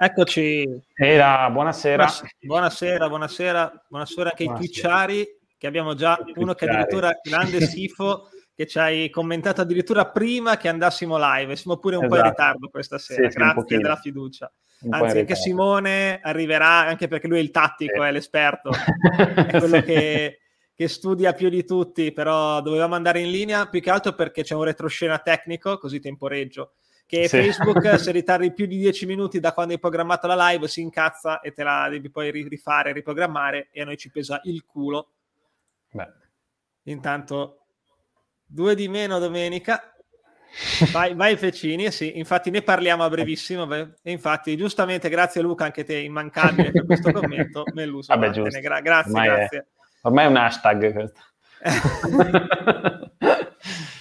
Eccoci. 0.00 0.64
Era, 0.94 1.50
buonasera. 1.50 2.06
Buonasera, 2.38 3.08
buonasera, 3.08 3.84
buonasera 3.88 4.28
anche 4.30 4.44
ai 4.44 4.54
Twitchari, 4.54 5.26
che 5.58 5.66
abbiamo 5.66 5.94
già 5.94 6.16
uno 6.36 6.54
che 6.54 6.66
addirittura 6.66 7.18
grande 7.20 7.60
sifo, 7.66 8.28
che 8.54 8.64
ci 8.68 8.78
hai 8.78 9.10
commentato 9.10 9.60
addirittura 9.60 10.08
prima 10.08 10.56
che 10.56 10.68
andassimo 10.68 11.16
live. 11.18 11.56
Siamo 11.56 11.78
pure 11.78 11.96
un 11.96 12.04
esatto. 12.04 12.14
po' 12.14 12.20
in 12.20 12.26
esatto. 12.30 12.42
ritardo 12.42 12.68
questa 12.68 12.98
sera, 12.98 13.28
sì, 13.28 13.38
grazie 13.38 13.76
della 13.78 13.96
fiducia. 13.96 14.52
Anzi, 14.88 15.18
anche 15.18 15.34
Simone 15.34 16.20
arriverà, 16.22 16.86
anche 16.86 17.08
perché 17.08 17.26
lui 17.26 17.38
è 17.38 17.42
il 17.42 17.50
tattico, 17.50 18.00
sì. 18.00 18.08
è 18.08 18.12
l'esperto, 18.12 18.70
è 19.50 19.58
quello 19.58 19.78
sì. 19.78 19.82
che, 19.82 20.38
che, 20.76 20.86
studia 20.86 21.32
più 21.32 21.48
di 21.48 21.64
tutti, 21.64 22.12
però 22.12 22.60
dovevamo 22.60 22.94
andare 22.94 23.18
in 23.18 23.32
linea 23.32 23.66
più 23.66 23.80
che 23.80 23.90
altro 23.90 24.12
perché 24.12 24.44
c'è 24.44 24.54
un 24.54 24.62
retroscena 24.62 25.18
tecnico, 25.18 25.76
così 25.76 25.98
temporeggio 25.98 26.74
che 27.08 27.26
sì. 27.26 27.40
Facebook 27.40 27.80
se 27.96 28.12
ritardi 28.12 28.52
più 28.52 28.66
di 28.66 28.76
10 28.76 29.06
minuti 29.06 29.40
da 29.40 29.54
quando 29.54 29.72
hai 29.72 29.80
programmato 29.80 30.26
la 30.26 30.50
live 30.50 30.68
si 30.68 30.82
incazza 30.82 31.40
e 31.40 31.52
te 31.52 31.62
la 31.62 31.88
devi 31.88 32.10
poi 32.10 32.30
rifare, 32.30 32.92
riprogrammare 32.92 33.70
e 33.72 33.80
a 33.80 33.86
noi 33.86 33.96
ci 33.96 34.10
pesa 34.10 34.40
il 34.44 34.66
culo. 34.66 35.12
Beh. 35.90 36.06
Intanto 36.82 37.62
due 38.44 38.74
di 38.74 38.88
meno 38.88 39.18
domenica. 39.18 39.94
Vai, 40.92 41.14
vai 41.14 41.36
Fecini, 41.38 41.90
sì, 41.90 42.18
infatti 42.18 42.50
ne 42.50 42.60
parliamo 42.60 43.04
a 43.04 43.08
brevissimo. 43.08 43.66
Beh. 43.66 43.94
E 44.02 44.10
infatti, 44.10 44.54
giustamente, 44.54 45.08
grazie 45.08 45.40
Luca, 45.40 45.64
anche 45.64 45.84
te, 45.84 45.96
immancabile 45.96 46.72
per 46.72 46.84
questo 46.84 47.10
commento. 47.10 47.64
Melluso, 47.72 48.14
Vabbè, 48.14 48.30
giusto. 48.30 48.60
Gra- 48.60 48.80
grazie, 48.80 49.12
ormai 49.12 49.28
grazie. 49.28 49.58
È, 49.58 49.64
ormai 50.02 50.24
è 50.26 50.28
un 50.28 50.36
hashtag 50.36 50.92
questo. 50.92 51.20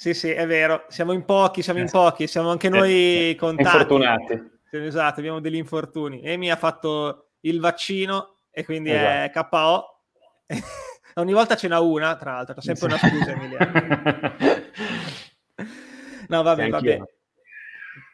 Sì, 0.00 0.14
sì, 0.14 0.30
è 0.30 0.46
vero. 0.46 0.84
Siamo 0.86 1.10
in 1.10 1.24
pochi, 1.24 1.60
siamo 1.60 1.80
in 1.80 1.86
eh, 1.86 1.90
pochi, 1.90 2.28
siamo 2.28 2.50
anche 2.50 2.68
noi 2.68 3.34
contati. 3.36 3.68
Infortunati. 3.68 4.60
Esatto, 4.70 5.18
abbiamo 5.18 5.40
degli 5.40 5.56
infortuni. 5.56 6.22
Emi 6.22 6.52
ha 6.52 6.56
fatto 6.56 7.30
il 7.40 7.58
vaccino 7.58 8.36
e 8.52 8.64
quindi 8.64 8.92
esatto. 8.92 9.40
è 9.40 9.48
KO. 9.50 9.98
Ogni 11.18 11.32
volta 11.32 11.56
ce 11.56 11.66
n'ha 11.66 11.80
una, 11.80 12.14
tra 12.14 12.34
l'altro, 12.34 12.54
c'è 12.54 12.60
sempre 12.60 12.86
una 12.86 12.96
scusa, 12.96 13.32
Emiliano. 13.32 13.72
no, 16.28 16.42
vabbè, 16.44 16.68
vabbè. 16.68 17.00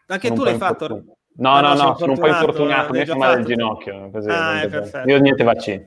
Anche 0.06 0.32
tu 0.32 0.42
l'hai 0.42 0.56
fatto? 0.56 0.88
No, 1.36 1.60
no, 1.60 1.62
no, 1.74 1.74
no 1.74 1.96
sono 1.98 2.12
un 2.12 2.18
po' 2.18 2.28
infortunato, 2.28 2.94
mi 2.94 3.04
fa 3.04 3.14
male 3.14 3.40
il 3.40 3.44
ginocchio. 3.44 4.08
Così, 4.10 4.30
ah, 4.30 4.62
è 4.62 4.70
perfetto. 4.70 5.06
Io 5.06 5.18
niente 5.18 5.44
vaccini. 5.44 5.86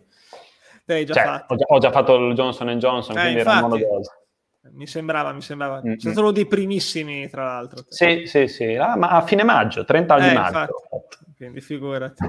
Già 0.85 1.05
cioè, 1.05 1.45
ho, 1.47 1.55
già, 1.55 1.65
ho, 1.65 1.79
già, 1.79 1.91
fatto 1.91 2.15
il 2.17 2.35
Johnson 2.35 2.77
Johnson, 2.77 3.17
eh, 3.17 3.21
quindi 3.21 3.39
infatti, 3.39 3.57
era 3.57 3.67
monodose. 3.67 4.26
Mi 4.73 4.87
sembrava, 4.87 5.31
mi 5.31 5.41
sembrava. 5.41 5.81
Mm-hmm. 5.83 5.97
Sono 5.97 6.19
uno 6.21 6.31
dei 6.31 6.45
primissimi, 6.45 7.29
tra 7.29 7.45
l'altro. 7.45 7.83
Sì, 7.87 8.23
sì, 8.25 8.47
sì. 8.47 8.75
Ah, 8.75 8.95
ma 8.95 9.09
a 9.09 9.21
fine 9.21 9.43
maggio, 9.43 9.85
30 9.85 10.15
eh, 10.15 10.29
di 10.29 10.35
maggio. 10.35 10.57
Infatti, 10.57 11.17
quindi 11.35 11.61
figurati. 11.61 12.23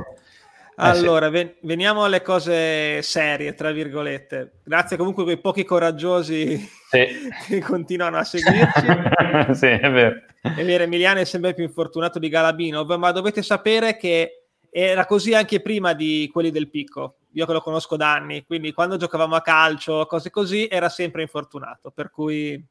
Allora, 0.80 1.26
eh 1.26 1.28
sì. 1.28 1.34
ven- 1.34 1.54
veniamo 1.62 2.04
alle 2.04 2.22
cose 2.22 3.02
serie, 3.02 3.54
tra 3.54 3.72
virgolette. 3.72 4.60
Grazie 4.64 4.96
comunque 4.96 5.22
a 5.22 5.26
quei 5.26 5.40
pochi 5.40 5.64
coraggiosi 5.64 6.56
sì. 6.56 7.06
che 7.48 7.60
continuano 7.60 8.18
a 8.18 8.24
seguirci. 8.24 8.86
sì, 9.54 9.66
è 9.66 9.90
vero. 9.90 10.22
È 10.40 10.64
vero, 10.64 10.84
Emiliano 10.84 11.18
è 11.18 11.24
sempre 11.24 11.52
più 11.52 11.64
infortunato 11.64 12.18
di 12.18 12.28
Galabinov, 12.28 12.92
ma 12.92 13.10
dovete 13.10 13.42
sapere 13.42 13.96
che 13.96 14.44
era 14.70 15.04
così 15.04 15.34
anche 15.34 15.60
prima 15.60 15.94
di 15.94 16.28
quelli 16.32 16.50
del 16.50 16.70
picco 16.70 17.17
io 17.32 17.46
che 17.46 17.52
lo 17.52 17.60
conosco 17.60 17.96
da 17.96 18.14
anni, 18.14 18.44
quindi 18.44 18.72
quando 18.72 18.96
giocavamo 18.96 19.34
a 19.34 19.42
calcio, 19.42 20.06
cose 20.06 20.30
così, 20.30 20.66
era 20.66 20.88
sempre 20.88 21.22
infortunato, 21.22 21.90
per 21.90 22.10
cui 22.10 22.62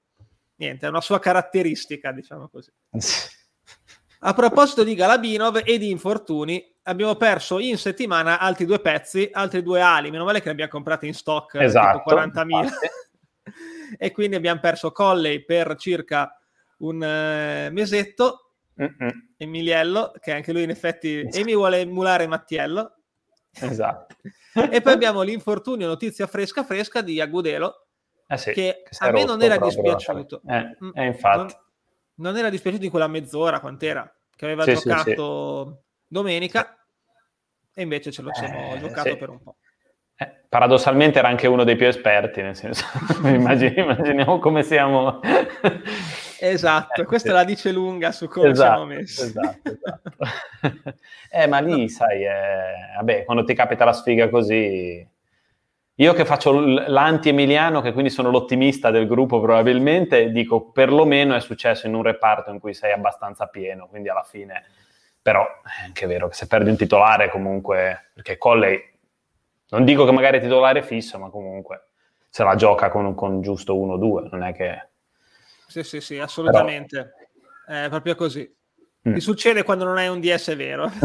niente, 0.55 0.85
è 0.85 0.89
una 0.89 1.01
sua 1.01 1.19
caratteristica, 1.19 2.11
diciamo 2.11 2.49
così. 2.49 2.71
A 4.21 4.33
proposito 4.33 4.83
di 4.83 4.95
Galabinov 4.95 5.61
e 5.63 5.77
di 5.77 5.91
infortuni, 5.91 6.75
abbiamo 6.83 7.15
perso 7.15 7.59
in 7.59 7.77
settimana 7.77 8.39
altri 8.39 8.65
due 8.65 8.79
pezzi, 8.79 9.29
altri 9.31 9.61
due 9.61 9.79
ali, 9.81 10.09
meno 10.09 10.25
male 10.25 10.39
che 10.39 10.45
ne 10.45 10.51
abbiamo 10.51 10.71
comprati 10.71 11.05
in 11.05 11.13
stock 11.13 11.55
esatto, 11.55 12.03
tipo 12.03 12.19
40.000. 12.19 12.69
e 13.97 14.11
quindi 14.11 14.35
abbiamo 14.35 14.59
perso 14.59 14.91
Colley 14.91 15.45
per 15.45 15.75
circa 15.77 16.35
un 16.79 16.95
uh, 16.95 17.71
mesetto, 17.71 18.53
Mm-mm. 18.81 19.33
Emiliello, 19.37 20.13
che 20.19 20.31
anche 20.31 20.51
lui 20.51 20.63
in 20.63 20.71
effetti, 20.71 21.21
e 21.21 21.43
mi 21.43 21.53
vuole 21.53 21.81
emulare 21.81 22.27
Mattiello, 22.27 22.96
Esatto. 23.59 24.15
e 24.71 24.81
poi 24.81 24.93
abbiamo 24.93 25.21
l'infortunio, 25.21 25.87
notizia 25.87 26.27
fresca 26.27 26.63
fresca 26.63 27.01
di 27.01 27.19
Agudelo, 27.21 27.87
eh 28.27 28.37
sì, 28.37 28.51
che, 28.51 28.83
che 28.83 28.97
a 28.99 29.11
me 29.11 29.23
non 29.23 29.41
era 29.41 29.57
dispiaciuto. 29.57 30.41
Eh, 30.47 30.77
mm, 30.83 30.89
eh, 30.93 31.05
infatti. 31.05 31.53
Non, 32.15 32.31
non, 32.31 32.37
era 32.37 32.49
dispiaciuto 32.49 32.85
in 32.85 32.89
quella 32.89 33.07
mezz'ora, 33.07 33.59
quant'era, 33.59 34.11
che 34.35 34.45
aveva 34.45 34.63
sì, 34.63 34.73
giocato 34.73 35.65
sì, 35.65 35.71
sì. 35.71 35.79
domenica, 36.07 36.77
e 37.73 37.81
invece 37.81 38.11
ce 38.11 38.21
lo 38.21 38.33
siamo 38.33 38.75
eh, 38.75 38.79
giocato 38.79 39.15
per 39.17 39.29
un 39.29 39.41
po'. 39.41 39.55
Eh, 40.19 40.45
paradossalmente 40.49 41.19
era 41.19 41.27
anche 41.27 41.47
uno 41.47 41.63
dei 41.63 41.75
più 41.75 41.85
esperti, 41.87 42.41
nel 42.41 42.55
senso, 42.55 42.85
immagini, 43.23 43.79
immaginiamo 43.79 44.39
come 44.39 44.63
siamo 44.63 45.19
Esatto, 46.39 47.01
eh, 47.01 47.05
questa 47.05 47.33
la 47.33 47.43
dice 47.43 47.71
lunga 47.71 48.11
su 48.11 48.27
come 48.27 48.49
esatto, 48.49 48.69
siamo 48.69 48.85
messi. 48.85 49.21
Esatto, 49.21 49.61
esatto. 49.63 50.93
eh, 51.31 51.47
ma 51.47 51.59
lì, 51.59 51.89
sai, 51.89 52.23
eh, 52.23 52.95
vabbè, 52.97 53.25
quando 53.25 53.43
ti 53.43 53.53
capita 53.53 53.85
la 53.85 53.93
sfiga 53.93 54.29
così... 54.29 55.15
Io 55.99 56.13
che 56.13 56.25
faccio 56.25 56.59
l'anti-emiliano, 56.59 57.81
che 57.81 57.91
quindi 57.91 58.11
sono 58.11 58.29
l'ottimista 58.29 58.91
del 58.91 59.07
gruppo 59.07 59.41
probabilmente, 59.41 60.31
dico 60.31 60.69
perlomeno 60.69 61.33
è 61.33 61.39
successo 61.39 61.87
in 61.87 61.95
un 61.95 62.03
reparto 62.03 62.51
in 62.51 62.59
cui 62.59 62.75
sei 62.75 62.91
abbastanza 62.91 63.47
pieno, 63.47 63.87
quindi 63.87 64.09
alla 64.09 64.23
fine... 64.23 64.63
Però 65.21 65.43
è 65.43 65.85
anche 65.85 66.05
vero 66.05 66.27
che 66.27 66.35
se 66.35 66.47
perdi 66.47 66.69
un 66.69 66.77
titolare 66.77 67.29
comunque... 67.29 68.11
Perché 68.13 68.37
Colley, 68.37 68.79
non 69.69 69.83
dico 69.83 70.05
che 70.05 70.11
magari 70.11 70.37
è 70.37 70.41
titolare 70.41 70.83
fisso, 70.83 71.17
ma 71.17 71.29
comunque 71.29 71.87
se 72.29 72.43
la 72.43 72.55
gioca 72.55 72.89
con, 72.89 73.15
con 73.15 73.41
giusto 73.41 73.75
uno 73.75 73.93
o 73.93 73.97
due, 73.97 74.27
non 74.29 74.43
è 74.43 74.53
che 74.53 74.89
sì, 75.67 75.83
sì, 75.83 76.01
sì, 76.01 76.17
assolutamente. 76.17 77.13
Però... 77.65 77.85
È 77.85 77.89
proprio 77.89 78.15
così. 78.15 78.49
Mm. 79.07 79.13
Ti 79.13 79.19
succede 79.19 79.63
quando 79.63 79.83
non 79.83 79.97
hai 79.97 80.07
un 80.07 80.19
DS 80.19 80.55
vero. 80.55 80.91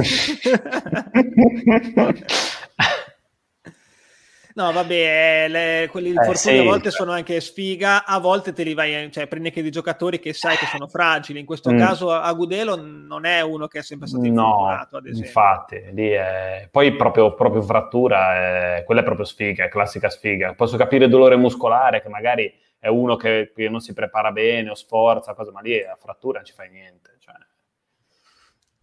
No, 4.54 4.70
vabbè, 4.70 5.46
le, 5.48 5.88
quelli 5.90 6.08
infortuni 6.08 6.34
eh, 6.34 6.36
sì, 6.36 6.58
a 6.58 6.62
volte 6.62 6.90
sono 6.90 7.12
anche 7.12 7.40
sfiga, 7.40 8.04
a 8.04 8.18
volte 8.18 8.52
te 8.52 8.64
li 8.64 8.74
vai, 8.74 9.10
cioè 9.10 9.26
prendi 9.26 9.48
anche 9.48 9.62
dei 9.62 9.70
giocatori 9.70 10.18
che 10.18 10.34
sai 10.34 10.56
che 10.56 10.66
sono 10.66 10.88
fragili. 10.88 11.40
In 11.40 11.46
questo 11.46 11.72
mm. 11.72 11.78
caso 11.78 12.12
Agudelo 12.12 12.76
non 12.76 13.24
è 13.24 13.40
uno 13.40 13.66
che 13.66 13.78
è 13.78 13.82
sempre 13.82 14.08
stato 14.08 14.26
infortunato, 14.26 14.88
no, 14.90 14.98
ad 14.98 15.06
esempio. 15.06 15.26
Infatti, 15.26 15.76
è... 15.76 16.68
poi 16.70 16.94
proprio, 16.96 17.34
proprio 17.34 17.62
frattura, 17.62 18.76
è... 18.76 18.84
quella 18.84 19.00
è 19.00 19.04
proprio 19.04 19.24
sfiga, 19.24 19.64
è 19.64 19.68
classica 19.68 20.10
sfiga. 20.10 20.52
Posso 20.52 20.76
capire 20.76 21.08
dolore 21.08 21.36
muscolare 21.36 22.02
che 22.02 22.10
magari 22.10 22.52
è 22.82 22.88
uno 22.88 23.14
che, 23.14 23.52
che, 23.54 23.68
non 23.68 23.78
si 23.78 23.92
prepara 23.92 24.32
bene 24.32 24.70
o 24.70 24.74
sforza, 24.74 25.34
cosa, 25.34 25.52
ma 25.52 25.60
lì 25.60 25.80
a 25.80 25.94
frattura 25.94 26.38
non 26.38 26.46
ci 26.46 26.52
fai 26.52 26.68
niente. 26.68 27.14
Cioè, 27.20 27.32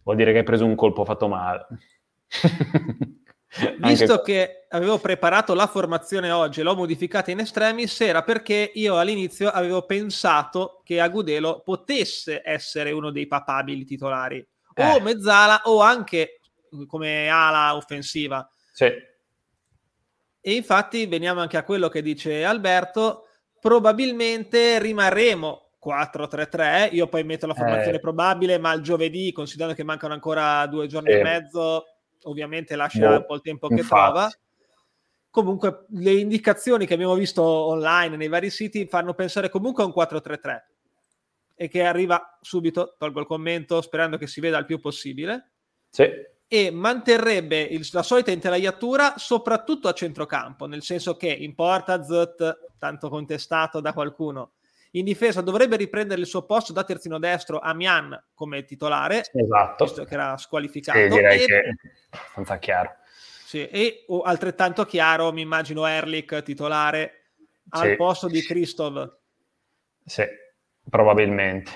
vuol 0.02 0.16
dire 0.16 0.32
che 0.32 0.38
hai 0.38 0.44
preso 0.44 0.64
un 0.64 0.74
colpo 0.74 1.04
fatto 1.04 1.28
male. 1.28 1.66
Visto 3.76 4.22
che 4.22 4.64
avevo 4.70 4.98
preparato 4.98 5.52
la 5.52 5.66
formazione 5.66 6.30
oggi 6.30 6.60
e 6.60 6.62
l'ho 6.62 6.74
modificata 6.74 7.30
in 7.30 7.40
estremis, 7.40 8.00
era 8.00 8.22
perché 8.22 8.70
io 8.72 8.96
all'inizio 8.96 9.50
avevo 9.50 9.84
pensato 9.84 10.80
che 10.82 10.98
Agudelo 10.98 11.60
potesse 11.62 12.40
essere 12.42 12.92
uno 12.92 13.10
dei 13.10 13.26
papabili 13.26 13.84
titolari, 13.84 14.38
eh. 14.76 14.94
o 14.94 15.00
mezzala 15.00 15.60
o 15.64 15.82
anche 15.82 16.40
come 16.86 17.28
ala 17.28 17.76
offensiva. 17.76 18.50
Sì. 18.72 18.86
E 20.40 20.54
infatti 20.54 21.04
veniamo 21.04 21.40
anche 21.40 21.58
a 21.58 21.64
quello 21.64 21.90
che 21.90 22.00
dice 22.00 22.46
Alberto, 22.46 23.26
probabilmente 23.60 24.78
rimarremo 24.78 25.70
4-3-3. 25.84 26.94
Io 26.94 27.08
poi 27.08 27.24
metto 27.24 27.46
la 27.46 27.54
formazione 27.54 27.96
eh. 27.96 28.00
probabile, 28.00 28.58
ma 28.58 28.72
il 28.72 28.82
giovedì, 28.82 29.32
considerando 29.32 29.74
che 29.74 29.84
mancano 29.84 30.14
ancora 30.14 30.66
due 30.66 30.86
giorni 30.86 31.10
eh. 31.10 31.18
e 31.18 31.22
mezzo, 31.22 31.86
ovviamente 32.24 32.76
lascia 32.76 33.08
no. 33.08 33.16
un 33.16 33.26
po' 33.26 33.34
il 33.34 33.42
tempo 33.42 33.68
che 33.68 33.74
Infatti. 33.74 34.02
trova. 34.02 34.30
Comunque, 35.30 35.84
le 35.90 36.12
indicazioni 36.12 36.86
che 36.86 36.94
abbiamo 36.94 37.14
visto 37.14 37.42
online 37.42 38.16
nei 38.16 38.28
vari 38.28 38.50
siti 38.50 38.86
fanno 38.86 39.14
pensare 39.14 39.48
comunque 39.48 39.84
a 39.84 39.86
un 39.86 39.92
4-3-3 39.96 40.62
e 41.54 41.68
che 41.68 41.84
arriva 41.84 42.38
subito, 42.40 42.96
tolgo 42.98 43.20
il 43.20 43.26
commento, 43.26 43.80
sperando 43.80 44.16
che 44.16 44.26
si 44.26 44.40
veda 44.40 44.58
il 44.58 44.64
più 44.64 44.80
possibile. 44.80 45.50
Sì 45.90 46.08
e 46.52 46.72
manterrebbe 46.72 47.60
il, 47.60 47.88
la 47.92 48.02
solita 48.02 48.32
intelaiatura 48.32 49.14
soprattutto 49.18 49.86
a 49.86 49.92
centrocampo, 49.92 50.66
nel 50.66 50.82
senso 50.82 51.14
che 51.14 51.28
in 51.28 51.54
porta 51.54 52.02
Zut, 52.02 52.69
tanto 52.80 53.08
contestato 53.08 53.78
da 53.78 53.92
qualcuno, 53.92 54.54
in 54.92 55.04
difesa 55.04 55.40
dovrebbe 55.40 55.76
riprendere 55.76 56.20
il 56.20 56.26
suo 56.26 56.44
posto 56.46 56.72
da 56.72 56.82
terzino 56.82 57.20
destro 57.20 57.60
Amian 57.60 58.20
come 58.34 58.64
titolare, 58.64 59.22
esatto. 59.32 59.84
visto 59.84 60.04
che 60.04 60.14
era 60.14 60.36
squalificato. 60.36 60.98
Sì, 60.98 61.08
direi 61.08 61.42
e, 61.42 61.44
che 61.44 61.60
è 61.60 61.68
abbastanza 62.10 62.58
chiaro. 62.58 62.96
Sì, 63.44 63.68
e 63.68 64.04
altrettanto 64.24 64.84
chiaro, 64.84 65.32
mi 65.32 65.42
immagino 65.42 65.86
Erlich 65.86 66.42
titolare 66.42 67.32
al 67.68 67.90
sì. 67.90 67.96
posto 67.96 68.26
di 68.26 68.42
Kristov. 68.42 69.18
Sì, 70.04 70.24
probabilmente. 70.88 71.70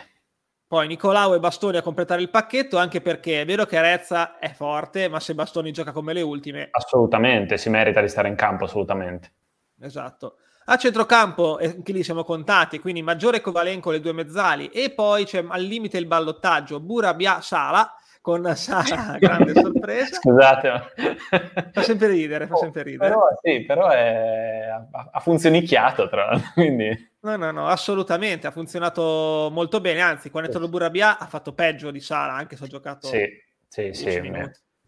poi 0.74 0.88
Nicolau 0.88 1.34
e 1.34 1.38
Bastoni 1.38 1.76
a 1.76 1.82
completare 1.82 2.20
il 2.20 2.30
pacchetto, 2.30 2.78
anche 2.78 3.00
perché 3.00 3.42
è 3.42 3.44
vero 3.44 3.64
che 3.64 3.80
Rezza 3.80 4.38
è 4.38 4.52
forte, 4.52 5.08
ma 5.08 5.20
se 5.20 5.32
Bastoni 5.32 5.70
gioca 5.70 5.92
come 5.92 6.12
le 6.12 6.20
ultime... 6.20 6.66
Assolutamente, 6.72 7.58
si 7.58 7.70
merita 7.70 8.00
di 8.00 8.08
stare 8.08 8.26
in 8.26 8.34
campo, 8.34 8.64
assolutamente. 8.64 9.32
Esatto. 9.80 10.38
A 10.66 10.76
centrocampo, 10.76 11.58
anche 11.58 11.93
lì 11.93 12.02
siamo 12.02 12.25
contati, 12.25 12.78
quindi 12.78 13.02
maggiore 13.02 13.43
Kovalenko 13.43 13.90
le 13.90 14.00
due 14.00 14.14
mezzali, 14.14 14.69
e 14.69 14.90
poi 14.90 15.26
c'è 15.26 15.44
al 15.46 15.62
limite 15.62 15.99
il 15.99 16.06
ballottaggio 16.06 16.81
Burabia 16.81 17.43
Sala, 17.43 17.94
con 18.22 18.50
Sala, 18.56 19.16
grande 19.20 19.52
sorpresa. 19.52 20.16
Scusate. 20.16 20.82
Fa 21.70 21.82
sempre 21.82 22.08
ridere, 22.08 22.46
fa 22.46 22.55
oh, 22.55 22.58
sempre 22.58 22.82
ridere. 22.82 23.11
Però, 23.11 23.26
sì, 23.43 23.64
però 23.66 23.90
è... 23.90 24.69
ha 25.11 25.20
funzionicchiato, 25.20 26.08
tra 26.08 26.26
l'altro, 26.26 26.50
quindi... 26.55 27.12
No, 27.20 27.37
no, 27.37 27.50
no, 27.50 27.66
assolutamente, 27.66 28.46
ha 28.46 28.50
funzionato 28.50 29.50
molto 29.52 29.82
bene, 29.82 30.00
anzi, 30.00 30.31
quando 30.31 30.49
è 30.49 30.52
entrato 30.52 30.70
Burabia 30.70 31.19
ha 31.19 31.26
fatto 31.26 31.52
peggio 31.52 31.90
di 31.90 32.00
Sala, 32.00 32.32
anche 32.32 32.56
se 32.56 32.64
ho 32.64 32.66
giocato 32.66 33.06
Sì, 33.06 33.26
sì, 33.69 33.93
sì, 33.93 34.20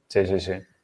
sì, 0.06 0.25
sì, 0.25 0.38
sì. 0.38 0.75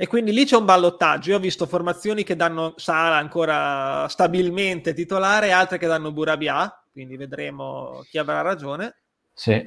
E 0.00 0.06
quindi 0.06 0.32
lì 0.32 0.44
c'è 0.44 0.54
un 0.54 0.64
ballottaggio. 0.64 1.30
Io 1.30 1.38
ho 1.38 1.40
visto 1.40 1.66
formazioni 1.66 2.22
che 2.22 2.36
danno 2.36 2.74
Sala 2.76 3.16
ancora 3.16 4.06
stabilmente 4.08 4.94
titolare, 4.94 5.50
altre 5.50 5.76
che 5.76 5.88
danno 5.88 6.12
Burabia, 6.12 6.84
quindi 6.92 7.16
vedremo 7.16 8.04
chi 8.08 8.16
avrà 8.16 8.40
ragione. 8.40 8.94
Sì. 9.34 9.60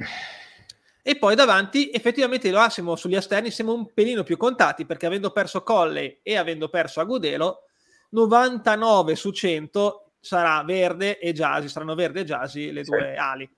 E 1.04 1.18
poi 1.18 1.36
davanti, 1.36 1.92
effettivamente, 1.92 2.50
lo 2.50 2.66
siamo 2.70 2.96
sugli 2.96 3.16
esterni, 3.16 3.52
siamo 3.52 3.74
un 3.74 3.92
pelino 3.94 4.24
più 4.24 4.38
contati 4.38 4.86
perché 4.86 5.06
avendo 5.06 5.32
perso 5.32 5.64
Colley 5.64 6.22
e 6.24 6.38
avendo 6.38 6.70
perso 6.70 7.02
Agudelo, 7.02 7.64
99 8.12 9.16
su 9.18 9.32
100 9.32 10.12
sarà 10.18 10.64
Verde 10.64 11.20
e 11.20 11.34
Giasi, 11.34 11.68
saranno 11.68 11.94
Verde 11.94 12.22
e 12.22 12.24
Giasi 12.24 12.72
le 12.72 12.84
due 12.84 13.18
ali. 13.18 13.50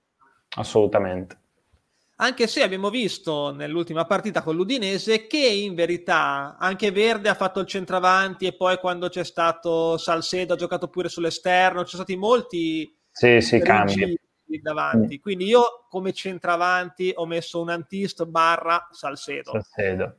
Assolutamente 0.56 1.42
anche 2.16 2.46
se 2.46 2.62
abbiamo 2.62 2.90
visto 2.90 3.52
nell'ultima 3.52 4.04
partita 4.04 4.42
con 4.42 4.54
l'Udinese 4.54 5.26
che 5.26 5.46
in 5.46 5.74
verità 5.74 6.56
anche 6.58 6.92
Verde 6.92 7.28
ha 7.28 7.34
fatto 7.34 7.60
il 7.60 7.66
centravanti 7.66 8.46
e 8.46 8.54
poi 8.54 8.78
quando 8.78 9.08
c'è 9.08 9.24
stato 9.24 9.96
Salcedo 9.98 10.54
ha 10.54 10.56
giocato 10.56 10.88
pure 10.88 11.08
sull'esterno, 11.08 11.82
ci 11.82 11.90
sono 11.90 12.04
stati 12.04 12.16
molti 12.16 12.96
sì, 13.10 13.40
sì, 13.40 13.58
cambi 13.58 14.16
davanti. 14.62 15.16
Mm. 15.16 15.20
Quindi 15.20 15.46
io 15.46 15.86
come 15.88 16.12
centravanti 16.12 17.12
ho 17.14 17.26
messo 17.26 17.60
un 17.60 17.70
antist 17.70 18.24
barra 18.26 18.88
Salcedo. 18.92 19.50
Salcedo. 19.50 20.16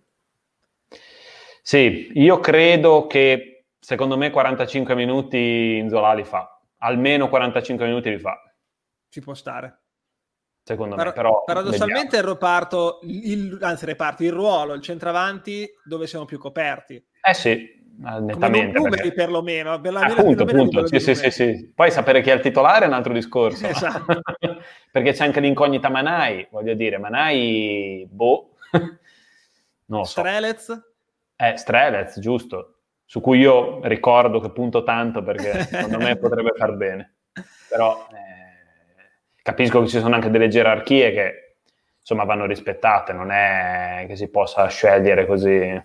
Sì, 1.61 2.11
io 2.13 2.39
credo 2.39 3.07
che 3.07 3.65
secondo 3.79 4.17
me 4.17 4.31
45 4.31 4.95
minuti 4.95 5.77
in 5.77 5.89
Zola 5.89 6.13
li 6.13 6.25
fa, 6.25 6.59
almeno 6.79 7.29
45 7.29 7.85
minuti 7.85 8.09
li 8.09 8.19
fa. 8.19 8.37
Ci 9.07 9.21
può 9.21 9.33
stare 9.33 9.84
secondo 10.65 10.95
Par- 10.95 11.07
me. 11.07 11.13
Però 11.13 11.43
paradossalmente 11.45 12.17
vediamo. 12.17 12.27
il 12.27 12.33
reparto, 12.33 12.99
il, 13.03 13.57
anzi 13.61 13.85
reparto, 13.85 14.23
il 14.23 14.31
ruolo, 14.31 14.73
il 14.73 14.81
centravanti 14.81 15.69
dove 15.83 16.07
siamo 16.07 16.25
più 16.25 16.39
coperti. 16.39 17.01
Eh 17.21 17.33
sì, 17.33 17.83
nettamente. 17.97 18.33
Come 18.33 18.71
numeri 18.71 18.89
perché... 18.89 19.13
perlomeno. 19.13 19.79
Per 19.79 19.93
la 19.93 19.99
appunto, 20.01 20.43
appunto, 20.43 20.87
sì, 20.87 20.99
sì, 20.99 21.13
sì, 21.13 21.29
sì, 21.29 21.71
Poi 21.73 21.91
sapere 21.91 22.21
chi 22.21 22.31
è 22.31 22.33
il 22.33 22.41
titolare 22.41 22.85
è 22.85 22.87
un 22.87 22.93
altro 22.93 23.13
discorso. 23.13 23.65
Esatto. 23.69 24.21
perché 24.91 25.13
c'è 25.13 25.25
anche 25.25 25.39
l'incognita 25.39 25.89
Manai, 25.89 26.47
voglio 26.49 26.73
dire, 26.73 26.97
Manai, 26.97 28.07
boh, 28.09 28.55
non 28.71 29.99
lo 29.99 30.03
so. 30.03 30.19
Strelez? 30.19 30.81
Eh, 31.35 31.57
Strelez, 31.57 32.19
giusto. 32.19 32.71
Su 33.05 33.21
cui 33.21 33.37
io 33.37 33.81
ricordo 33.83 34.39
che 34.39 34.49
punto 34.49 34.83
tanto 34.83 35.21
perché 35.21 35.63
secondo 35.65 35.99
me 35.99 36.17
potrebbe 36.17 36.53
far 36.57 36.75
bene. 36.75 37.17
Però... 37.69 38.07
Eh, 38.11 38.24
capisco 39.45 39.81
che 39.81 39.87
ci 39.87 39.99
sono 39.99 40.15
anche 40.15 40.31
delle 40.31 40.47
gerarchie 40.47 41.11
che 41.11 41.57
insomma 41.99 42.23
vanno 42.23 42.47
rispettate, 42.47 43.13
non 43.13 43.29
è 43.29 44.05
che 44.07 44.15
si 44.15 44.27
possa 44.27 44.65
scegliere 44.65 45.27
così. 45.27 45.79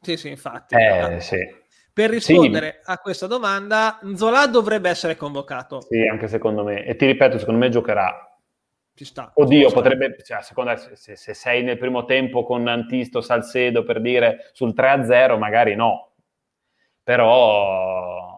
Sì, 0.00 0.16
sì, 0.16 0.28
infatti. 0.28 0.76
Eh, 0.76 1.20
sì. 1.20 1.38
Per 1.92 2.10
rispondere 2.10 2.82
sì. 2.84 2.90
a 2.92 2.98
questa 2.98 3.26
domanda, 3.26 3.98
Zola 4.14 4.46
dovrebbe 4.46 4.90
essere 4.90 5.16
convocato. 5.16 5.80
Sì, 5.80 6.06
anche 6.06 6.28
secondo 6.28 6.62
me. 6.62 6.84
E 6.84 6.94
ti 6.94 7.04
ripeto, 7.04 7.36
secondo 7.36 7.58
me 7.58 7.68
giocherà. 7.68 8.38
Ci 8.94 9.04
sta. 9.04 9.32
Oddio, 9.34 9.66
ci 9.66 9.74
potrebbe, 9.74 10.16
cioè, 10.22 10.42
secondo 10.42 10.76
se, 10.76 11.16
se, 11.16 11.34
sei 11.34 11.64
nel 11.64 11.78
primo 11.78 12.04
tempo 12.04 12.44
con 12.44 12.68
Antisto, 12.68 13.20
Salcedo 13.20 13.82
per 13.82 14.00
dire 14.00 14.50
sul 14.52 14.72
3-0, 14.72 15.36
magari 15.36 15.74
no. 15.74 16.12
Però 17.02 18.35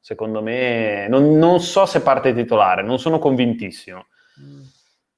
secondo 0.00 0.42
me, 0.42 1.06
non, 1.08 1.36
non, 1.38 1.60
so 1.60 1.86
se 1.86 2.02
parte 2.02 2.32
titolare, 2.32 2.82
non 2.82 2.98
sono 2.98 3.18
convintissimo. 3.18 4.06
Mm. 4.40 4.62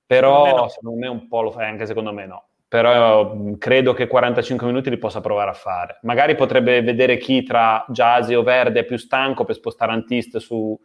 Però 0.06 0.44
secondo 0.44 0.56
me, 0.56 0.60
no. 0.60 0.68
secondo 0.68 0.98
me, 0.98 1.08
un 1.08 1.28
po' 1.28 1.42
lo 1.42 1.50
fai, 1.52 1.66
anche 1.66 1.86
secondo 1.86 2.12
me 2.12 2.26
no. 2.26 2.46
Però 2.68 3.34
mm, 3.34 3.54
credo 3.54 3.92
che 3.92 4.06
45 4.06 4.66
minuti 4.66 4.90
li 4.90 4.98
possa 4.98 5.20
provare 5.20 5.50
a 5.50 5.54
fare. 5.54 5.98
Magari 6.02 6.34
potrebbe 6.34 6.82
vedere 6.82 7.16
chi 7.18 7.42
tra 7.42 7.84
Jasi 7.88 8.34
o 8.34 8.42
Verde 8.42 8.80
è 8.80 8.84
più 8.84 8.96
stanco 8.96 9.44
per 9.44 9.54
spostare 9.54 9.92
Antist 9.92 10.38
su, 10.38 10.78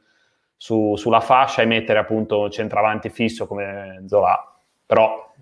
su, 0.56 0.96
sulla 0.96 1.22
fascia 1.22 1.62
e 1.62 1.66
mettere 1.66 2.00
appunto 2.00 2.50
centravanti 2.50 3.10
fisso 3.10 3.48
come 3.48 4.04
Zola. 4.08 4.54
Però 4.86 5.34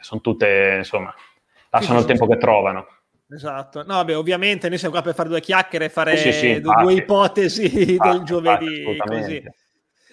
sono 0.00 0.20
tutte, 0.20 0.74
insomma, 0.78 1.14
lasciano 1.70 1.98
sì, 1.98 2.04
il 2.04 2.08
tempo 2.10 2.24
sì. 2.24 2.30
che 2.30 2.38
trovano. 2.38 2.86
Esatto, 3.34 3.82
no, 3.86 4.04
beh, 4.04 4.14
ovviamente 4.14 4.68
noi 4.68 4.78
siamo 4.78 4.92
qua 4.92 5.02
per 5.02 5.14
fare 5.14 5.28
due 5.28 5.40
chiacchiere 5.40 5.86
e 5.86 5.88
fare 5.88 6.16
sì, 6.16 6.32
sì, 6.32 6.60
due, 6.60 6.74
due 6.82 6.92
ipotesi 6.94 7.64
infatti, 7.92 8.10
del 8.10 8.22
giovedì. 8.24 8.96
Così. 8.98 9.42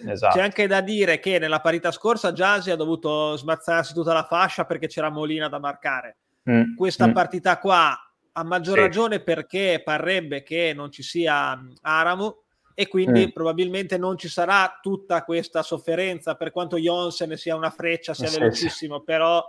Esatto. 0.06 0.36
C'è 0.36 0.42
anche 0.42 0.66
da 0.66 0.80
dire 0.80 1.18
che 1.20 1.38
nella 1.38 1.60
parità 1.60 1.90
scorsa 1.90 2.32
Giasi 2.32 2.70
ha 2.70 2.76
dovuto 2.76 3.36
smazzarsi 3.36 3.92
tutta 3.92 4.14
la 4.14 4.24
fascia 4.24 4.64
perché 4.64 4.86
c'era 4.86 5.10
Molina 5.10 5.48
da 5.48 5.58
marcare. 5.58 6.16
Mm. 6.50 6.74
Questa 6.74 7.06
mm. 7.06 7.12
partita 7.12 7.58
qua 7.58 7.94
a 8.32 8.44
maggior 8.44 8.76
sì. 8.76 8.80
ragione 8.80 9.20
perché 9.20 9.82
parrebbe 9.84 10.42
che 10.42 10.72
non 10.74 10.90
ci 10.90 11.02
sia 11.02 11.60
Aramu 11.82 12.34
e 12.74 12.88
quindi 12.88 13.26
mm. 13.26 13.30
probabilmente 13.30 13.98
non 13.98 14.16
ci 14.16 14.28
sarà 14.28 14.78
tutta 14.80 15.22
questa 15.24 15.62
sofferenza 15.62 16.36
per 16.36 16.50
quanto 16.50 16.78
Jonsen 16.78 17.36
sia 17.36 17.54
una 17.54 17.70
freccia, 17.70 18.14
sia 18.14 18.30
velocissimo, 18.30 19.00
però 19.00 19.44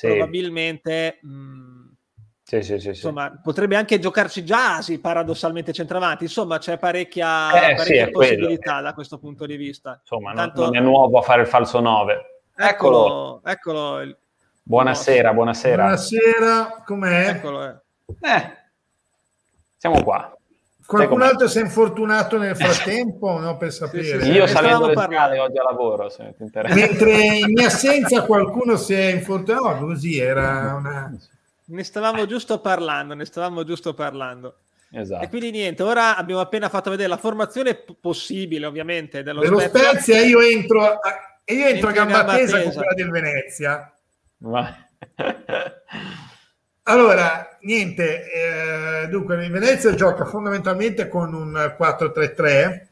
probabilmente... 0.00 1.18
Mh, 1.20 1.28
mm, 1.28 1.93
sì, 2.46 2.60
sì, 2.60 2.78
sì, 2.78 2.88
Insomma, 2.88 3.40
potrebbe 3.42 3.74
anche 3.74 3.98
giocarci 3.98 4.44
Giasi 4.44 5.00
paradossalmente 5.00 5.72
centravanti. 5.72 6.24
Insomma, 6.24 6.58
c'è 6.58 6.76
parecchia, 6.76 7.70
eh, 7.70 7.74
parecchia 7.74 8.10
possibilità 8.10 8.72
quello. 8.72 8.86
da 8.86 8.92
questo 8.92 9.18
punto 9.18 9.46
di 9.46 9.56
vista. 9.56 9.98
Insomma, 9.98 10.30
Intanto... 10.32 10.64
non 10.64 10.76
è 10.76 10.80
nuovo 10.80 11.18
a 11.18 11.22
fare 11.22 11.40
il 11.40 11.46
falso 11.46 11.80
9. 11.80 12.42
Eccolo, 12.54 13.40
eccolo. 13.46 14.00
Il... 14.02 14.14
Buonasera, 14.62 15.32
buonasera. 15.32 15.82
Buonasera, 15.84 16.82
com'è? 16.84 17.28
Eccolo. 17.30 17.64
Eh. 17.64 17.76
eh. 18.20 18.56
Siamo 19.78 20.02
qua. 20.02 20.36
Qualcun 20.86 21.22
altro 21.22 21.48
si 21.48 21.58
è 21.58 21.62
infortunato 21.62 22.36
nel 22.36 22.54
frattempo? 22.54 23.38
no, 23.38 23.56
per 23.56 23.72
sapere. 23.74 24.20
Sì, 24.20 24.20
sì, 24.20 24.30
Io 24.32 24.46
salendo 24.46 24.88
le 24.88 24.94
scale 24.94 25.38
oggi 25.38 25.56
a 25.56 25.62
lavoro. 25.62 26.12
Mentre 26.74 27.38
in 27.38 27.52
mia 27.52 27.68
assenza 27.68 28.22
qualcuno 28.26 28.76
si 28.76 28.92
è 28.92 29.06
infortunato, 29.06 29.80
no, 29.80 29.86
così 29.86 30.18
era 30.18 30.74
una 30.74 31.10
ne 31.66 31.84
stavamo 31.84 32.26
giusto 32.26 32.60
parlando, 32.60 33.14
ne 33.14 33.24
stavamo 33.24 33.64
giusto 33.64 33.94
parlando. 33.94 34.58
Esatto. 34.90 35.24
E 35.24 35.28
quindi 35.28 35.50
niente, 35.50 35.82
ora 35.82 36.16
abbiamo 36.16 36.40
appena 36.40 36.68
fatto 36.68 36.90
vedere 36.90 37.08
la 37.08 37.16
formazinya 37.16 37.76
possibile, 38.00 38.66
ovviamente, 38.66 39.24
dello, 39.24 39.40
dello 39.40 39.58
Spezia. 39.58 39.90
Spezia. 39.90 40.20
Io 40.20 40.40
entro, 40.40 40.84
a, 40.84 41.40
io 41.46 41.66
entro 41.66 41.88
a 41.88 41.92
gamba, 41.92 42.18
gamba 42.18 42.36
tesa 42.36 42.62
con 42.62 42.72
quella 42.72 42.94
del 42.94 43.10
Venezia. 43.10 43.92
Ma... 44.38 44.88
allora, 46.84 47.58
niente, 47.62 49.02
eh, 49.02 49.08
dunque 49.08 49.44
il 49.44 49.50
Venezia 49.50 49.94
gioca 49.94 50.24
fondamentalmente 50.26 51.08
con 51.08 51.34
un 51.34 51.74
4-3-3, 51.76 52.86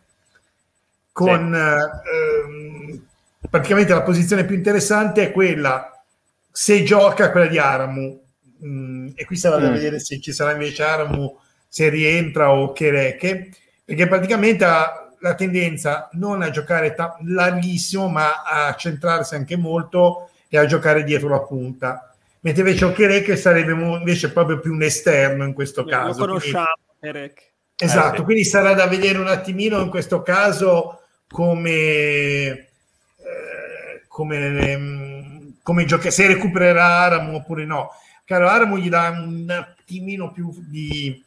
con 1.12 1.93
sì. 2.02 2.95
eh, 2.97 3.00
praticamente 3.49 3.95
la 3.95 4.02
posizione 4.02 4.45
più 4.45 4.57
interessante 4.57 5.23
è 5.23 5.31
quella, 5.31 6.02
se 6.50 6.83
gioca 6.83 7.31
quella 7.31 7.47
di 7.47 7.59
Aramu, 7.59 8.22
Mm, 8.64 9.09
e 9.14 9.25
qui 9.25 9.37
sarà 9.37 9.57
da 9.57 9.69
mm. 9.69 9.73
vedere 9.73 9.99
se 9.99 10.21
ci 10.21 10.33
sarà 10.33 10.52
invece 10.52 10.83
Aramu, 10.83 11.38
se 11.69 11.88
rientra 11.88 12.52
o 12.52 12.73
Chereche, 12.73 13.50
perché 13.85 14.07
praticamente 14.07 14.64
ha 14.64 15.11
la 15.21 15.35
tendenza 15.35 16.09
non 16.12 16.42
a 16.42 16.50
giocare 16.50 16.95
ta- 16.95 17.16
larghissimo, 17.25 18.09
ma 18.09 18.42
a 18.42 18.75
centrarsi 18.75 19.35
anche 19.35 19.57
molto 19.57 20.31
e 20.49 20.59
a 20.59 20.66
giocare 20.66 21.04
dietro 21.04 21.28
la 21.28 21.40
punta. 21.40 22.14
Mentre 22.40 22.62
invece 22.62 22.85
Okereke 22.87 23.37
sarebbe 23.37 23.73
invece 23.73 24.33
proprio 24.33 24.59
più 24.59 24.73
un 24.73 24.83
esterno 24.83 25.45
in 25.45 25.54
questo 25.54 25.85
caso. 25.85 26.19
Lo 26.19 26.26
conosciamo, 26.26 26.75
Okereke. 26.97 27.42
Esatto, 27.76 28.21
eh, 28.21 28.25
quindi 28.25 28.45
sarà 28.45 28.75
da 28.75 28.87
vedere 28.87 29.19
un 29.19 29.28
attimino 29.28 29.81
in 29.81 29.88
questo 29.88 30.23
caso 30.23 31.00
come, 31.28 31.71
eh, 31.71 32.66
come, 34.09 35.54
come 35.62 35.85
gioca- 35.85 36.11
se 36.11 36.26
recupererà 36.26 36.85
Aramu 36.85 37.37
oppure 37.37 37.64
no. 37.64 37.90
Caro 38.25 38.49
Aramo 38.49 38.79
gli 38.79 38.88
dà 38.88 39.11
un 39.11 39.50
attimino 39.50 40.33
più 40.33 40.52
di, 40.67 41.23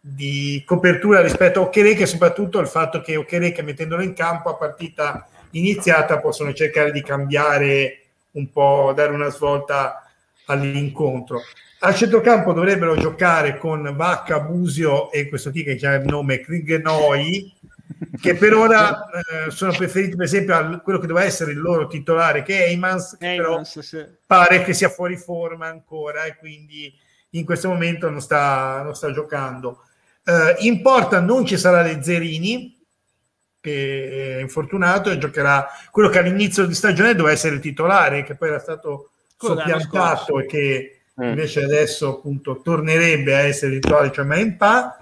di 0.00 0.62
copertura 0.66 1.20
rispetto 1.20 1.60
a 1.60 1.62
Okereke, 1.64 2.06
soprattutto 2.06 2.60
il 2.60 2.68
fatto 2.68 3.00
che 3.00 3.16
Okereke 3.16 3.62
mettendolo 3.62 4.02
in 4.02 4.12
campo 4.12 4.50
a 4.50 4.54
partita 4.54 5.26
iniziata 5.50 6.18
possono 6.18 6.52
cercare 6.52 6.92
di 6.92 7.02
cambiare 7.02 8.00
un 8.32 8.50
po', 8.50 8.92
dare 8.94 9.12
una 9.12 9.30
svolta 9.30 10.08
all'incontro. 10.46 11.40
Al 11.80 11.94
centrocampo 11.94 12.52
dovrebbero 12.52 12.96
giocare 12.96 13.58
con 13.58 13.94
Vacca, 13.96 14.40
Busio 14.40 15.10
e 15.12 15.28
questo 15.28 15.50
qui 15.50 15.62
che 15.62 15.86
ha 15.86 15.94
il 15.94 16.04
nome 16.04 16.40
Krigenoi, 16.40 17.52
che 18.20 18.34
per 18.34 18.54
ora 18.54 19.08
eh, 19.08 19.50
sono 19.50 19.72
preferiti 19.72 20.16
per 20.16 20.26
esempio 20.26 20.54
a 20.54 20.80
quello 20.80 20.98
che 20.98 21.06
doveva 21.06 21.26
essere 21.26 21.52
il 21.52 21.60
loro 21.60 21.86
titolare 21.86 22.42
che 22.42 22.64
è 22.64 22.68
Eymans, 22.68 23.16
che 23.18 23.32
Eymans, 23.32 23.42
però 23.42 23.82
sì. 23.82 24.04
pare 24.26 24.62
che 24.62 24.74
sia 24.74 24.88
fuori 24.88 25.16
forma 25.16 25.66
ancora 25.66 26.24
e 26.24 26.36
quindi 26.36 26.92
in 27.30 27.44
questo 27.44 27.68
momento 27.68 28.08
non 28.10 28.20
sta, 28.20 28.82
non 28.82 28.94
sta 28.94 29.12
giocando. 29.12 29.82
Eh, 30.24 30.56
in 30.60 30.82
porta 30.82 31.20
non 31.20 31.44
ci 31.44 31.56
sarà 31.56 31.82
Lezzerini, 31.82 32.74
che 33.60 34.36
è 34.38 34.40
infortunato 34.40 35.10
e 35.10 35.18
giocherà 35.18 35.66
quello 35.90 36.08
che 36.08 36.18
all'inizio 36.18 36.66
di 36.66 36.74
stagione 36.74 37.14
doveva 37.14 37.34
essere 37.34 37.56
il 37.56 37.60
titolare, 37.60 38.22
che 38.22 38.34
poi 38.36 38.48
era 38.48 38.58
stato 38.58 39.10
soppiantato 39.36 40.38
e 40.38 40.46
che 40.46 41.00
mm. 41.20 41.28
invece 41.28 41.64
adesso 41.64 42.16
appunto 42.18 42.60
tornerebbe 42.62 43.34
a 43.34 43.40
essere 43.40 43.74
il 43.74 43.80
titolare, 43.80 44.12
cioè 44.12 44.24
Maimpa. 44.24 44.98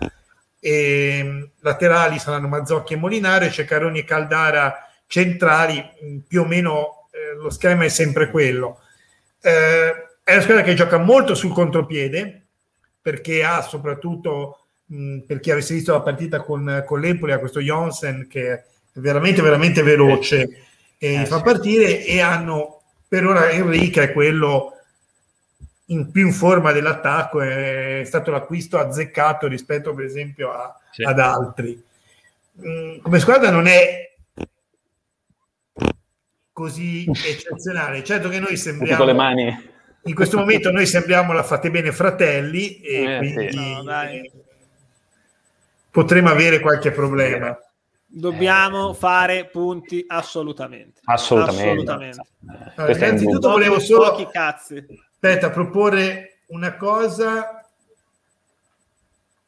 E 0.66 1.20
mm, 1.22 1.42
laterali 1.60 2.18
saranno 2.18 2.48
Mazzocchi 2.48 2.94
e 2.94 2.96
Molinare, 2.96 3.50
Ceccaroni 3.50 3.98
e 3.98 4.04
Caldara 4.04 4.88
centrali, 5.06 5.76
mm, 6.04 6.18
più 6.26 6.40
o 6.40 6.46
meno 6.46 7.08
eh, 7.12 7.34
lo 7.36 7.50
schema 7.50 7.84
è 7.84 7.88
sempre 7.88 8.30
quello. 8.30 8.80
Eh, 9.42 9.92
è 10.22 10.32
una 10.32 10.40
squadra 10.40 10.62
che 10.62 10.72
gioca 10.72 10.96
molto 10.96 11.34
sul 11.34 11.52
contropiede 11.52 12.46
perché 13.00 13.44
ha 13.44 13.60
soprattutto 13.60 14.68
mh, 14.86 15.18
per 15.26 15.40
chi 15.40 15.50
avesse 15.50 15.74
visto 15.74 15.92
la 15.92 16.00
partita 16.00 16.40
con, 16.40 16.82
con 16.86 17.00
l'Empoli 17.00 17.32
ha 17.32 17.38
questo 17.38 17.60
Jonsen 17.60 18.26
che 18.26 18.52
è 18.52 18.64
veramente 18.94 19.42
veramente 19.42 19.82
veloce 19.82 20.48
e 20.96 21.20
eh, 21.20 21.26
fa 21.26 21.42
partire 21.42 22.06
e 22.06 22.20
hanno 22.20 22.80
per 23.06 23.26
ora 23.26 23.50
Enrique 23.50 24.04
è 24.04 24.12
quello 24.12 24.73
in 25.86 26.10
più 26.10 26.26
in 26.26 26.32
forma 26.32 26.72
dell'attacco 26.72 27.40
è 27.40 28.02
stato 28.04 28.30
l'acquisto 28.30 28.78
azzeccato 28.78 29.46
rispetto 29.46 29.92
per 29.94 30.04
esempio 30.04 30.52
a, 30.52 30.78
sì. 30.90 31.02
ad 31.02 31.18
altri 31.18 31.82
mh, 32.52 32.98
come 33.00 33.18
squadra 33.18 33.50
non 33.50 33.66
è 33.66 34.14
così 36.52 37.04
eccezionale 37.06 38.02
certo 38.02 38.28
che 38.28 38.38
noi 38.40 38.56
sembriamo 38.56 38.96
con 38.96 39.06
le 39.06 39.12
mani 39.12 39.72
in 40.06 40.14
questo 40.14 40.38
momento 40.38 40.70
noi 40.70 40.86
sembriamo 40.86 41.32
la 41.32 41.42
fate 41.42 41.70
bene 41.70 41.92
fratelli 41.92 42.80
e 42.80 43.14
eh, 43.14 43.18
quindi 43.18 43.50
sì. 43.50 43.56
no, 43.56 43.82
potremo 45.90 46.28
avere 46.28 46.58
qualche 46.58 46.90
problema. 46.90 47.56
Dobbiamo 48.04 48.90
eh. 48.90 48.94
fare 48.94 49.46
punti 49.46 50.04
assolutamente. 50.06 51.00
Assolutamente. 51.04 51.62
assolutamente. 51.62 52.26
Allora, 52.74 52.96
innanzitutto 52.96 53.48
volevo 53.48 53.78
solo 53.78 54.28
cazzi. 54.30 54.84
Aspetta, 55.24 55.48
proporre 55.48 56.40
una 56.48 56.74
cosa. 56.76 57.66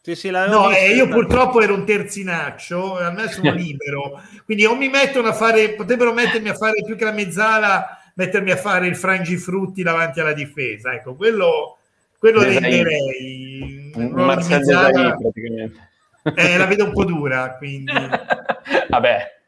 Sì, 0.01 0.15
sì, 0.15 0.31
no, 0.31 0.71
eh, 0.71 0.95
io 0.95 1.07
purtroppo 1.07 1.61
ero 1.61 1.75
un 1.75 1.85
terzinaccio, 1.85 2.99
a 2.99 3.11
me 3.11 3.29
sono 3.29 3.53
libero, 3.53 4.23
quindi 4.47 4.65
o 4.65 4.75
mi 4.75 4.89
mettono 4.89 5.29
a 5.29 5.35
fare, 5.35 5.75
potrebbero 5.75 6.15
mettermi 6.15 6.49
a 6.49 6.55
fare 6.55 6.83
più 6.83 6.97
che 6.97 7.05
la 7.05 7.13
mezzala 7.13 8.01
mettermi 8.15 8.53
a 8.53 8.57
fare 8.57 8.87
il 8.87 8.97
frangifrutti 8.97 9.83
davanti 9.83 10.21
alla 10.21 10.33
difesa. 10.33 10.95
Ecco, 10.95 11.15
quello, 11.15 11.77
quello 12.19 12.43
renderei. 12.43 13.93
Praticamente. 15.19 15.89
Eh, 16.35 16.57
la 16.57 16.65
vedo 16.65 16.85
un 16.85 16.93
po' 16.93 17.05
dura, 17.05 17.55
quindi... 17.59 17.93
Vabbè. 18.89 19.41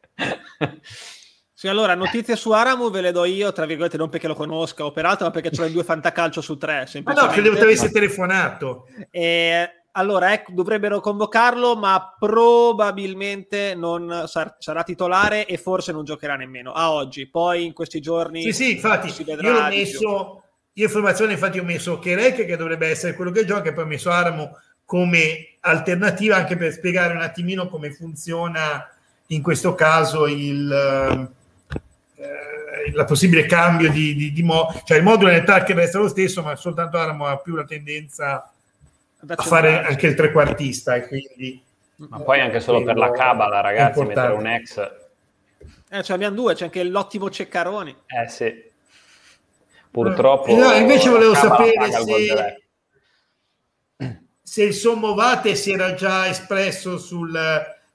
Sì, 1.59 1.67
allora, 1.67 1.97
notizie 1.97 2.37
su 2.37 2.53
Aramu 2.53 2.89
ve 2.89 3.01
le 3.01 3.11
do 3.11 3.25
io, 3.25 3.51
tra 3.51 3.67
virgolette, 3.67 3.97
non 3.97 4.09
perché 4.09 4.29
lo 4.29 4.37
conosca 4.37 4.85
o 4.85 4.93
peraltro, 4.93 5.27
ma 5.27 5.33
perché 5.33 5.51
c'ho 5.51 5.67
due 5.67 5.83
fantacalcio 5.83 6.41
su 6.41 6.57
tre. 6.57 6.87
Ma 7.03 7.15
no, 7.15 7.27
credevo 7.27 7.57
ti 7.57 7.63
avesse 7.63 7.91
telefonato. 7.91 8.87
E 9.11 9.69
allora, 9.91 10.33
ecco, 10.33 10.53
dovrebbero 10.53 11.01
convocarlo, 11.01 11.75
ma 11.75 12.15
probabilmente 12.17 13.75
non 13.75 14.27
sar- 14.29 14.55
sarà 14.61 14.85
titolare 14.85 15.47
e 15.47 15.59
forse 15.59 15.91
non 15.91 16.05
giocherà 16.05 16.37
nemmeno 16.37 16.71
a 16.71 16.93
oggi. 16.93 17.27
Poi 17.27 17.65
in 17.65 17.73
questi 17.73 18.01
giorni. 18.01 18.41
Sì, 18.43 18.53
sì, 18.53 18.71
infatti, 18.75 19.13
io 19.21 19.57
ho 19.57 19.69
messo. 19.69 20.43
Io 20.75 20.85
informazione, 20.85 21.33
infatti, 21.33 21.59
ho 21.59 21.65
messo 21.65 21.99
Kerek 21.99 22.47
che 22.47 22.57
dovrebbe 22.57 22.87
essere 22.87 23.15
quello 23.15 23.33
che 23.33 23.45
gioca, 23.45 23.71
e 23.71 23.73
poi 23.73 23.83
ho 23.83 23.89
messo 23.89 24.11
Aramo 24.11 24.57
come 24.85 25.57
alternativa 25.63 26.37
anche 26.37 26.57
per 26.57 26.71
spiegare 26.71 27.15
un 27.15 27.21
attimino 27.21 27.67
come 27.67 27.91
funziona 27.91 28.89
in 29.27 29.43
questo 29.43 29.75
caso 29.75 30.29
il. 30.29 31.35
Eh, 32.19 32.93
la 32.93 33.05
possibile 33.05 33.47
cambio 33.47 33.91
di, 33.91 34.15
di, 34.15 34.33
di 34.33 34.43
mo- 34.43 34.73
cioè 34.85 34.99
il 34.99 35.05
modulo 35.05 35.31
nel 35.31 35.45
target 35.45 35.77
resta 35.77 35.99
lo 35.99 36.09
stesso, 36.09 36.43
ma 36.43 36.57
soltanto 36.57 36.99
Aramo 36.99 37.27
ha 37.27 37.39
più 37.39 37.55
la 37.55 37.65
tendenza 37.65 38.53
a 39.27 39.43
fare 39.43 39.85
anche 39.85 40.07
il 40.07 40.15
trequartista 40.15 40.95
e 40.95 41.07
quindi 41.07 41.63
ma 41.97 42.21
poi 42.21 42.41
anche 42.41 42.61
solo 42.61 42.85
per 42.85 42.97
la 42.97 43.11
cabala 43.11 43.61
ragazzi 43.61 44.01
mettere 44.05 44.33
un 44.33 44.47
ex 44.47 44.91
eh, 45.91 46.03
cioè 46.03 46.17
abbiamo 46.17 46.37
due 46.37 46.55
c'è 46.55 46.65
anche 46.65 46.85
l'ottimo 46.85 47.31
Ceccaroni. 47.31 47.97
Eh 48.07 48.29
sì. 48.29 48.67
Purtroppo 49.91 50.55
no, 50.55 50.73
invece 50.73 51.09
volevo 51.09 51.35
sapere 51.35 51.91
se, 51.91 52.67
se 54.43 54.63
il 54.65 54.75
Sommovate 54.75 55.55
si 55.55 55.73
era 55.73 55.95
già 55.95 56.29
espresso 56.29 56.99
sul, 56.99 57.35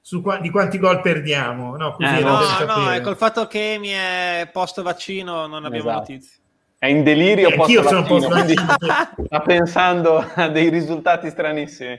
su 0.06 0.20
qua, 0.20 0.36
di 0.36 0.50
quanti 0.50 0.78
gol 0.78 1.00
perdiamo 1.00 1.76
no, 1.78 1.92
così 1.92 2.18
eh, 2.18 2.20
no, 2.20 2.38
no, 2.66 2.90
ecco 2.92 3.08
il 3.08 3.16
fatto 3.16 3.46
che 3.46 3.78
mi 3.80 3.88
è 3.88 4.50
post 4.52 4.82
vaccino 4.82 5.46
non 5.46 5.64
abbiamo 5.64 5.88
esatto. 5.88 6.12
notizie 6.12 6.42
è 6.84 6.88
in 6.88 7.02
delirio 7.02 7.48
eh, 7.48 7.54
post 7.54 7.80
vaccino, 7.80 8.02
post 8.02 8.28
quindi 8.28 8.52
sta 9.24 9.40
pensando 9.40 10.18
a 10.18 10.48
dei 10.48 10.68
risultati 10.68 11.30
stranissimi. 11.30 11.98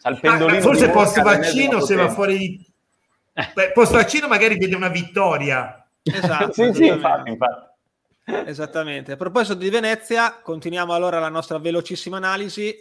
Al 0.00 0.18
pendolino 0.18 0.58
ah, 0.58 0.62
forse 0.62 0.88
post 0.88 1.20
vaccino 1.20 1.80
se 1.80 1.94
va 1.94 2.08
fuori 2.08 2.38
di... 2.38 2.66
Beh, 3.52 3.72
post 3.72 3.92
vaccino 3.92 4.28
magari 4.28 4.56
vede 4.56 4.76
una 4.76 4.88
vittoria. 4.88 5.86
Esatto. 6.02 6.52
sì, 6.56 6.72
sì, 6.72 6.86
infatti, 6.86 7.28
infatti. 7.28 7.68
Esattamente. 8.46 9.12
A 9.12 9.16
proposito 9.16 9.54
di 9.56 9.68
Venezia, 9.68 10.40
continuiamo 10.42 10.94
allora 10.94 11.18
la 11.18 11.28
nostra 11.28 11.58
velocissima 11.58 12.16
analisi 12.16 12.74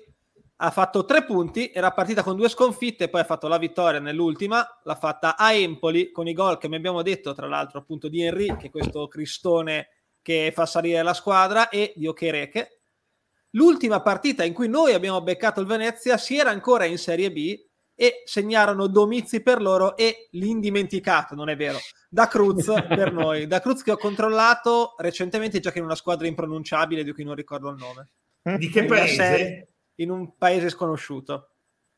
ha 0.64 0.72
fatto 0.72 1.04
tre 1.04 1.26
punti, 1.26 1.72
era 1.74 1.92
partita 1.92 2.24
con 2.24 2.38
due 2.38 2.48
sconfitte, 2.48 3.10
poi 3.10 3.20
ha 3.20 3.26
fatto 3.26 3.50
la 3.50 3.58
vittoria 3.58 4.00
nell'ultima, 4.00 4.66
l'ha 4.84 4.96
fatta 4.96 5.36
a 5.36 5.52
Empoli 5.52 6.10
con 6.10 6.26
i 6.26 6.34
gol 6.34 6.58
che 6.58 6.70
mi 6.70 6.78
abbiamo 6.78 7.02
detto, 7.02 7.34
tra 7.34 7.48
l'altro 7.48 7.80
appunto 7.80 8.08
di 8.08 8.22
Henry, 8.22 8.56
che 8.56 8.68
è 8.68 8.70
questo 8.70 9.10
cristone 9.10 9.90
che 10.22 10.54
fa 10.56 10.66
salire 10.66 11.04
la 11.04 11.14
squadra, 11.14 11.68
e 11.68 11.92
di 11.98 12.08
Okereke. 12.08 12.84
L'ultima 13.52 14.02
partita 14.02 14.46
in 14.46 14.54
cui 14.54 14.70
noi 14.70 14.94
abbiamo 14.94 15.22
beccato 15.22 15.60
il 15.60 15.68
Venezia 15.68 16.18
si 16.18 16.38
era 16.38 16.50
ancora 16.50 16.86
in 16.86 16.98
Serie 16.98 17.30
B 17.30 17.60
e 17.94 18.24
segnarono 18.24 18.88
Domizi 18.88 19.42
per 19.42 19.62
loro 19.62 19.98
e 19.98 20.30
l'indimenticato, 20.32 21.36
non 21.36 21.50
è 21.50 21.58
vero, 21.58 21.78
da 22.10 22.28
Cruz 22.28 22.72
per 22.88 23.12
noi. 23.12 23.48
Da 23.48 23.60
Cruz 23.60 23.84
che 23.84 23.92
ho 23.92 23.98
controllato 23.98 24.96
recentemente 24.98 25.60
gioca 25.60 25.80
in 25.80 25.84
una 25.84 25.96
squadra 25.96 26.26
impronunciabile 26.26 27.04
di 27.04 27.12
cui 27.12 27.26
non 27.26 27.36
ricordo 27.36 27.70
il 27.70 27.76
nome. 27.76 28.58
Di 28.58 28.70
che 28.70 28.86
paese? 28.86 29.73
In 29.96 30.10
un 30.10 30.38
paese 30.38 30.70
sconosciuto. 30.70 31.50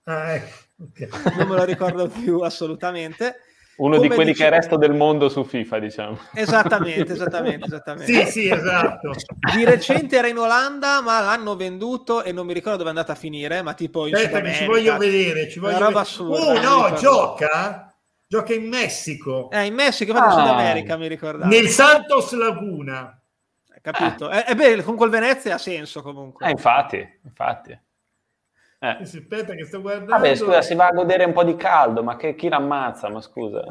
Ah, 0.04 0.34
ecco. 0.34 0.54
okay. 0.84 1.10
Non 1.38 1.48
me 1.48 1.56
lo 1.56 1.64
ricordo 1.64 2.08
più 2.08 2.40
assolutamente. 2.40 3.40
Uno 3.78 3.98
Come 3.98 4.08
di 4.08 4.14
quelli 4.14 4.32
dicevo... 4.32 4.50
che 4.50 4.56
è 4.56 4.60
resto 4.60 4.78
del 4.78 4.94
mondo 4.94 5.28
su 5.28 5.44
FIFA, 5.44 5.80
diciamo. 5.80 6.18
Esattamente, 6.34 7.12
esattamente, 7.12 7.66
esattamente. 7.68 8.26
sì, 8.26 8.32
sì, 8.32 8.50
esatto. 8.50 9.12
Di 9.54 9.66
recente 9.66 10.18
era 10.18 10.28
in 10.28 10.38
Olanda, 10.38 11.02
ma 11.02 11.20
l'hanno 11.20 11.58
venduto 11.58 12.24
e 12.24 12.32
non 12.32 12.46
mi 12.46 12.54
ricordo 12.54 12.78
dove 12.78 12.90
è 12.90 12.94
andata 12.94 13.12
a 13.12 13.16
finire, 13.16 13.62
ma 13.62 13.74
tipo 13.74 14.08
in 14.08 14.16
Aspetta, 14.16 14.54
ci 14.54 14.66
voglio 14.66 14.98
vedere, 14.98 15.50
ci 15.50 15.60
voglio 15.60 15.80
roba 15.80 16.02
assurda. 16.02 16.78
Oh, 16.78 16.90
no, 16.90 16.96
gioca? 16.96 17.94
Gioca 18.28 18.54
in 18.54 18.68
Messico. 18.70 19.50
Eh, 19.52 19.66
in 19.66 19.74
Messico, 19.74 20.14
ma 20.14 20.26
ah. 20.26 20.32
Sud 20.32 20.48
America, 20.48 20.96
mi 20.96 21.08
ricordavo. 21.08 21.50
Nel 21.50 21.68
Santos 21.68 22.32
Laguna. 22.32 23.20
Capito? 23.82 24.32
Eh. 24.32 24.46
E, 24.48 24.56
beh, 24.56 24.84
con 24.84 24.96
quel 24.96 25.10
Venezia 25.10 25.56
ha 25.56 25.60
senso 25.60 26.02
comunque. 26.02 26.48
Eh, 26.48 26.50
infatti, 26.50 27.08
infatti. 27.24 27.78
Eh. 28.92 29.02
Aspetta 29.02 29.54
che 29.54 29.66
sto 29.66 29.82
guardando. 29.82 30.12
Vabbè, 30.12 30.36
scusa, 30.36 30.62
si 30.62 30.76
va 30.76 30.88
a 30.88 30.92
godere 30.92 31.24
un 31.24 31.34
po' 31.34 31.44
di 31.44 31.56
caldo, 31.56 32.04
ma 32.04 32.16
che, 32.16 32.36
chi 32.36 32.50
l'ammazza? 32.50 33.10
Ma 33.10 33.22
scusa. 33.22 33.64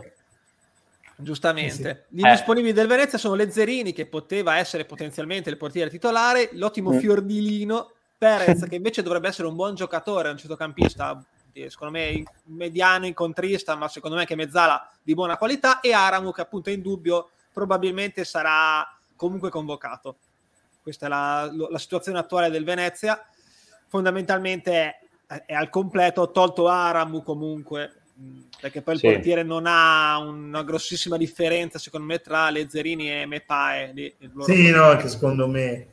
Giustamente. 1.17 2.07
Sì, 2.09 2.17
Gli 2.17 2.21
indisponibili 2.21 2.71
eh. 2.71 2.75
del 2.75 2.89
Venezia 2.89 3.19
sono 3.19 3.35
Lezzerini, 3.35 3.93
che 3.93 4.07
poteva 4.07 4.57
essere 4.57 4.85
potenzialmente 4.85 5.51
il 5.51 5.57
portiere 5.57 5.91
titolare, 5.91 6.51
l'ottimo 6.53 6.93
mm. 6.93 6.99
Fiordilino, 6.99 7.93
Perez, 8.19 8.67
che 8.69 8.75
invece 8.75 9.03
dovrebbe 9.03 9.29
essere 9.29 9.47
un 9.47 9.55
buon 9.55 9.75
giocatore, 9.75 10.31
un 10.31 10.37
centrocampista, 10.37 11.23
secondo 11.53 11.93
me 11.93 12.23
mediano, 12.45 13.07
incontrista, 13.07 13.77
ma 13.77 13.87
secondo 13.89 14.17
me 14.17 14.23
anche 14.23 14.35
mezzala 14.35 14.91
di 15.03 15.15
buona 15.15 15.37
qualità, 15.37 15.81
e 15.81 15.93
Aramu, 15.93 16.33
che 16.33 16.41
appunto 16.41 16.71
è 16.71 16.73
in 16.73 16.83
dubbio, 16.83 17.31
probabilmente 17.53 18.25
sarà 18.25 18.85
comunque 19.15 19.51
convocato. 19.51 20.17
Questa 20.83 21.07
è 21.07 21.09
la, 21.09 21.51
la 21.71 21.79
situazione 21.79 22.19
attuale 22.19 22.51
del 22.51 22.65
Venezia. 22.65 23.25
Fondamentalmente 23.87 25.04
è, 25.27 25.45
è, 25.47 25.55
al 25.55 25.71
completo, 25.71 26.31
tolto 26.31 26.69
Aramu 26.69 27.23
comunque, 27.23 27.93
perché 28.61 28.83
poi 28.83 28.95
il 28.95 29.01
sì. 29.01 29.07
portiere 29.09 29.43
non 29.43 29.65
ha 29.67 30.19
una 30.19 30.63
grossissima 30.63 31.17
differenza 31.17 31.79
secondo 31.79 32.07
me 32.07 32.21
tra 32.21 32.51
Lezzerini 32.51 33.11
e 33.11 33.27
Mepae. 33.27 34.15
Sì, 34.45 34.71
no, 34.71 34.85
anche 34.85 35.09
secondo 35.09 35.49
me. 35.49 35.87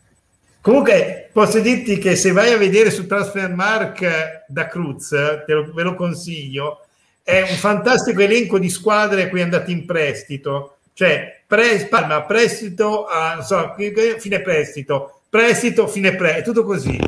Comunque 0.62 1.30
posso 1.34 1.60
dirti 1.60 1.98
che 1.98 2.16
se 2.16 2.32
vai 2.32 2.54
a 2.54 2.58
vedere 2.58 2.92
su 2.92 3.08
Transfermark 3.08 4.46
da 4.48 4.68
Cruz, 4.68 5.10
te 5.10 5.54
lo, 5.54 5.74
ve 5.74 5.82
lo 5.82 5.96
consiglio, 5.96 6.86
è 7.24 7.42
un 7.42 7.56
fantastico 7.56 8.22
elenco 8.22 8.60
di 8.60 8.70
squadre 8.70 9.24
a 9.24 9.30
cui 9.30 9.40
è 9.40 9.44
andato 9.44 9.72
in 9.72 9.86
prestito. 9.86 10.78
Cioè, 10.94 11.44
pre, 11.48 11.88
Palma, 11.88 12.24
prestito, 12.24 13.06
a, 13.06 13.36
non 13.36 13.44
so, 13.44 13.74
fine 13.76 14.42
prestito, 14.42 15.22
prestito, 15.30 15.88
fine 15.88 16.16
prestito, 16.16 16.40
è 16.40 16.44
tutto 16.44 16.64
così. 16.64 17.00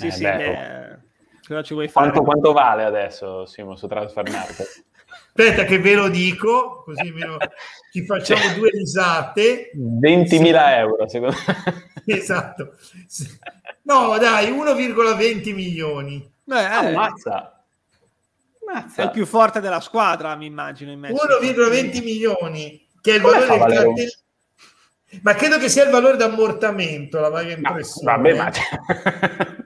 Sì, 0.00 0.06
eh, 0.06 0.12
sì, 0.12 0.22
beh, 0.22 0.98
cosa 1.46 1.62
ci 1.62 1.74
vuoi 1.74 1.88
fare? 1.88 2.10
Quanto, 2.10 2.24
quanto 2.24 2.52
vale 2.52 2.84
adesso, 2.84 3.44
Simo, 3.44 3.76
su 3.76 3.86
Transfer 3.86 4.30
Market? 4.30 4.84
Aspetta 5.26 5.64
che 5.64 5.78
ve 5.78 5.94
lo 5.94 6.08
dico, 6.08 6.82
così 6.84 7.10
meno, 7.10 7.36
ci 7.92 8.04
facciamo 8.04 8.40
cioè, 8.40 8.54
due 8.54 8.70
risate. 8.70 9.70
20.000 9.76 10.76
euro, 10.78 11.08
secondo 11.08 11.36
me. 11.46 11.88
Esatto. 12.16 12.76
No, 13.82 14.16
dai, 14.18 14.50
1,20 14.50 15.54
milioni. 15.54 16.32
Beh, 16.44 16.60
eh, 16.60 16.88
Ammazza. 16.88 17.64
Mazza. 18.66 19.02
È 19.02 19.04
il 19.04 19.10
più 19.10 19.26
forte 19.26 19.60
della 19.60 19.80
squadra, 19.80 20.34
mi 20.34 20.46
immagino. 20.46 20.92
1,20 20.92 22.02
milioni, 22.02 22.88
che 23.00 23.12
è 23.12 23.14
il 23.16 23.20
Come 23.20 23.46
valore 23.46 23.66
del 23.66 23.76
cartello. 23.76 24.10
Ma 25.22 25.34
credo 25.34 25.58
che 25.58 25.68
sia 25.68 25.84
il 25.84 25.90
valore 25.90 26.16
d'ammortamento, 26.16 27.18
la 27.18 27.30
vaga 27.30 27.52
impressione. 27.52 28.10
No, 28.10 28.16
vabbè, 28.16 28.36
ma... 28.36 28.50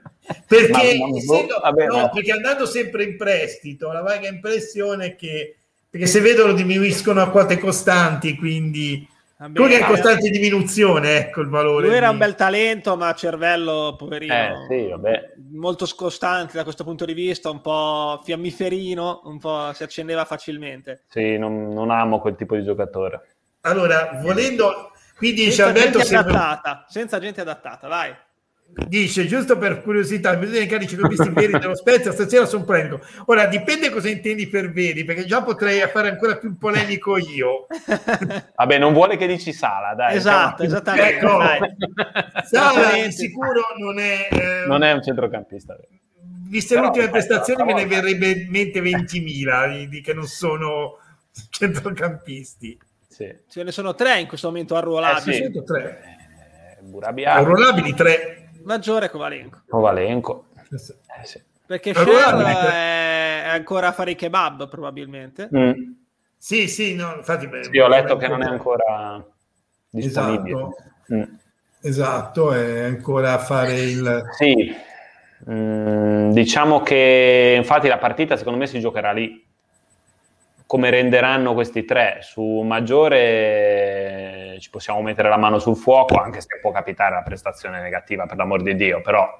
perché, 0.47 0.97
ma, 0.97 1.07
ma, 1.07 1.17
essendo, 1.17 1.59
vabbè, 1.61 1.85
no, 1.87 2.09
perché 2.13 2.31
andando 2.31 2.65
sempre 2.65 3.03
in 3.03 3.17
prestito, 3.17 3.91
la 3.91 4.01
vaga 4.01 4.27
impressione 4.27 5.05
è 5.05 5.15
che 5.15 5.57
perché 5.89 6.07
se 6.07 6.19
vedono 6.19 6.53
diminuiscono 6.53 7.21
a 7.21 7.29
quote 7.29 7.57
costanti, 7.57 8.35
quindi 8.35 9.07
Vabbè, 9.37 9.59
Lui 9.59 9.73
è 9.73 9.79
in 9.79 9.85
costante 9.85 10.29
diminuzione, 10.29 11.17
ecco 11.17 11.41
il 11.41 11.49
valore. 11.49 11.87
Lui 11.87 11.95
era 11.95 12.07
di... 12.07 12.13
un 12.13 12.19
bel 12.19 12.35
talento, 12.35 12.95
ma 12.95 13.13
cervello, 13.13 13.95
poverino, 13.97 14.33
eh, 14.33 14.53
sì, 14.69 14.93
molto 15.51 15.85
scostante 15.85 16.55
da 16.55 16.63
questo 16.63 16.85
punto 16.85 17.03
di 17.03 17.13
vista, 17.13 17.49
un 17.49 17.59
po' 17.59 18.21
fiammiferino, 18.23 19.23
un 19.25 19.37
po' 19.37 19.71
si 19.73 19.83
accendeva 19.83 20.23
facilmente. 20.23 21.03
Sì, 21.09 21.37
non, 21.37 21.73
non 21.73 21.91
amo 21.91 22.19
quel 22.19 22.35
tipo 22.35 22.55
di 22.55 22.63
giocatore. 22.63 23.35
Allora, 23.61 24.19
volendo... 24.21 24.91
Qui 25.17 25.31
dice 25.31 25.51
senza 25.51 25.67
Alberto... 25.67 25.99
Gente 25.99 26.15
adattata, 26.15 26.85
senza 26.89 27.19
gente 27.19 27.41
adattata, 27.41 27.87
vai. 27.87 28.13
Dice, 28.75 29.25
giusto 29.25 29.57
per 29.57 29.81
curiosità, 29.81 30.35
bisogna 30.35 30.59
i 30.59 30.67
carici 30.67 30.97
visti 30.97 31.29
veri 31.29 31.57
dello 31.57 31.75
Spezia, 31.75 32.11
stasera 32.11 32.45
sono 32.45 32.65
prego. 32.65 32.99
Ora, 33.27 33.45
dipende 33.45 33.89
cosa 33.89 34.09
intendi 34.09 34.47
per 34.47 34.69
veri, 34.73 35.05
perché 35.05 35.23
già 35.23 35.41
potrei 35.41 35.79
fare 35.87 36.09
ancora 36.09 36.35
più 36.35 36.57
polemico 36.57 37.17
io. 37.17 37.67
Vabbè, 38.53 38.77
non 38.77 38.91
vuole 38.91 39.15
che 39.15 39.27
dici 39.27 39.53
Sala, 39.53 39.93
dai. 39.95 40.17
Esatto, 40.17 40.63
diciamo. 40.63 40.81
esattamente. 40.81 41.15
Ecco, 41.15 42.43
Sala 42.43 42.91
di 42.95 43.11
sicuro 43.13 43.61
non 43.77 43.97
è... 43.97 44.27
Eh, 44.29 44.67
non 44.67 44.83
è 44.83 44.91
un 44.91 45.01
centrocampista. 45.01 45.77
Viste 46.49 46.75
le 46.75 46.81
ultime 46.81 47.09
prestazioni 47.09 47.63
me 47.63 47.73
ne 47.73 47.85
verrebbe 47.85 48.27
in 48.27 48.49
mente 48.49 48.81
20.000 48.81 49.69
di, 49.69 49.87
di 49.87 50.01
che 50.01 50.13
non 50.13 50.27
sono 50.27 50.97
centrocampisti. 51.49 52.77
Sì. 53.07 53.33
Ce 53.47 53.63
ne 53.63 53.71
sono 53.71 53.95
tre 53.95 54.19
in 54.19 54.27
questo 54.27 54.47
momento 54.47 54.75
arruolati. 54.75 55.29
Eh, 55.29 55.51
sì. 55.53 55.63
tre. 55.63 56.17
Eh, 56.77 56.83
Burabia. 56.83 57.35
Arruolabili 57.35 57.93
tre 57.93 58.44
maggiore 58.65 59.09
Kovalenko. 59.09 59.61
Kovalenko. 59.67 60.45
Eh, 60.71 61.25
sì. 61.25 61.41
Perché 61.65 61.93
Scher 61.93 62.35
è 62.35 63.47
ancora 63.47 63.87
a 63.87 63.91
fare 63.91 64.11
i 64.11 64.15
kebab 64.15 64.67
probabilmente. 64.67 65.49
Mm. 65.55 65.71
Sì, 66.37 66.67
sì, 66.67 66.93
no, 66.93 67.15
infatti... 67.15 67.47
Beh, 67.47 67.63
sì, 67.63 67.79
ho 67.79 67.87
letto 67.87 68.17
che 68.17 68.27
non 68.27 68.43
è 68.43 68.45
ancora 68.45 69.25
disponibile. 69.89 70.59
Esatto, 70.59 70.75
mm. 71.13 71.23
esatto 71.81 72.53
è 72.53 72.83
ancora 72.83 73.33
a 73.33 73.39
fare 73.39 73.81
il... 73.81 74.23
Sì, 74.37 74.75
mm, 75.49 76.31
diciamo 76.31 76.81
che 76.81 77.55
infatti 77.57 77.87
la 77.87 77.97
partita 77.97 78.37
secondo 78.37 78.59
me 78.59 78.67
si 78.67 78.79
giocherà 78.79 79.11
lì. 79.11 79.43
Come 80.67 80.89
renderanno 80.89 81.53
questi 81.53 81.85
tre? 81.85 82.19
Su 82.21 82.61
maggiore 82.61 84.24
ci 84.59 84.69
possiamo 84.69 85.01
mettere 85.01 85.29
la 85.29 85.37
mano 85.37 85.59
sul 85.59 85.75
fuoco, 85.75 86.15
anche 86.15 86.41
se 86.41 86.59
può 86.61 86.71
capitare 86.71 87.15
la 87.15 87.21
prestazione 87.21 87.81
negativa, 87.81 88.25
per 88.25 88.37
l'amor 88.37 88.61
di 88.61 88.75
Dio, 88.75 89.01
però 89.01 89.39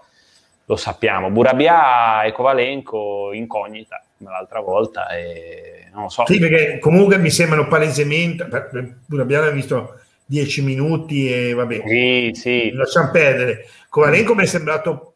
lo 0.65 0.75
sappiamo. 0.75 1.29
Burabia 1.29 2.23
e 2.23 2.31
Kovalenko 2.31 3.31
incognita 3.33 4.03
come 4.17 4.31
l'altra 4.31 4.59
volta 4.59 5.09
e 5.09 5.89
non 5.93 6.03
lo 6.03 6.09
so. 6.09 6.25
Sì, 6.25 6.39
perché 6.39 6.79
comunque 6.79 7.17
mi 7.17 7.29
sembrano 7.29 7.67
palesemente, 7.67 8.47
Burabia 9.05 9.41
l'ha 9.41 9.49
visto 9.51 9.99
10 10.25 10.63
minuti 10.63 11.31
e 11.31 11.53
vabbè, 11.53 11.83
sì, 11.85 12.31
sì. 12.33 12.71
lasciamo 12.71 13.11
perdere. 13.11 13.67
Kovalenko 13.89 14.33
mi 14.33 14.43
è 14.43 14.47
sembrato, 14.47 15.13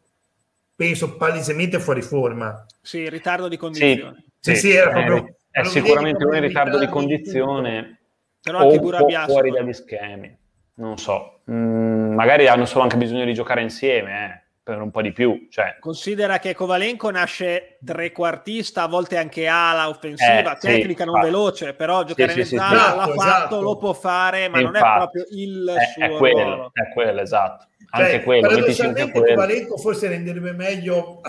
penso, 0.74 1.16
palesemente 1.16 1.80
fuori 1.80 2.02
forma. 2.02 2.64
Sì, 2.80 3.08
ritardo 3.08 3.48
di 3.48 3.56
condizione. 3.56 4.24
Sì, 4.38 4.54
sì, 4.54 4.60
sì 4.60 4.72
era 4.72 4.90
proprio... 4.90 5.34
È, 5.50 5.60
è 5.60 5.64
sicuramente 5.64 6.24
un 6.24 6.38
ritardo 6.38 6.78
di 6.78 6.86
condizione 6.86 7.99
però 8.40 8.58
anche 8.58 8.76
o 8.76 8.80
Burabia 8.80 9.26
fuori 9.26 9.50
dagli 9.50 9.72
schemi. 9.72 10.36
Non 10.74 10.96
so, 10.96 11.40
mm, 11.50 12.14
magari 12.14 12.46
hanno 12.46 12.64
solo 12.64 12.84
anche 12.84 12.96
bisogno 12.96 13.24
di 13.24 13.34
giocare 13.34 13.60
insieme, 13.60 14.24
eh, 14.24 14.48
per 14.62 14.80
un 14.80 14.90
po' 14.90 15.02
di 15.02 15.12
più. 15.12 15.48
Cioè. 15.50 15.76
Considera 15.80 16.38
che 16.38 16.54
Kovalenko 16.54 17.10
nasce 17.10 17.78
trequartista, 17.84 18.84
a 18.84 18.88
volte 18.88 19.16
anche 19.16 19.46
ala 19.46 19.88
offensiva, 19.88 20.56
eh, 20.56 20.58
tecnica 20.58 21.04
sì, 21.04 21.10
non 21.10 21.20
veloce, 21.20 21.74
però 21.74 22.04
giocare 22.04 22.32
sì, 22.32 22.38
in 22.38 22.44
mezzala 22.44 22.68
sì, 22.68 22.74
l'ha 22.74 23.02
esatto, 23.02 23.12
fatto, 23.12 23.34
esatto. 23.34 23.60
lo 23.60 23.76
può 23.76 23.92
fare, 23.92 24.48
ma 24.48 24.60
infatti, 24.60 24.78
non 24.80 24.92
è 24.92 24.96
proprio 24.96 25.24
il 25.30 25.76
è, 25.76 25.86
suo 25.86 26.02
è 26.02 26.16
quello, 26.16 26.42
ruolo. 26.42 26.70
È 26.72 26.92
quello, 26.92 27.20
esatto. 27.20 27.66
Anche 27.90 28.10
cioè, 28.10 28.22
quello. 28.22 28.48
Paradossalmente 28.48 29.20
Kovalenko 29.20 29.76
forse 29.76 30.08
renderebbe 30.08 30.52
meglio 30.52 31.20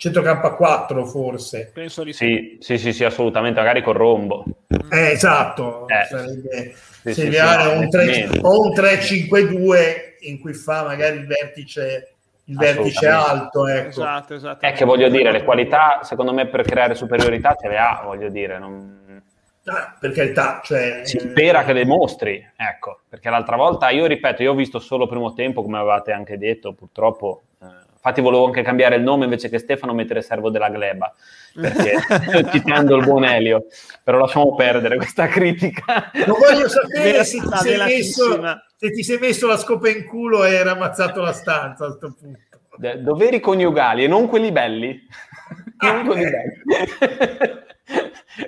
centrocampo 0.00 0.46
a 0.46 0.56
4 0.56 1.04
forse. 1.04 1.70
Penso 1.74 2.02
di 2.02 2.14
sì. 2.14 2.56
Sì, 2.58 2.78
sì, 2.78 2.94
sì, 2.94 3.04
assolutamente, 3.04 3.60
magari 3.60 3.82
con 3.82 3.92
Rombo. 3.92 4.44
Eh, 4.90 5.10
esatto, 5.10 5.86
eh. 5.88 6.06
sarebbe 6.08 6.74
sì, 7.02 7.12
sì, 7.12 7.32
sì, 7.32 7.38
no, 7.38 7.78
un 7.78 7.90
3, 7.90 8.28
o 8.40 8.62
un 8.62 8.72
3-5-2 8.72 10.16
in 10.20 10.40
cui 10.40 10.54
fa 10.54 10.84
magari 10.84 11.18
il 11.18 11.26
vertice 11.26 12.14
il 12.44 12.56
vertice 12.56 13.08
alto. 13.08 13.68
Ecco. 13.68 13.88
Esatto, 13.88 14.34
esatto. 14.34 14.64
È 14.64 14.72
che 14.72 14.84
voglio 14.86 15.10
dire, 15.10 15.30
le 15.30 15.44
qualità, 15.44 16.00
secondo 16.02 16.32
me, 16.32 16.46
per 16.46 16.62
creare 16.62 16.94
superiorità 16.94 17.54
ce 17.60 17.68
le 17.68 17.78
ha, 17.78 18.00
voglio 18.02 18.30
dire. 18.30 18.58
Non... 18.58 19.22
Ah, 19.66 19.94
per 20.00 20.12
carità, 20.12 20.60
cioè... 20.64 21.02
Si 21.04 21.18
spera 21.18 21.62
che 21.62 21.74
le 21.74 21.84
mostri, 21.84 22.44
ecco, 22.56 23.02
perché 23.06 23.28
l'altra 23.28 23.56
volta, 23.56 23.90
io 23.90 24.06
ripeto, 24.06 24.42
io 24.42 24.52
ho 24.52 24.56
visto 24.56 24.78
solo 24.78 25.06
primo 25.06 25.34
tempo, 25.34 25.62
come 25.62 25.76
avevate 25.76 26.10
anche 26.10 26.38
detto, 26.38 26.72
purtroppo 26.72 27.42
eh, 27.62 27.66
Infatti 28.02 28.22
volevo 28.22 28.46
anche 28.46 28.62
cambiare 28.62 28.96
il 28.96 29.02
nome 29.02 29.24
invece 29.24 29.50
che 29.50 29.58
Stefano 29.58 29.92
mettere 29.92 30.22
Servo 30.22 30.48
della 30.48 30.70
Gleba, 30.70 31.14
perché 31.52 32.50
citando 32.50 32.96
il 32.96 33.04
buon 33.04 33.26
Elio, 33.26 33.66
però 34.02 34.16
lasciamo 34.16 34.54
perdere 34.54 34.96
questa 34.96 35.26
critica. 35.26 36.10
Non 36.26 36.38
voglio 36.38 36.66
sapere 36.66 37.22
se 37.24 37.38
ti, 37.38 37.56
sei 37.58 37.76
messo, 37.76 38.40
se 38.74 38.90
ti 38.90 39.02
sei 39.02 39.18
messo 39.18 39.46
la 39.46 39.58
scopa 39.58 39.90
in 39.90 40.06
culo 40.06 40.46
e 40.46 40.56
hai 40.56 40.64
ramazzato 40.64 41.20
la 41.20 41.34
stanza 41.34 41.84
a 41.84 41.88
questo 41.88 42.16
punto. 42.18 42.40
De- 42.76 43.02
doveri 43.02 43.38
coniugali 43.38 44.04
e 44.04 44.08
non 44.08 44.28
quelli 44.28 44.50
belli. 44.50 44.98
non 45.84 46.06
quelli 46.06 46.24
belli. 46.24 46.62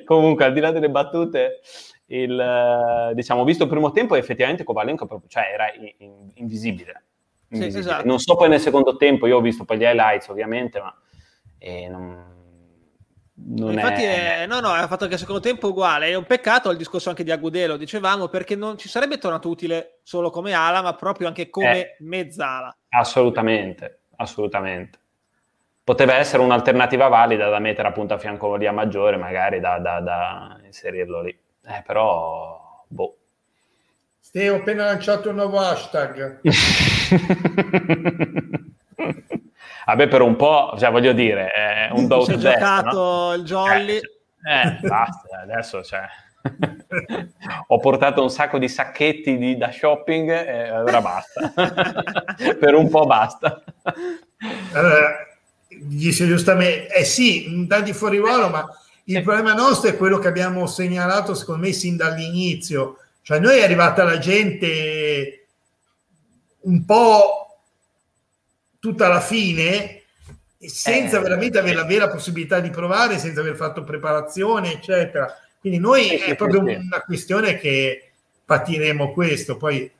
Comunque, 0.06 0.46
al 0.46 0.54
di 0.54 0.60
là 0.60 0.70
delle 0.70 0.88
battute, 0.88 1.60
il, 2.06 3.12
diciamo, 3.12 3.44
visto 3.44 3.64
il 3.64 3.68
primo 3.68 3.92
tempo, 3.92 4.14
effettivamente 4.14 4.64
Kovalenko 4.64 5.24
cioè, 5.28 5.44
era 5.52 5.70
in, 5.74 5.92
in, 5.98 6.30
invisibile 6.36 7.02
sì, 7.52 7.78
esatto. 7.78 8.06
Non 8.06 8.18
so 8.18 8.36
poi 8.36 8.48
nel 8.48 8.60
secondo 8.60 8.96
tempo, 8.96 9.26
io 9.26 9.36
ho 9.36 9.40
visto 9.40 9.64
poi 9.64 9.78
gli 9.78 9.82
highlights 9.82 10.28
ovviamente, 10.28 10.80
ma 10.80 10.94
eh, 11.58 11.88
non, 11.88 12.32
non 13.34 13.72
Infatti, 13.72 14.02
è... 14.02 14.42
È, 14.42 14.46
no, 14.46 14.60
no, 14.60 14.68
ha 14.68 14.86
fatto 14.86 15.04
anche 15.04 15.14
il 15.14 15.20
secondo 15.20 15.40
tempo 15.40 15.68
uguale. 15.68 16.08
È 16.08 16.14
un 16.14 16.24
peccato 16.24 16.70
il 16.70 16.76
discorso 16.76 17.08
anche 17.08 17.24
di 17.24 17.30
Agudelo, 17.30 17.76
dicevamo, 17.76 18.28
perché 18.28 18.54
non 18.54 18.78
ci 18.78 18.88
sarebbe 18.88 19.18
tornato 19.18 19.48
utile 19.48 20.00
solo 20.02 20.30
come 20.30 20.52
ala, 20.52 20.82
ma 20.82 20.94
proprio 20.94 21.26
anche 21.26 21.50
come 21.50 21.80
eh, 21.80 21.96
mezzala. 22.00 22.74
Assolutamente, 22.90 24.02
assolutamente. 24.16 24.98
Poteva 25.84 26.14
essere 26.14 26.42
un'alternativa 26.42 27.08
valida 27.08 27.48
da 27.48 27.58
mettere 27.58 27.88
appunto 27.88 28.14
a 28.14 28.18
fianco 28.18 28.56
di 28.56 28.66
a 28.66 28.72
maggiore, 28.72 29.16
magari 29.16 29.58
da, 29.58 29.78
da, 29.78 30.00
da 30.00 30.60
inserirlo 30.64 31.22
lì. 31.22 31.36
Eh, 31.64 31.82
però, 31.84 32.84
boh. 32.86 33.16
Sì, 34.20 34.46
ho 34.46 34.56
appena 34.56 34.84
lanciato 34.84 35.30
un 35.30 35.36
nuovo 35.36 35.58
hashtag. 35.58 36.40
Vabbè, 39.84 40.08
per 40.08 40.20
un 40.22 40.36
po', 40.36 40.74
cioè, 40.78 40.90
voglio 40.90 41.12
dire, 41.12 41.50
è 41.50 41.88
un 41.92 42.06
do 42.06 42.24
Si 42.24 42.32
è 42.32 42.36
giocato 42.36 42.92
no? 42.92 43.34
il 43.34 43.42
jolly. 43.44 43.96
Eh, 43.96 44.00
eh 44.60 44.78
basta, 44.80 45.40
adesso 45.42 45.82
cioè. 45.82 46.06
ho 47.66 47.78
portato 47.78 48.22
un 48.22 48.30
sacco 48.30 48.58
di 48.58 48.68
sacchetti 48.68 49.36
di, 49.36 49.56
da 49.56 49.70
shopping 49.70 50.30
e 50.30 50.70
ora 50.70 51.00
basta. 51.00 51.52
per 52.58 52.74
un 52.74 52.88
po' 52.88 53.06
basta. 53.06 53.62
Allora, 54.72 55.16
dice 55.68 56.26
giustamente, 56.26 56.92
eh 56.94 57.04
sì, 57.04 57.66
tanti 57.68 57.92
fuori 57.92 58.18
ruolo, 58.18 58.48
ma 58.48 58.66
il 59.04 59.16
sì. 59.16 59.22
problema 59.22 59.52
nostro 59.52 59.90
è 59.90 59.96
quello 59.96 60.18
che 60.18 60.28
abbiamo 60.28 60.66
segnalato, 60.66 61.34
secondo 61.34 61.66
me, 61.66 61.72
sin 61.72 61.96
dall'inizio. 61.96 62.98
Cioè, 63.22 63.40
noi 63.40 63.58
è 63.58 63.64
arrivata 63.64 64.04
la 64.04 64.18
gente 64.18 65.41
un 66.62 66.84
po' 66.84 67.58
tutta 68.78 69.06
alla 69.06 69.20
fine, 69.20 70.02
senza 70.58 71.18
eh, 71.18 71.22
veramente 71.22 71.58
avere 71.58 71.76
la 71.76 71.84
vera 71.84 72.08
possibilità 72.08 72.60
di 72.60 72.70
provare, 72.70 73.18
senza 73.18 73.40
aver 73.40 73.56
fatto 73.56 73.84
preparazione, 73.84 74.72
eccetera. 74.72 75.36
Quindi 75.60 75.78
noi 75.78 76.08
sì, 76.08 76.14
è 76.16 76.28
sì, 76.30 76.34
proprio 76.34 76.60
una 76.60 77.02
questione 77.04 77.56
che 77.58 78.10
patiremo 78.44 79.12
questo. 79.12 79.56
Poi 79.56 79.90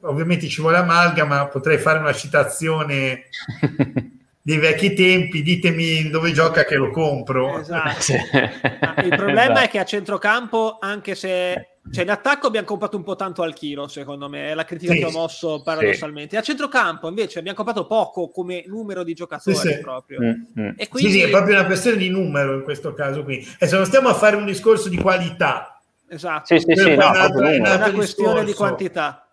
ovviamente 0.00 0.48
ci 0.48 0.60
vuole 0.60 0.78
amalgama, 0.78 1.46
potrei 1.48 1.78
fare 1.78 1.98
una 1.98 2.14
citazione 2.14 3.26
dei 4.42 4.58
vecchi 4.58 4.94
tempi, 4.94 5.42
ditemi 5.42 6.08
dove 6.08 6.32
gioca 6.32 6.64
che 6.64 6.76
lo 6.76 6.90
compro. 6.90 7.60
Esatto. 7.60 8.12
Il 9.04 9.08
problema 9.16 9.42
esatto. 9.42 9.58
è 9.60 9.68
che 9.68 9.78
a 9.78 9.84
centrocampo, 9.84 10.78
anche 10.80 11.14
se 11.14 11.69
cioè 11.90 12.04
in 12.04 12.10
attacco 12.10 12.46
abbiamo 12.46 12.66
comprato 12.66 12.96
un 12.96 13.02
po' 13.02 13.16
tanto 13.16 13.42
al 13.42 13.54
chilo, 13.54 13.88
secondo 13.88 14.28
me, 14.28 14.50
è 14.50 14.54
la 14.54 14.64
critica 14.64 14.92
sì, 14.92 14.98
che 14.98 15.04
ho 15.06 15.10
mosso 15.10 15.62
paradossalmente. 15.62 16.30
Sì. 16.30 16.36
A 16.36 16.42
centrocampo 16.42 17.08
invece 17.08 17.38
abbiamo 17.38 17.56
comprato 17.56 17.86
poco 17.86 18.28
come 18.28 18.64
numero 18.66 19.02
di 19.02 19.14
giocatori 19.14 19.56
sì, 19.56 19.80
proprio. 19.80 20.20
Mm, 20.20 20.60
mm. 20.60 20.70
E 20.76 20.88
quindi... 20.88 21.10
Sì, 21.10 21.18
sì, 21.18 21.24
è 21.24 21.30
proprio 21.30 21.54
una 21.58 21.66
questione 21.66 21.96
di 21.96 22.10
numero 22.10 22.54
in 22.54 22.62
questo 22.62 22.92
caso 22.92 23.24
qui. 23.24 23.44
Adesso 23.54 23.76
non 23.76 23.86
stiamo 23.86 24.08
a 24.08 24.14
fare 24.14 24.36
un 24.36 24.44
discorso 24.44 24.88
di 24.88 24.98
qualità. 24.98 25.80
Esatto. 26.06 26.46
Sì, 26.46 26.60
sì, 26.60 26.74
sì, 26.76 26.94
no, 26.94 27.12
è 27.12 27.58
una 27.58 27.92
questione 27.92 28.44
di 28.44 28.52
quantità. 28.52 29.26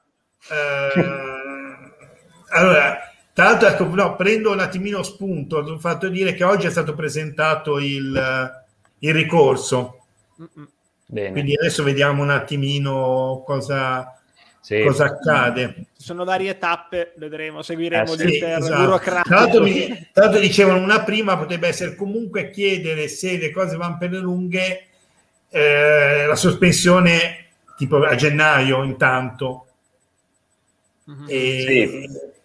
Eh, 0.49 1.01
allora, 2.51 2.97
tra 3.33 3.45
l'altro, 3.45 3.67
ecco, 3.67 3.83
no, 3.93 4.15
prendo 4.15 4.51
un 4.51 4.59
attimino 4.59 5.03
spunto. 5.03 5.57
Ho 5.57 5.79
fatto 5.79 6.07
dire 6.07 6.33
che 6.33 6.43
oggi 6.43 6.65
è 6.65 6.71
stato 6.71 6.95
presentato 6.95 7.77
il, 7.77 8.51
il 8.99 9.13
ricorso. 9.13 10.05
Bene. 11.09 11.31
Quindi 11.31 11.55
adesso 11.55 11.83
vediamo 11.83 12.21
un 12.21 12.29
attimino 12.31 13.41
cosa, 13.45 14.19
sì. 14.59 14.83
cosa 14.83 15.05
accade. 15.05 15.85
Ci 15.97 16.03
sono 16.03 16.25
varie 16.25 16.57
tappe, 16.57 17.13
vedremo, 17.15 17.61
seguiremo 17.61 18.13
eh, 18.13 18.17
sì, 18.17 18.43
esatto. 18.43 18.99
Tra 18.99 19.23
l'altro, 19.23 19.63
mi, 19.63 19.87
tra 20.11 20.25
l'altro 20.25 20.41
dicevano 20.41 20.79
una 20.79 21.03
prima 21.03 21.37
potrebbe 21.37 21.69
essere 21.69 21.95
comunque 21.95 22.49
chiedere 22.49 23.07
se 23.07 23.37
le 23.37 23.51
cose 23.51 23.77
vanno 23.77 23.97
per 23.97 24.11
le 24.11 24.19
lunghe 24.19 24.87
eh, 25.49 26.25
la 26.27 26.35
sospensione 26.35 27.45
tipo 27.77 28.03
a 28.03 28.15
gennaio 28.15 28.83
intanto. 28.83 29.67
Mm-hmm. 31.09 31.25
E, 31.29 31.87
sì. 31.89 32.35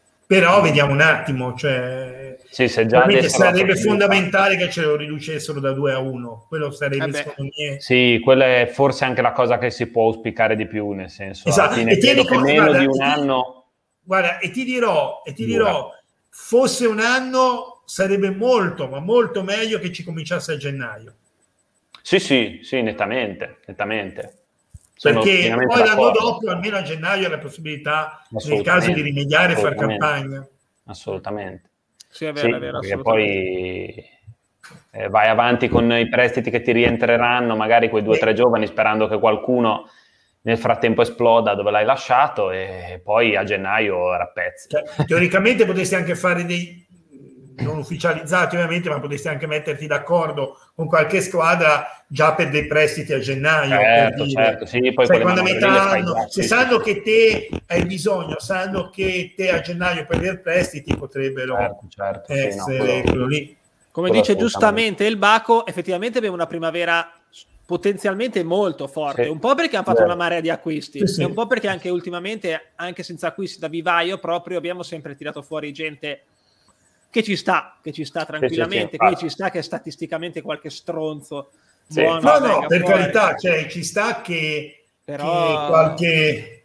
Però 0.40 0.62
vediamo 0.62 0.92
un 0.92 1.00
attimo, 1.00 1.54
cioè 1.54 2.38
sì, 2.48 2.68
se 2.68 2.86
già 2.86 3.06
sarebbe 3.28 3.76
fondamentale 3.76 4.56
che 4.56 4.70
ce 4.70 4.82
lo 4.82 4.96
riducessero 4.96 5.60
da 5.60 5.72
2 5.72 5.92
a 5.92 5.98
1. 5.98 6.46
Quello 6.48 6.70
sarebbe 6.70 7.06
eh 7.06 7.12
secondo 7.12 7.52
me. 7.56 7.80
Sì, 7.80 8.20
quella 8.22 8.44
è 8.44 8.66
forse 8.66 9.04
anche 9.04 9.22
la 9.22 9.32
cosa 9.32 9.58
che 9.58 9.70
si 9.70 9.86
può 9.88 10.04
auspicare 10.04 10.56
di 10.56 10.66
più, 10.66 10.90
nel 10.92 11.10
senso 11.10 11.48
esatto. 11.48 11.74
alla 11.74 11.78
fine 11.78 11.98
credo 11.98 12.24
che 12.24 12.38
meno 12.38 12.64
guarda, 12.64 12.78
di 12.78 12.86
un 12.86 13.00
anno. 13.00 13.64
Guarda, 14.02 14.38
e 14.38 14.50
ti 14.50 14.64
dirò, 14.64 15.22
e 15.24 15.32
ti 15.32 15.44
dirò, 15.44 15.90
fosse 16.28 16.86
un 16.86 17.00
anno 17.00 17.82
sarebbe 17.84 18.30
molto, 18.30 18.86
ma 18.86 19.00
molto 19.00 19.42
meglio 19.42 19.78
che 19.78 19.92
ci 19.92 20.02
cominciasse 20.02 20.52
a 20.52 20.56
gennaio. 20.56 21.14
Sì, 22.00 22.18
sì, 22.18 22.60
sì, 22.62 22.80
nettamente, 22.82 23.60
nettamente. 23.66 24.41
Perché 25.02 25.54
poi 25.66 25.84
l'anno 25.84 26.10
dopo, 26.10 26.48
almeno 26.48 26.76
a 26.76 26.82
gennaio, 26.82 27.28
la 27.28 27.38
possibilità, 27.38 28.24
nel 28.30 28.62
caso 28.62 28.92
di 28.92 29.02
rimediare, 29.02 29.56
far 29.56 29.74
campagna. 29.74 30.46
Assolutamente. 30.84 31.70
Sì, 32.08 32.26
è 32.26 32.32
vero, 32.32 32.46
sì, 32.46 32.54
è 32.54 32.58
vero. 32.58 32.78
Perché 32.78 32.98
poi 32.98 34.04
eh, 34.92 35.08
vai 35.08 35.28
avanti 35.28 35.68
con 35.68 35.90
i 35.92 36.08
prestiti 36.08 36.50
che 36.50 36.60
ti 36.62 36.72
rientreranno, 36.72 37.56
magari 37.56 37.88
quei 37.88 38.02
due 38.02 38.16
o 38.16 38.18
tre 38.18 38.34
giovani, 38.34 38.66
sperando 38.66 39.08
che 39.08 39.18
qualcuno 39.18 39.88
nel 40.42 40.58
frattempo 40.58 41.02
esploda 41.02 41.54
dove 41.54 41.70
l'hai 41.70 41.84
lasciato 41.84 42.50
e 42.50 43.00
poi 43.02 43.36
a 43.36 43.44
gennaio 43.44 44.16
rappezzi. 44.16 44.68
Cioè, 44.68 45.04
teoricamente 45.06 45.64
potresti 45.64 45.94
anche 45.94 46.14
fare 46.14 46.44
dei 46.44 46.81
non 47.62 47.78
ufficializzati 47.78 48.56
ovviamente, 48.56 48.88
ma 48.88 49.00
potresti 49.00 49.28
anche 49.28 49.46
metterti 49.46 49.86
d'accordo 49.86 50.58
con 50.74 50.86
qualche 50.86 51.20
squadra 51.20 51.86
già 52.06 52.34
per 52.34 52.50
dei 52.50 52.66
prestiti 52.66 53.12
a 53.12 53.18
gennaio. 53.18 53.78
Certo, 53.78 54.28
certo. 54.28 54.66
Sì, 54.66 54.92
poi 54.92 55.06
quando 55.06 55.42
metà 55.42 55.90
anno, 55.90 56.26
se 56.28 56.42
sanno 56.42 56.78
che 56.78 57.02
te 57.02 57.48
hai 57.66 57.84
bisogno, 57.86 58.38
sanno 58.38 58.90
che 58.90 59.32
te 59.36 59.50
a 59.50 59.60
gennaio 59.60 60.04
per 60.06 60.18
dei 60.18 60.38
prestiti 60.38 60.96
potrebbero 60.96 61.56
certo, 61.56 61.86
certo, 61.88 62.32
essere 62.32 63.02
sì, 63.06 63.14
no, 63.14 63.26
lì. 63.26 63.56
Come 63.90 64.10
dice 64.10 64.36
giustamente 64.36 65.04
il 65.04 65.16
Baco, 65.16 65.66
effettivamente 65.66 66.18
abbiamo 66.18 66.36
una 66.36 66.46
primavera 66.46 67.12
potenzialmente 67.64 68.42
molto 68.42 68.86
forte, 68.86 69.24
sì. 69.24 69.28
un 69.30 69.38
po' 69.38 69.54
perché 69.54 69.76
hanno 69.76 69.84
fatto 69.84 70.02
una 70.02 70.14
marea 70.14 70.40
di 70.40 70.50
acquisti 70.50 70.98
sì, 70.98 71.06
sì. 71.06 71.22
e 71.22 71.24
un 71.24 71.32
po' 71.32 71.46
perché 71.46 71.68
anche 71.68 71.88
ultimamente, 71.88 72.72
anche 72.74 73.02
senza 73.02 73.28
acquisti 73.28 73.58
da 73.58 73.68
vivaio, 73.68 74.18
proprio 74.18 74.58
abbiamo 74.58 74.82
sempre 74.82 75.14
tirato 75.14 75.40
fuori 75.40 75.72
gente 75.72 76.24
che 77.12 77.22
ci 77.22 77.36
sta, 77.36 77.76
che 77.82 77.92
ci 77.92 78.06
sta 78.06 78.24
tranquillamente, 78.24 78.96
quindi 78.96 79.16
ci 79.18 79.28
sta 79.28 79.50
che 79.50 79.60
statisticamente 79.60 80.40
qualche 80.40 80.70
stronzo 80.70 81.50
buono. 81.86 82.20
No, 82.20 82.38
no, 82.38 82.66
per 82.66 82.80
fuori. 82.80 83.00
carità, 83.00 83.36
cioè, 83.36 83.66
ci 83.66 83.84
sta 83.84 84.22
che, 84.22 84.84
però... 85.04 85.46
che 85.46 85.66
qualche 85.68 86.56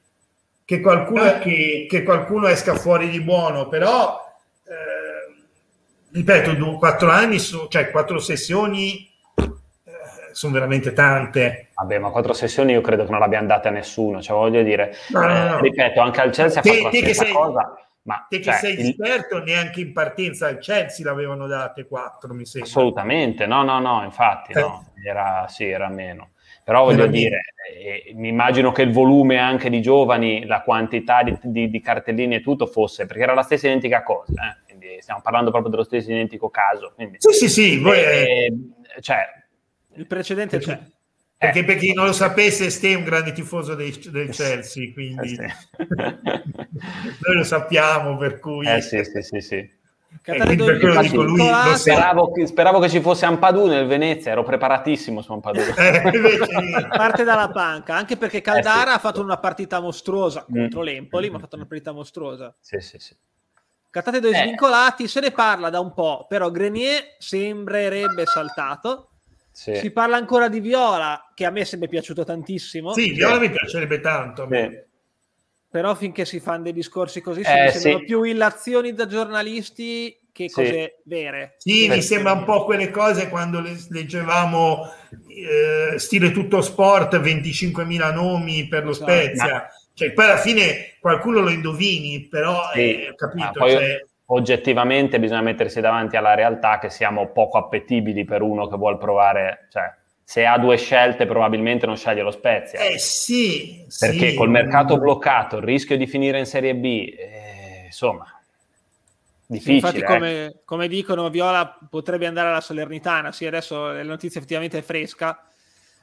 che 0.64 0.80
qualcuno, 0.80 1.40
che, 1.40 1.86
che 1.90 2.04
qualcuno, 2.04 2.48
esca 2.48 2.76
fuori 2.76 3.10
di 3.10 3.22
buono, 3.22 3.68
però 3.68 4.22
eh, 4.64 5.44
ripeto, 6.12 6.54
due, 6.54 6.78
quattro 6.78 7.10
anni, 7.10 7.40
su, 7.40 7.68
cioè 7.68 7.90
quattro 7.92 8.20
sessioni 8.20 9.10
eh, 9.36 9.92
sono 10.32 10.54
veramente 10.54 10.94
tante. 10.94 11.70
Vabbè, 11.74 12.00
ma 12.00 12.10
quattro 12.10 12.32
sessioni 12.32 12.72
io 12.72 12.82
credo 12.82 13.04
che 13.04 13.12
non 13.12 13.20
l'abbiano 13.20 13.48
date 13.48 13.68
a 13.68 13.72
nessuno, 13.72 14.22
cioè 14.22 14.38
voglio 14.38 14.64
dire, 14.64 14.96
no, 15.10 15.22
no, 15.22 15.28
no. 15.28 15.58
Eh, 15.58 15.62
ripeto, 15.62 16.00
anche 16.00 16.22
al 16.22 16.32
Chelsea 16.32 16.62
ha 16.62 16.64
fatto 16.64 16.84
la 16.84 16.90
stessa 16.90 17.24
sei... 17.24 17.34
cosa 17.34 17.87
ma, 18.08 18.26
Te 18.30 18.38
che 18.38 18.44
cioè, 18.44 18.54
sei 18.54 18.80
il... 18.80 18.88
esperto, 18.88 19.44
neanche 19.44 19.82
in 19.82 19.92
partenza 19.92 20.48
al 20.48 20.60
Chelsea 20.60 21.06
l'avevano 21.06 21.46
date 21.46 21.86
4, 21.86 22.34
mi 22.34 22.46
sembra. 22.46 22.70
Assolutamente, 22.70 23.46
no, 23.46 23.64
no, 23.64 23.80
no, 23.80 24.02
infatti, 24.04 24.54
eh. 24.54 24.62
no. 24.62 24.94
Era, 25.04 25.46
sì, 25.50 25.66
era 25.66 25.90
meno. 25.90 26.32
Però 26.64 26.86
voglio 26.86 27.04
era 27.04 27.12
dire, 27.12 27.42
eh, 27.78 28.14
mi 28.16 28.30
immagino 28.30 28.72
che 28.72 28.82
il 28.82 28.94
volume 28.94 29.38
anche 29.38 29.70
di 29.70 29.82
giovani, 29.82 30.46
la 30.46 30.62
quantità 30.62 31.22
di, 31.22 31.38
di, 31.42 31.70
di, 31.70 31.82
cartellini 31.82 32.36
e 32.36 32.42
tutto 32.42 32.66
fosse, 32.66 33.06
perché 33.06 33.24
era 33.24 33.34
la 33.34 33.44
stessa 33.44 33.68
identica 33.68 34.04
cosa, 34.04 34.34
eh? 34.34 34.64
quindi 34.66 34.98
stiamo 35.02 35.22
parlando 35.22 35.52
proprio 35.52 35.72
dello 35.72 35.84
stesso 35.84 36.10
identico 36.10 36.50
caso. 36.50 36.94
Quindi, 36.96 37.18
sì, 37.20 37.34
sì, 37.34 37.50
sì. 37.50 37.78
Voi, 37.78 38.00
eh, 38.00 38.54
cioè, 39.02 39.28
il 39.96 40.08
precedente 40.08 40.60
c'è. 40.60 40.80
Perché 41.38 41.64
per 41.64 41.78
chi 41.78 41.94
non 41.94 42.06
lo 42.06 42.14
sapesse, 42.14 42.72
Ste 42.72 42.94
è 42.94 42.96
un 42.96 43.04
grande 43.04 43.32
tifoso 43.32 43.76
dei, 43.76 43.96
del 44.10 44.30
Chelsea, 44.30 44.92
quindi 44.92 45.34
eh 45.34 45.36
sì. 45.36 45.36
noi 47.22 47.36
lo 47.36 47.44
sappiamo, 47.44 48.18
per 48.18 48.40
cui... 48.40 48.68
Eh 48.68 48.82
sì, 48.82 49.04
sì, 49.04 49.22
sì, 49.22 49.42
sì. 49.42 49.76
Lui, 51.14 51.50
speravo, 51.76 52.32
che, 52.32 52.48
speravo, 52.48 52.80
che 52.80 52.90
ci 52.90 53.02
fosse 53.02 53.26
Ampadu 53.26 53.68
nel 53.68 53.86
Venezia, 53.86 54.32
ero 54.32 54.44
preparatissimo 54.44 55.22
su 55.22 55.32
Ampadu. 55.32 55.60
Eh, 55.78 56.88
Parte 56.90 57.24
dalla 57.24 57.50
panca, 57.50 57.96
anche 57.96 58.18
perché 58.18 58.42
Caldara 58.42 58.82
eh 58.82 58.92
sì. 58.92 58.96
ha 58.96 59.00
fatto 59.00 59.22
una 59.22 59.38
partita 59.38 59.80
mostruosa 59.80 60.44
contro 60.44 60.82
mm. 60.82 60.84
l'Empoli, 60.84 61.30
ma 61.30 61.38
ha 61.38 61.40
fatto 61.40 61.56
una 61.56 61.66
partita 61.66 61.92
mostruosa. 61.92 62.54
Sì, 62.60 62.80
sì, 62.80 62.98
sì. 62.98 63.16
Cattate 63.90 64.20
due 64.20 64.32
eh. 64.32 64.42
svincolati, 64.42 65.08
se 65.08 65.20
ne 65.20 65.32
parla 65.32 65.70
da 65.70 65.80
un 65.80 65.94
po', 65.94 66.26
però 66.28 66.50
Grenier 66.52 67.16
sembrerebbe 67.20 68.26
saltato 68.26 69.12
sì. 69.58 69.74
Si 69.78 69.90
parla 69.90 70.18
ancora 70.18 70.50
di 70.50 70.60
Viola, 70.60 71.32
che 71.34 71.44
a 71.44 71.50
me 71.50 71.66
sarebbe 71.66 71.88
piaciuto 71.88 72.24
tantissimo. 72.24 72.94
Sì, 72.94 73.10
Viola 73.14 73.40
mi 73.40 73.50
piacerebbe 73.50 74.00
tanto. 74.00 74.48
Però 75.72 75.96
finché 75.96 76.26
si 76.26 76.40
fanno 76.40 76.62
dei 76.62 76.74
discorsi 76.74 77.22
così, 77.22 77.40
eh, 77.40 77.72
sembrano 77.72 77.98
sì. 77.98 78.06
più 78.06 78.22
illazioni 78.22 78.94
da 78.94 79.08
giornalisti 79.08 80.16
che 80.32 80.52
cose 80.52 81.02
vere. 81.06 81.56
Sì, 81.58 81.90
mi 81.90 82.04
sembra 82.04 82.34
un 82.34 82.44
po' 82.44 82.66
quelle 82.66 82.92
cose 82.92 83.30
quando 83.30 83.60
leggevamo 83.90 84.92
eh, 85.28 85.98
stile 85.98 86.30
tutto 86.30 86.62
sport, 86.62 87.16
25.000 87.16 88.14
nomi 88.14 88.68
per 88.68 88.86
lo 88.86 88.92
esatto. 88.92 89.12
Spezia. 89.12 89.52
Ma... 89.52 89.68
Cioè, 89.92 90.14
poi 90.14 90.26
alla 90.26 90.38
fine 90.38 90.98
qualcuno 91.00 91.40
lo 91.40 91.50
indovini, 91.50 92.28
però 92.28 92.62
sì. 92.74 92.80
eh, 92.80 93.14
capito. 93.16 93.48
Ah, 93.48 93.52
poi... 93.54 93.72
Cioè, 93.72 94.06
oggettivamente 94.30 95.20
bisogna 95.20 95.42
mettersi 95.42 95.80
davanti 95.80 96.18
alla 96.18 96.34
realtà 96.34 96.80
che 96.80 96.90
siamo 96.90 97.28
poco 97.28 97.58
appetibili 97.58 98.26
per 98.26 98.42
uno 98.42 98.68
che 98.68 98.76
vuole 98.76 98.98
provare, 98.98 99.68
cioè 99.72 99.94
se 100.24 100.46
ha 100.46 100.58
due 100.58 100.76
scelte 100.76 101.26
probabilmente 101.26 101.86
non 101.86 101.96
sceglie 101.96 102.22
lo 102.22 102.32
Spezia. 102.32 102.80
Eh 102.80 102.98
sì, 102.98 103.86
perché 104.00 104.32
sì. 104.32 104.36
col 104.36 104.50
mercato 104.50 104.98
bloccato, 104.98 105.58
il 105.58 105.64
rischio 105.64 105.96
di 105.96 106.08
finire 106.08 106.40
in 106.40 106.46
Serie 106.46 106.76
B, 106.76 106.86
eh, 107.18 107.84
insomma, 107.86 108.26
difficile. 109.46 109.80
Sì, 109.80 109.98
infatti 109.98 110.04
come, 110.04 110.56
come, 110.66 110.88
dicono 110.90 111.30
Viola 111.30 111.78
potrebbe 111.90 112.26
andare 112.26 112.50
alla 112.50 112.62
Salernitana, 112.62 113.32
sì 113.32 113.46
adesso 113.46 113.94
la 113.94 114.04
notizia 114.04 114.40
effettivamente 114.40 114.80
è 114.80 114.82
fresca. 114.82 115.42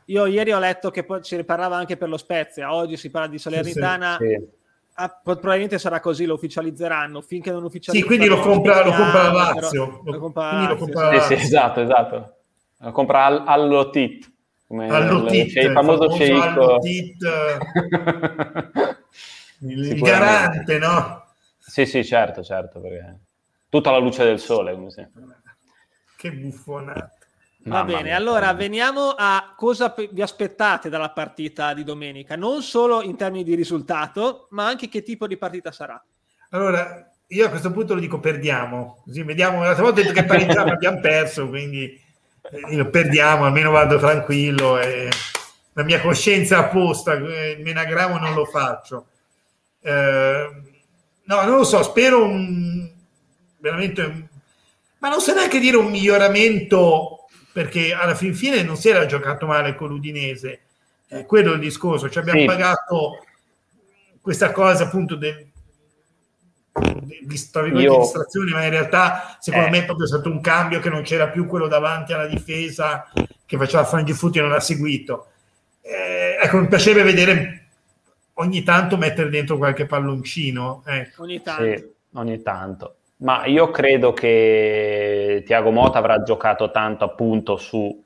Io 0.06 0.26
ieri 0.26 0.52
ho 0.52 0.58
letto 0.58 0.90
che 0.90 1.02
poi 1.04 1.22
si 1.22 1.42
parlava 1.44 1.76
anche 1.76 1.98
per 1.98 2.08
lo 2.08 2.16
Spezia, 2.16 2.72
oggi 2.72 2.96
si 2.96 3.10
parla 3.10 3.28
di 3.28 3.38
Salernitana. 3.38 4.16
Sì, 4.18 4.28
sì 4.28 4.62
Ah, 4.96 5.20
probabilmente 5.22 5.78
sarà 5.78 6.00
così, 6.00 6.24
lo 6.24 6.34
ufficializzeranno. 6.34 7.20
Finché 7.20 7.50
non 7.50 7.64
ufficializzeranno. 7.64 8.12
Sì, 8.12 8.26
quindi 8.26 8.26
lo 8.26 8.40
compra, 8.40 8.84
lo 8.84 8.92
compra 8.92 9.22
la 9.22 9.32
Lazio. 9.32 10.00
Lo, 10.04 10.12
lo 10.12 10.18
compra 10.18 10.52
Lazio, 10.52 10.68
lo 10.68 10.76
compra 10.76 11.20
sì, 11.20 11.36
sì, 11.36 11.42
esatto, 11.42 11.80
esatto. 11.80 12.36
Lo 12.78 12.92
compra 12.92 13.24
al, 13.24 13.42
all'Otit. 13.46 14.32
Come 14.66 14.88
All'Otit, 14.88 15.56
il, 15.56 15.64
il 15.64 15.72
famoso 15.72 16.10
sceicco. 16.10 16.78
il 19.60 20.00
garante, 20.00 20.78
no? 20.78 21.24
Sì, 21.58 21.86
sì, 21.86 22.04
certo, 22.04 22.42
certo, 22.42 22.80
perché 22.80 23.18
tutta 23.68 23.90
la 23.90 23.98
luce 23.98 24.24
del 24.24 24.38
sole, 24.38 24.74
come 24.74 24.90
sempre. 24.90 25.22
Che 26.16 26.32
buffonata. 26.32 27.10
Va 27.66 27.76
Mamma 27.78 27.92
bene, 27.92 28.02
mia. 28.02 28.16
allora 28.16 28.52
veniamo 28.52 29.14
a 29.16 29.54
cosa 29.56 29.94
vi 30.10 30.20
aspettate 30.20 30.90
dalla 30.90 31.10
partita 31.10 31.72
di 31.72 31.82
domenica, 31.82 32.36
non 32.36 32.62
solo 32.62 33.00
in 33.00 33.16
termini 33.16 33.42
di 33.42 33.54
risultato, 33.54 34.48
ma 34.50 34.66
anche 34.66 34.88
che 34.88 35.02
tipo 35.02 35.26
di 35.26 35.38
partita 35.38 35.72
sarà. 35.72 36.02
Allora, 36.50 37.10
io 37.28 37.46
a 37.46 37.48
questo 37.48 37.72
punto 37.72 37.94
lo 37.94 38.00
dico 38.00 38.20
perdiamo, 38.20 39.00
così 39.04 39.22
vediamo, 39.22 39.62
l'altra 39.62 39.82
volta 39.82 40.00
ho 40.00 40.02
detto 40.02 40.14
che 40.14 40.26
pareggiamo 40.26 40.72
abbiamo 40.72 41.00
perso, 41.00 41.48
quindi 41.48 41.84
eh, 42.42 42.76
lo 42.76 42.90
perdiamo, 42.90 43.46
almeno 43.46 43.70
vado 43.70 43.98
tranquillo 43.98 44.78
e 44.78 45.08
la 45.72 45.82
mia 45.84 46.02
coscienza 46.02 46.58
a 46.58 46.64
posta, 46.64 47.14
il 47.14 47.62
menagramo 47.62 48.18
non 48.18 48.34
lo 48.34 48.44
faccio. 48.44 49.06
Eh, 49.80 50.50
no, 51.24 51.42
non 51.44 51.56
lo 51.56 51.64
so, 51.64 51.82
spero 51.82 52.22
un, 52.24 52.90
veramente, 53.56 54.02
un, 54.02 54.26
ma 54.98 55.08
non 55.08 55.20
so 55.20 55.32
neanche 55.32 55.58
dire 55.58 55.78
un 55.78 55.90
miglioramento 55.90 57.20
perché 57.54 57.94
alla 57.94 58.16
fin 58.16 58.34
fine 58.34 58.64
non 58.64 58.76
si 58.76 58.88
era 58.88 59.06
giocato 59.06 59.46
male 59.46 59.76
con 59.76 59.88
l'Udinese, 59.88 60.62
eh, 61.06 61.24
quello 61.24 61.52
è 61.52 61.54
il 61.54 61.60
discorso, 61.60 62.10
ci 62.10 62.18
abbiamo 62.18 62.40
sì. 62.40 62.46
pagato 62.46 63.24
questa 64.20 64.50
cosa 64.50 64.82
appunto 64.84 65.14
del, 65.14 65.46
di, 66.72 67.20
di 67.20 67.26
distrazione, 67.26 68.50
ma 68.50 68.64
in 68.64 68.70
realtà 68.70 69.36
secondo 69.38 69.68
eh. 69.68 69.70
me 69.70 69.78
è 69.78 69.84
proprio 69.84 70.08
stato 70.08 70.28
un 70.28 70.40
cambio 70.40 70.80
che 70.80 70.90
non 70.90 71.02
c'era 71.02 71.28
più 71.28 71.46
quello 71.46 71.68
davanti 71.68 72.12
alla 72.12 72.26
difesa 72.26 73.08
che 73.46 73.56
faceva 73.56 73.84
Frangifuti 73.84 74.38
e 74.38 74.42
non 74.42 74.50
ha 74.50 74.58
seguito. 74.58 75.28
Eh, 75.80 76.36
ecco, 76.42 76.58
mi 76.58 76.66
piacerebbe 76.66 77.04
vedere 77.04 77.68
ogni 78.34 78.64
tanto 78.64 78.96
mettere 78.96 79.30
dentro 79.30 79.58
qualche 79.58 79.86
palloncino. 79.86 80.82
Ecco. 80.84 81.22
Ogni 81.22 81.40
tanto. 81.40 81.62
Sì, 81.62 81.92
ogni 82.14 82.42
tanto. 82.42 82.96
Ma 83.24 83.46
io 83.46 83.70
credo 83.70 84.12
che 84.12 85.42
Tiago 85.46 85.70
Mota 85.70 85.98
avrà 85.98 86.22
giocato 86.22 86.70
tanto 86.70 87.04
appunto 87.04 87.56
su 87.56 88.04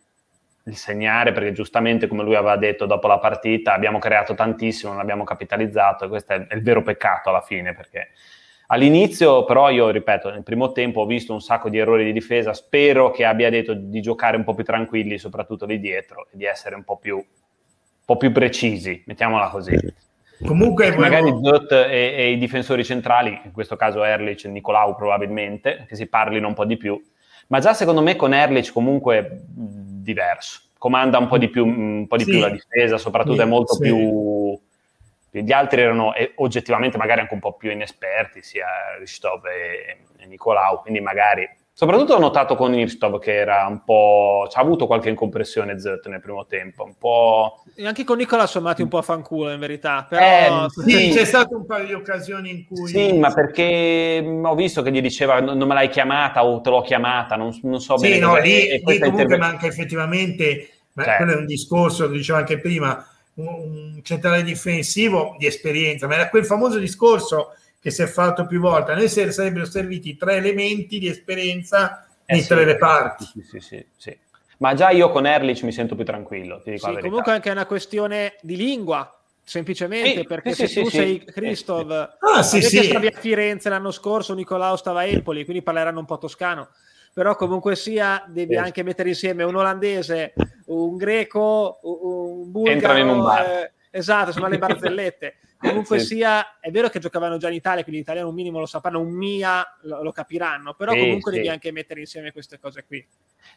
il 0.64 0.76
segnare, 0.76 1.32
perché 1.32 1.50
giustamente, 1.52 2.06
come 2.06 2.22
lui 2.22 2.36
aveva 2.36 2.56
detto 2.56 2.86
dopo 2.86 3.08
la 3.08 3.18
partita, 3.18 3.72
abbiamo 3.72 3.98
creato 3.98 4.34
tantissimo, 4.34 4.92
non 4.92 5.00
abbiamo 5.00 5.24
capitalizzato 5.24 6.04
e 6.04 6.08
questo 6.08 6.34
è, 6.34 6.46
il 6.52 6.62
vero 6.62 6.82
peccato 6.82 7.30
alla 7.30 7.40
fine, 7.40 7.74
perché 7.74 8.10
all'inizio, 8.68 9.44
però, 9.44 9.70
io 9.70 9.90
ripeto, 9.90 10.30
nel 10.30 10.44
primo 10.44 10.70
tempo 10.70 11.00
ho 11.00 11.06
visto 11.06 11.32
un 11.32 11.40
sacco 11.40 11.68
di 11.68 11.78
errori 11.78 12.04
di 12.04 12.12
difesa, 12.12 12.52
spero 12.52 13.10
che 13.10 13.24
abbia 13.24 13.50
detto 13.50 13.74
di 13.74 14.00
giocare 14.00 14.36
un 14.36 14.44
po' 14.44 14.54
più 14.54 14.62
tranquilli, 14.62 15.18
soprattutto 15.18 15.66
lì 15.66 15.80
dietro, 15.80 16.28
e 16.30 16.36
di 16.36 16.44
essere 16.44 16.76
un 16.76 16.84
po' 16.84 16.96
più, 16.96 17.16
un 17.16 17.24
po 18.04 18.16
più 18.16 18.30
precisi, 18.30 19.02
mettiamola 19.04 19.48
così. 19.48 19.76
Comunque 20.46 20.96
magari 20.96 21.34
Zot 21.42 21.72
e, 21.72 22.14
e, 22.16 22.30
i 22.30 22.38
difensori 22.38 22.84
centrali, 22.84 23.40
in 23.44 23.52
questo 23.52 23.76
caso 23.76 24.04
Erlich 24.04 24.44
e 24.44 24.48
Nicolau 24.48 24.94
probabilmente, 24.94 25.84
che 25.88 25.96
si 25.96 26.06
parlino 26.06 26.46
un 26.46 26.54
po' 26.54 26.64
di 26.64 26.76
più, 26.76 27.00
ma 27.48 27.58
già 27.58 27.74
secondo 27.74 28.02
me 28.02 28.14
con 28.14 28.32
Erlich 28.32 28.72
comunque 28.72 29.42
diverso, 29.46 30.60
comanda 30.78 31.18
un 31.18 31.26
po' 31.26 31.38
di 31.38 31.48
più, 31.48 31.66
un 31.66 32.06
po 32.06 32.16
di 32.16 32.24
sì. 32.24 32.30
più 32.30 32.40
la 32.40 32.50
difesa, 32.50 32.98
soprattutto 32.98 33.36
sì, 33.36 33.42
è 33.42 33.46
molto 33.46 33.74
sì. 33.74 33.82
più... 33.82 34.60
Gli 35.30 35.52
altri 35.52 35.82
erano 35.82 36.12
oggettivamente 36.36 36.96
magari 36.96 37.20
anche 37.20 37.34
un 37.34 37.40
po' 37.40 37.52
più 37.52 37.70
inesperti, 37.70 38.42
sia 38.42 38.66
Ristov 38.98 39.44
e, 39.46 39.98
e 40.18 40.26
Nicolau, 40.26 40.80
quindi 40.80 41.00
magari 41.00 41.48
Soprattutto 41.78 42.14
ho 42.14 42.18
notato 42.18 42.56
con 42.56 42.74
Irstov 42.74 43.20
che 43.20 43.36
era 43.36 43.64
un 43.68 43.84
po'. 43.84 44.48
ci 44.50 44.58
ha 44.58 44.60
avuto 44.60 44.88
qualche 44.88 45.10
incompressione 45.10 45.78
Z 45.78 46.00
nel 46.06 46.20
primo 46.20 46.44
tempo, 46.44 46.82
un 46.82 46.96
po'. 46.98 47.62
E 47.76 47.86
anche 47.86 48.02
con 48.02 48.16
Nicola 48.16 48.48
sommati 48.48 48.82
un 48.82 48.88
po' 48.88 48.98
a 48.98 49.02
fanculo 49.02 49.52
in 49.52 49.60
verità. 49.60 50.04
Però... 50.08 50.64
Eh, 50.64 50.68
sì, 50.90 51.10
c'è 51.14 51.24
stato 51.24 51.56
un 51.56 51.66
paio 51.66 51.86
di 51.86 51.92
occasioni 51.92 52.50
in 52.50 52.66
cui. 52.66 52.88
Sì, 52.88 53.12
ma 53.16 53.32
perché 53.32 54.20
ho 54.42 54.54
visto 54.56 54.82
che 54.82 54.90
gli 54.90 55.00
diceva 55.00 55.38
non 55.38 55.68
me 55.68 55.74
l'hai 55.74 55.88
chiamata 55.88 56.44
o 56.44 56.60
te 56.60 56.68
l'ho 56.68 56.82
chiamata, 56.82 57.36
non, 57.36 57.56
non 57.62 57.80
so 57.80 57.96
sì, 57.96 58.08
bene. 58.08 58.18
no, 58.18 58.36
lì, 58.38 58.70
lì 58.70 58.82
comunque 58.82 59.08
interve... 59.10 59.36
manca 59.36 59.68
effettivamente, 59.68 60.70
ma 60.94 61.04
certo. 61.04 61.22
quello 61.22 61.38
è 61.38 61.40
un 61.40 61.46
discorso, 61.46 62.08
lo 62.08 62.12
diceva 62.14 62.38
anche 62.38 62.58
prima, 62.58 63.06
un, 63.34 63.46
un 63.46 64.00
centrale 64.02 64.42
difensivo 64.42 65.36
di 65.38 65.46
esperienza, 65.46 66.08
ma 66.08 66.14
era 66.14 66.28
quel 66.28 66.44
famoso 66.44 66.80
discorso 66.80 67.52
che 67.80 67.90
si 67.90 68.02
è 68.02 68.06
fatto 68.06 68.46
più 68.46 68.60
volte. 68.60 68.92
A 68.92 68.96
noi 68.96 69.08
sarebbero 69.08 69.64
serviti 69.64 70.16
tre 70.16 70.36
elementi 70.36 70.98
di 70.98 71.08
esperienza 71.08 72.04
eh 72.24 72.34
nei 72.34 72.42
sì, 72.42 72.48
tre 72.48 72.64
reparti. 72.64 73.24
Sì, 73.24 73.42
sì, 73.42 73.60
sì, 73.60 73.86
sì, 73.96 74.18
Ma 74.58 74.74
già 74.74 74.90
io 74.90 75.10
con 75.10 75.26
Erlich 75.26 75.62
mi 75.62 75.72
sento 75.72 75.94
più 75.94 76.04
tranquillo. 76.04 76.60
Ti 76.62 76.72
dico 76.72 76.92
sì, 76.92 77.00
comunque 77.00 77.32
anche 77.32 77.50
una 77.50 77.66
questione 77.66 78.34
di 78.42 78.56
lingua, 78.56 79.18
semplicemente, 79.42 80.24
perché 80.24 80.52
se 80.52 80.68
tu 80.68 80.88
sei 80.90 81.24
Christoph, 81.24 82.16
ah, 82.20 82.42
sì, 82.42 82.60
sì. 82.60 82.82
stavi 82.84 83.06
a 83.06 83.12
Firenze 83.12 83.68
l'anno 83.68 83.90
scorso, 83.90 84.34
Nicolao 84.34 84.76
stava 84.76 85.00
a 85.00 85.04
Empoli, 85.04 85.44
quindi 85.44 85.62
parleranno 85.62 86.00
un 86.00 86.06
po' 86.06 86.18
toscano. 86.18 86.68
Però 87.14 87.34
comunque 87.34 87.74
sia, 87.74 88.22
devi 88.28 88.56
anche 88.56 88.82
mettere 88.82 89.08
insieme 89.08 89.42
un 89.42 89.56
olandese, 89.56 90.34
un 90.66 90.96
greco, 90.96 91.80
un 91.82 92.50
bulgaro. 92.50 92.74
Entrano 92.74 92.98
in 92.98 93.08
un 93.08 93.22
bar. 93.22 93.46
Eh, 93.46 93.72
esatto, 93.90 94.32
sono 94.32 94.48
le 94.48 94.58
barzellette. 94.58 95.36
Comunque 95.58 95.98
sì. 95.98 96.14
sia, 96.16 96.58
è 96.60 96.70
vero 96.70 96.88
che 96.88 97.00
giocavano 97.00 97.36
già 97.36 97.48
in 97.48 97.54
Italia, 97.54 97.82
quindi 97.82 98.00
l'italiano 98.00 98.28
un 98.28 98.34
minimo 98.34 98.60
lo 98.60 98.66
sapranno, 98.66 99.00
un 99.00 99.10
MIA 99.10 99.78
lo, 99.82 100.04
lo 100.04 100.12
capiranno, 100.12 100.74
però 100.74 100.92
sì, 100.92 101.00
comunque 101.00 101.32
sì. 101.32 101.38
devi 101.38 101.48
anche 101.48 101.72
mettere 101.72 101.98
insieme 101.98 102.30
queste 102.30 102.60
cose 102.60 102.84
qui. 102.84 103.04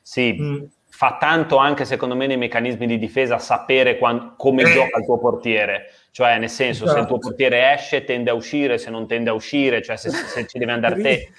Sì, 0.02 0.34
mm. 0.34 0.64
fa 0.90 1.18
tanto 1.20 1.58
anche 1.58 1.86
secondo 1.86 2.16
me 2.16 2.26
nei 2.26 2.38
meccanismi 2.38 2.88
di 2.88 2.98
difesa 2.98 3.38
sapere 3.38 4.00
quando, 4.00 4.34
come 4.36 4.64
eh. 4.64 4.74
gioca 4.74 4.98
il 4.98 5.06
tuo 5.06 5.20
portiere, 5.20 5.92
cioè 6.10 6.40
nel 6.40 6.50
senso 6.50 6.86
esatto. 6.86 6.92
se 6.92 7.00
il 7.02 7.08
tuo 7.08 7.18
esatto. 7.18 7.36
portiere 7.36 7.74
esce 7.74 8.04
tende 8.04 8.32
a 8.32 8.34
uscire, 8.34 8.80
se 8.80 8.90
non 8.90 9.06
tende 9.06 9.30
a 9.30 9.34
uscire, 9.34 9.84
cioè 9.84 9.96
se, 9.96 10.10
se 10.10 10.48
ci 10.48 10.58
deve 10.58 10.72
andare 10.72 11.00
te 11.00 11.32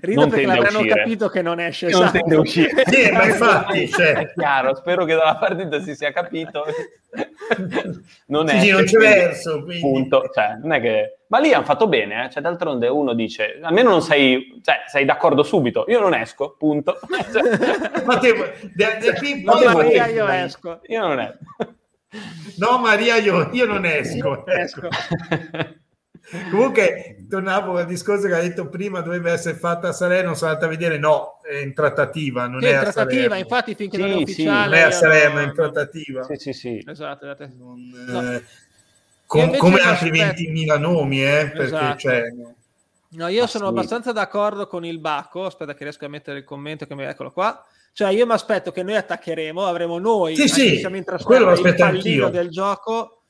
Rido 0.00 0.20
non 0.20 0.30
perché 0.30 0.46
l'avranno 0.46 0.84
capito 0.84 1.28
che 1.28 1.42
non 1.42 1.60
esce 1.60 1.88
non 1.88 2.02
esatto. 2.02 2.18
tende 2.18 2.34
a 2.34 2.40
uscire. 2.40 2.82
Sì, 2.86 3.10
ma 3.10 3.26
infatti 3.26 3.88
cioè. 3.88 4.12
è 4.14 4.32
chiaro 4.32 4.74
spero 4.74 5.04
che 5.04 5.14
dalla 5.14 5.36
partita 5.36 5.80
si 5.80 5.94
sia 5.94 6.12
capito. 6.12 6.64
Non 8.26 8.48
è 8.48 8.60
sì, 8.60 8.70
non 8.70 8.84
c'è 8.84 8.98
verso 8.98 9.62
quindi. 9.62 9.80
punto. 9.80 10.30
Cioè, 10.32 10.56
non 10.60 10.72
è 10.72 10.80
che 10.80 11.18
ma 11.28 11.38
lì 11.38 11.52
hanno 11.52 11.64
fatto 11.64 11.88
bene 11.88 12.26
eh? 12.26 12.30
cioè, 12.30 12.42
d'altronde 12.42 12.86
uno 12.88 13.14
dice 13.14 13.58
almeno 13.62 13.90
non 13.90 14.02
sei 14.02 14.60
cioè, 14.62 14.82
sei 14.86 15.04
d'accordo 15.04 15.42
subito. 15.42 15.84
Io 15.88 16.00
non 16.00 16.14
esco 16.14 16.54
punto. 16.58 16.98
Cioè, 17.32 18.02
ma 18.04 18.18
te, 18.18 18.32
de, 18.74 18.98
de 19.00 19.12
Pippo, 19.18 19.58
no, 19.58 19.72
Maria 19.72 20.06
io 20.06 20.26
esco. 20.28 20.80
Io 20.86 21.00
non 21.00 21.20
esco 21.20 21.74
no 22.58 22.78
Maria 22.78 23.16
io, 23.16 23.50
io 23.52 23.66
non 23.66 23.84
esco, 23.86 24.46
esco. 24.46 24.88
Comunque, 26.50 27.26
tornavo 27.28 27.76
al 27.76 27.86
discorso 27.86 28.26
che 28.26 28.34
ha 28.34 28.40
detto 28.40 28.68
prima, 28.68 29.00
dovrebbe 29.00 29.30
essere 29.30 29.56
fatta 29.56 29.88
a 29.88 29.92
Salerno, 29.92 30.34
sono 30.34 30.50
andata 30.50 30.66
a 30.66 30.70
vedere, 30.70 30.98
no, 30.98 31.40
è 31.42 31.56
in 31.56 31.74
trattativa, 31.74 32.46
non 32.46 32.60
sì, 32.60 32.66
è 32.68 32.74
in 32.74 32.80
trattativa, 32.80 33.36
infatti 33.36 33.74
finché 33.74 33.96
sì, 33.96 34.02
non 34.02 34.10
è 34.10 34.14
ufficiale. 34.14 34.64
Sì, 34.64 34.68
non 34.70 34.74
è 34.74 34.80
a 34.80 34.90
Salerno, 34.90 35.40
è 35.40 35.44
in 35.44 35.54
trattativa. 35.54 36.22
Sì, 36.24 36.36
sì, 36.36 36.52
sì. 36.52 36.84
Esatto, 36.86 37.24
esatto. 37.24 37.50
Non, 37.56 38.04
no. 38.06 38.32
eh, 38.32 38.42
com, 39.26 39.56
come 39.56 39.80
altri 39.80 40.10
20.000 40.10 40.78
nomi, 40.78 41.22
eh, 41.22 41.50
perché 41.50 41.62
esatto. 41.62 41.98
cioè, 41.98 42.22
No, 43.14 43.28
io 43.28 43.46
sono 43.46 43.68
abbastanza 43.68 44.10
d'accordo 44.10 44.66
con 44.66 44.84
il 44.84 44.98
Bacco. 44.98 45.44
Aspetta, 45.44 45.74
che 45.74 45.84
riesco 45.84 46.04
a 46.04 46.08
mettere 46.08 46.38
il 46.38 46.44
commento. 46.44 46.84
Che 46.84 46.94
mi... 46.96 47.04
Eccolo 47.04 47.30
qua. 47.30 47.64
Cioè, 47.92 48.10
io 48.10 48.26
mi 48.26 48.32
aspetto 48.32 48.72
che 48.72 48.82
noi 48.82 48.96
attaccheremo, 48.96 49.64
avremo 49.64 50.00
noi, 50.00 50.34
sì, 50.34 50.48
sì, 50.48 50.78
siamo 50.78 50.96
in 50.96 51.04
trasferta, 51.04 51.52
il 51.52 51.74
pallino 51.76 52.28
del 52.28 52.48
gioco 52.48 53.23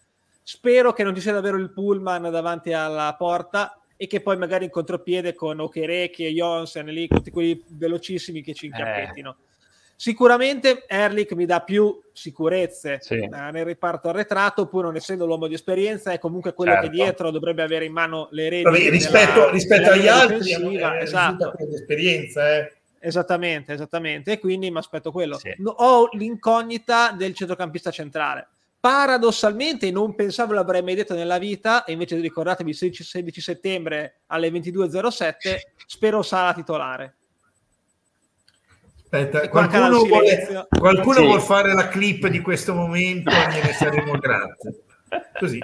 Spero 0.47 0.93
che 0.93 1.03
non 1.03 1.15
ci 1.15 1.23
sia 1.23 1.33
davvero 1.33 1.57
il 1.57 1.73
pullman 1.73 2.31
davanti 2.31 2.75
alla 2.75 3.15
porta 3.17 3.81
e 3.97 4.07
che 4.07 4.21
poi 4.21 4.37
magari 4.37 4.65
in 4.65 4.71
contropiede 4.71 5.33
con 5.33 5.59
Okereke 5.59 6.27
e 6.27 6.33
Jonsen 6.33 6.85
lì, 6.85 7.09
tutti 7.09 7.31
quelli 7.31 7.65
velocissimi 7.67 8.43
che 8.43 8.53
ci 8.53 8.67
incappettino. 8.67 9.31
Eh. 9.31 9.53
Sicuramente 9.97 10.85
Erlich 10.87 11.33
mi 11.33 11.47
dà 11.47 11.63
più 11.63 11.99
sicurezze 12.13 12.99
sì. 13.01 13.15
eh, 13.15 13.29
nel 13.29 13.65
riparto 13.65 14.11
arretrato, 14.11 14.67
pur 14.67 14.85
non 14.85 14.97
essendo 14.97 15.25
l'uomo 15.25 15.47
di 15.47 15.55
esperienza, 15.55 16.13
è 16.13 16.19
comunque 16.19 16.53
quello 16.53 16.73
certo. 16.73 16.89
che 16.89 16.93
dietro 16.95 17.31
dovrebbe 17.31 17.63
avere 17.63 17.87
in 17.87 17.93
mano 17.93 18.29
le 18.33 18.51
redini. 18.51 18.91
rispetto, 18.91 19.41
della, 19.41 19.51
rispetto 19.51 19.83
della 19.83 19.95
agli 19.95 20.09
altri, 20.09 20.77
è, 20.77 21.03
esatto. 21.03 21.55
esperienza. 21.73 22.55
Eh. 22.55 22.73
Esattamente, 22.99 23.73
esattamente. 23.73 24.33
E 24.33 24.39
quindi 24.39 24.71
mi 24.71 24.77
aspetto 24.77 25.11
quello. 25.11 25.39
Sì. 25.39 25.55
Ho 25.63 26.11
l'incognita 26.13 27.13
del 27.13 27.35
centrocampista 27.35 27.91
centrale 27.91 28.49
paradossalmente 28.85 29.91
non 29.91 30.15
pensavo 30.15 30.53
l'avrei 30.53 30.83
mai 30.83 30.95
detto 30.95 31.15
nella 31.15 31.39
vita 31.39 31.85
e 31.85 31.93
invece 31.93 32.21
ricordatevi 32.21 32.69
il 32.69 32.77
16, 32.77 33.03
16 33.03 33.41
settembre 33.41 34.21
alle 34.27 34.51
22.07 34.51 35.57
spero 35.87 36.21
sarà 36.21 36.53
titolare 36.53 37.17
Aspetta, 39.05 39.49
qualcuno, 39.49 40.05
vuole, 40.05 40.67
qualcuno 40.69 41.15
sì. 41.15 41.25
vuole 41.25 41.41
fare 41.41 41.73
la 41.73 41.89
clip 41.89 42.27
di 42.27 42.41
questo 42.41 42.75
momento 42.75 43.31
e 43.31 43.53
gliene 43.53 43.73
saremo 43.73 44.19
grati 44.19 44.69
così 45.39 45.59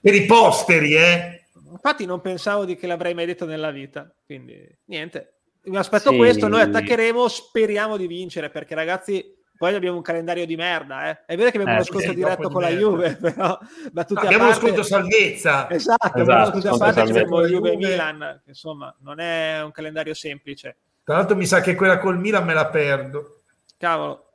per 0.00 0.14
i 0.14 0.24
posteri 0.24 0.94
eh 0.94 1.44
Infatti 1.72 2.06
non 2.06 2.22
pensavo 2.22 2.64
di 2.64 2.76
che 2.76 2.86
l'avrei 2.86 3.14
mai 3.14 3.24
detto 3.24 3.46
nella 3.46 3.70
vita, 3.70 4.14
quindi 4.26 4.54
niente. 4.84 5.38
Mi 5.64 5.78
aspetto 5.78 6.10
sì. 6.10 6.16
questo, 6.18 6.46
noi 6.48 6.60
attaccheremo, 6.60 7.28
speriamo 7.28 7.96
di 7.96 8.06
vincere, 8.06 8.50
perché 8.50 8.74
ragazzi 8.74 9.24
poi 9.62 9.76
abbiamo 9.76 9.98
un 9.98 10.02
calendario 10.02 10.44
di 10.44 10.56
merda, 10.56 11.08
eh. 11.08 11.24
È 11.24 11.36
vero 11.36 11.52
che 11.52 11.58
abbiamo 11.58 11.70
eh, 11.70 11.74
uno 11.76 11.84
sconto 11.84 12.08
sì, 12.08 12.14
diretto 12.16 12.50
con 12.50 12.62
la 12.62 12.70
Juve, 12.70 13.14
però 13.22 13.56
battuti 13.92 14.24
abbiamo 14.26 14.46
uno 14.46 14.54
sconto 14.54 14.82
salvezza. 14.82 15.70
Esatto, 15.70 16.18
esatto 16.18 16.18
abbiamo 16.18 16.42
uno 16.42 16.50
sconto 16.50 16.68
a 16.68 16.78
parte, 16.78 17.00
abbiamo 17.02 17.46
Juve 17.46 17.70
e 17.70 17.76
Milan, 17.76 18.42
insomma, 18.46 18.92
non 19.02 19.20
è 19.20 19.62
un 19.62 19.70
calendario 19.70 20.14
semplice. 20.14 20.78
Tra 21.04 21.14
l'altro 21.14 21.36
mi 21.36 21.46
sa 21.46 21.60
che 21.60 21.76
quella 21.76 22.00
col 22.00 22.18
Milan 22.18 22.44
me 22.44 22.54
la 22.54 22.66
perdo. 22.66 23.42
Cavolo. 23.78 24.32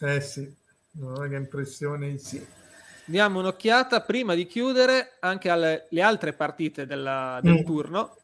Eh 0.00 0.20
sì, 0.20 0.52
non 0.94 1.12
ho 1.12 1.28
che 1.28 1.36
impressione 1.36 2.18
sì. 2.18 2.44
Diamo 3.04 3.38
un'occhiata 3.38 4.00
prima 4.00 4.34
di 4.34 4.46
chiudere 4.46 5.12
anche 5.20 5.48
alle 5.48 5.86
altre 6.00 6.32
partite 6.32 6.86
della, 6.86 7.38
del 7.40 7.60
mm. 7.60 7.64
turno. 7.64 8.16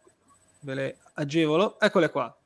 Ve 0.59 0.74
le 0.74 0.96
agevolo. 1.12 1.78
Eccole 1.78 2.11
qua. 2.11 2.37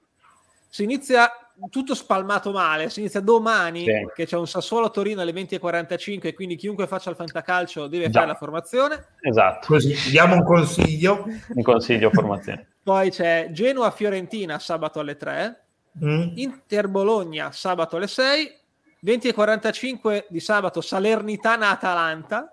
Si 0.68 0.82
inizia 0.82 1.30
tutto 1.70 1.94
spalmato 1.94 2.52
male. 2.52 2.90
Si 2.90 3.00
inizia 3.00 3.20
domani, 3.20 3.84
sì. 3.84 4.08
che 4.14 4.26
c'è 4.26 4.36
un 4.36 4.46
Sassuolo 4.46 4.90
Torino 4.90 5.20
alle 5.20 5.32
20.45, 5.32 6.34
quindi 6.34 6.56
chiunque 6.56 6.86
faccia 6.86 7.10
il 7.10 7.16
fantacalcio 7.16 7.86
deve 7.86 8.06
Già. 8.06 8.20
fare 8.20 8.26
la 8.26 8.34
formazione. 8.34 9.06
Esatto. 9.20 9.66
Così 9.68 9.94
diamo 10.10 10.34
un 10.34 10.44
consiglio. 10.44 11.24
un 11.48 11.62
consiglio 11.62 12.10
formazione. 12.10 12.66
Poi 12.82 13.10
c'è 13.10 13.48
Genoa 13.50 13.90
Fiorentina 13.90 14.58
sabato 14.58 15.00
alle 15.00 15.16
3, 15.16 15.64
mm. 16.04 16.32
Inter 16.36 16.88
Bologna 16.88 17.50
sabato 17.50 17.96
alle 17.96 18.06
6, 18.06 18.54
20.45 19.04 20.26
di 20.28 20.40
sabato 20.40 20.80
Salernitana 20.80 21.70
Atalanta. 21.70 22.52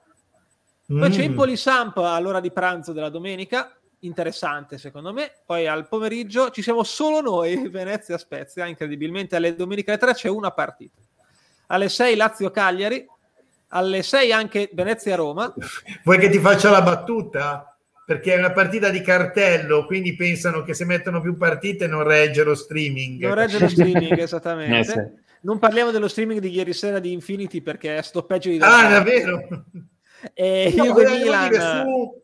Poi 0.85 1.09
mm. 1.09 1.11
c'è 1.11 1.21
Empoli 1.21 1.55
Samp 1.55 1.97
all'ora 1.97 2.39
di 2.39 2.51
pranzo 2.51 2.93
della 2.93 3.09
domenica 3.09 3.75
interessante 4.03 4.77
secondo 4.77 5.13
me. 5.13 5.31
Poi 5.45 5.67
al 5.67 5.87
pomeriggio 5.87 6.49
ci 6.49 6.61
siamo 6.61 6.83
solo 6.83 7.21
noi, 7.21 7.67
Venezia 7.69 8.17
Spezia, 8.17 8.65
incredibilmente 8.65 9.35
alle 9.35 9.55
domeniche 9.55 9.91
alle 9.91 9.99
3 9.99 10.13
c'è 10.13 10.29
una 10.29 10.51
partita. 10.51 11.01
Alle 11.67 11.89
6 11.89 12.15
Lazio 12.15 12.51
Cagliari, 12.51 13.05
alle 13.69 14.03
6 14.03 14.31
anche 14.31 14.69
Venezia 14.73 15.15
Roma. 15.15 15.53
Vuoi 16.03 16.17
che 16.19 16.29
ti 16.29 16.39
faccia 16.39 16.69
la 16.69 16.81
battuta? 16.81 17.67
Perché 18.05 18.33
è 18.33 18.37
una 18.37 18.51
partita 18.51 18.89
di 18.89 19.01
cartello, 19.01 19.85
quindi 19.85 20.13
pensano 20.15 20.63
che 20.63 20.73
se 20.73 20.83
mettono 20.83 21.21
più 21.21 21.37
partite 21.37 21.87
non 21.87 22.03
regge 22.03 22.43
lo 22.43 22.53
streaming. 22.53 23.23
Non 23.23 23.35
regge 23.35 23.59
lo 23.59 23.69
streaming, 23.69 24.17
esattamente. 24.19 24.77
eh 24.77 24.83
sì. 24.83 25.21
Non 25.43 25.59
parliamo 25.59 25.91
dello 25.91 26.07
streaming 26.07 26.39
di 26.39 26.49
ieri 26.49 26.73
sera 26.73 26.99
di 26.99 27.11
Infinity 27.11 27.61
perché 27.61 27.97
è 27.97 28.01
sto 28.01 28.23
peggio 28.23 28.49
di... 28.49 28.59
Ah, 28.61 28.89
davvero? 28.89 29.65
E 30.33 30.73
no, 30.75 30.93
Milan... 30.93 31.53
Su 31.53 32.22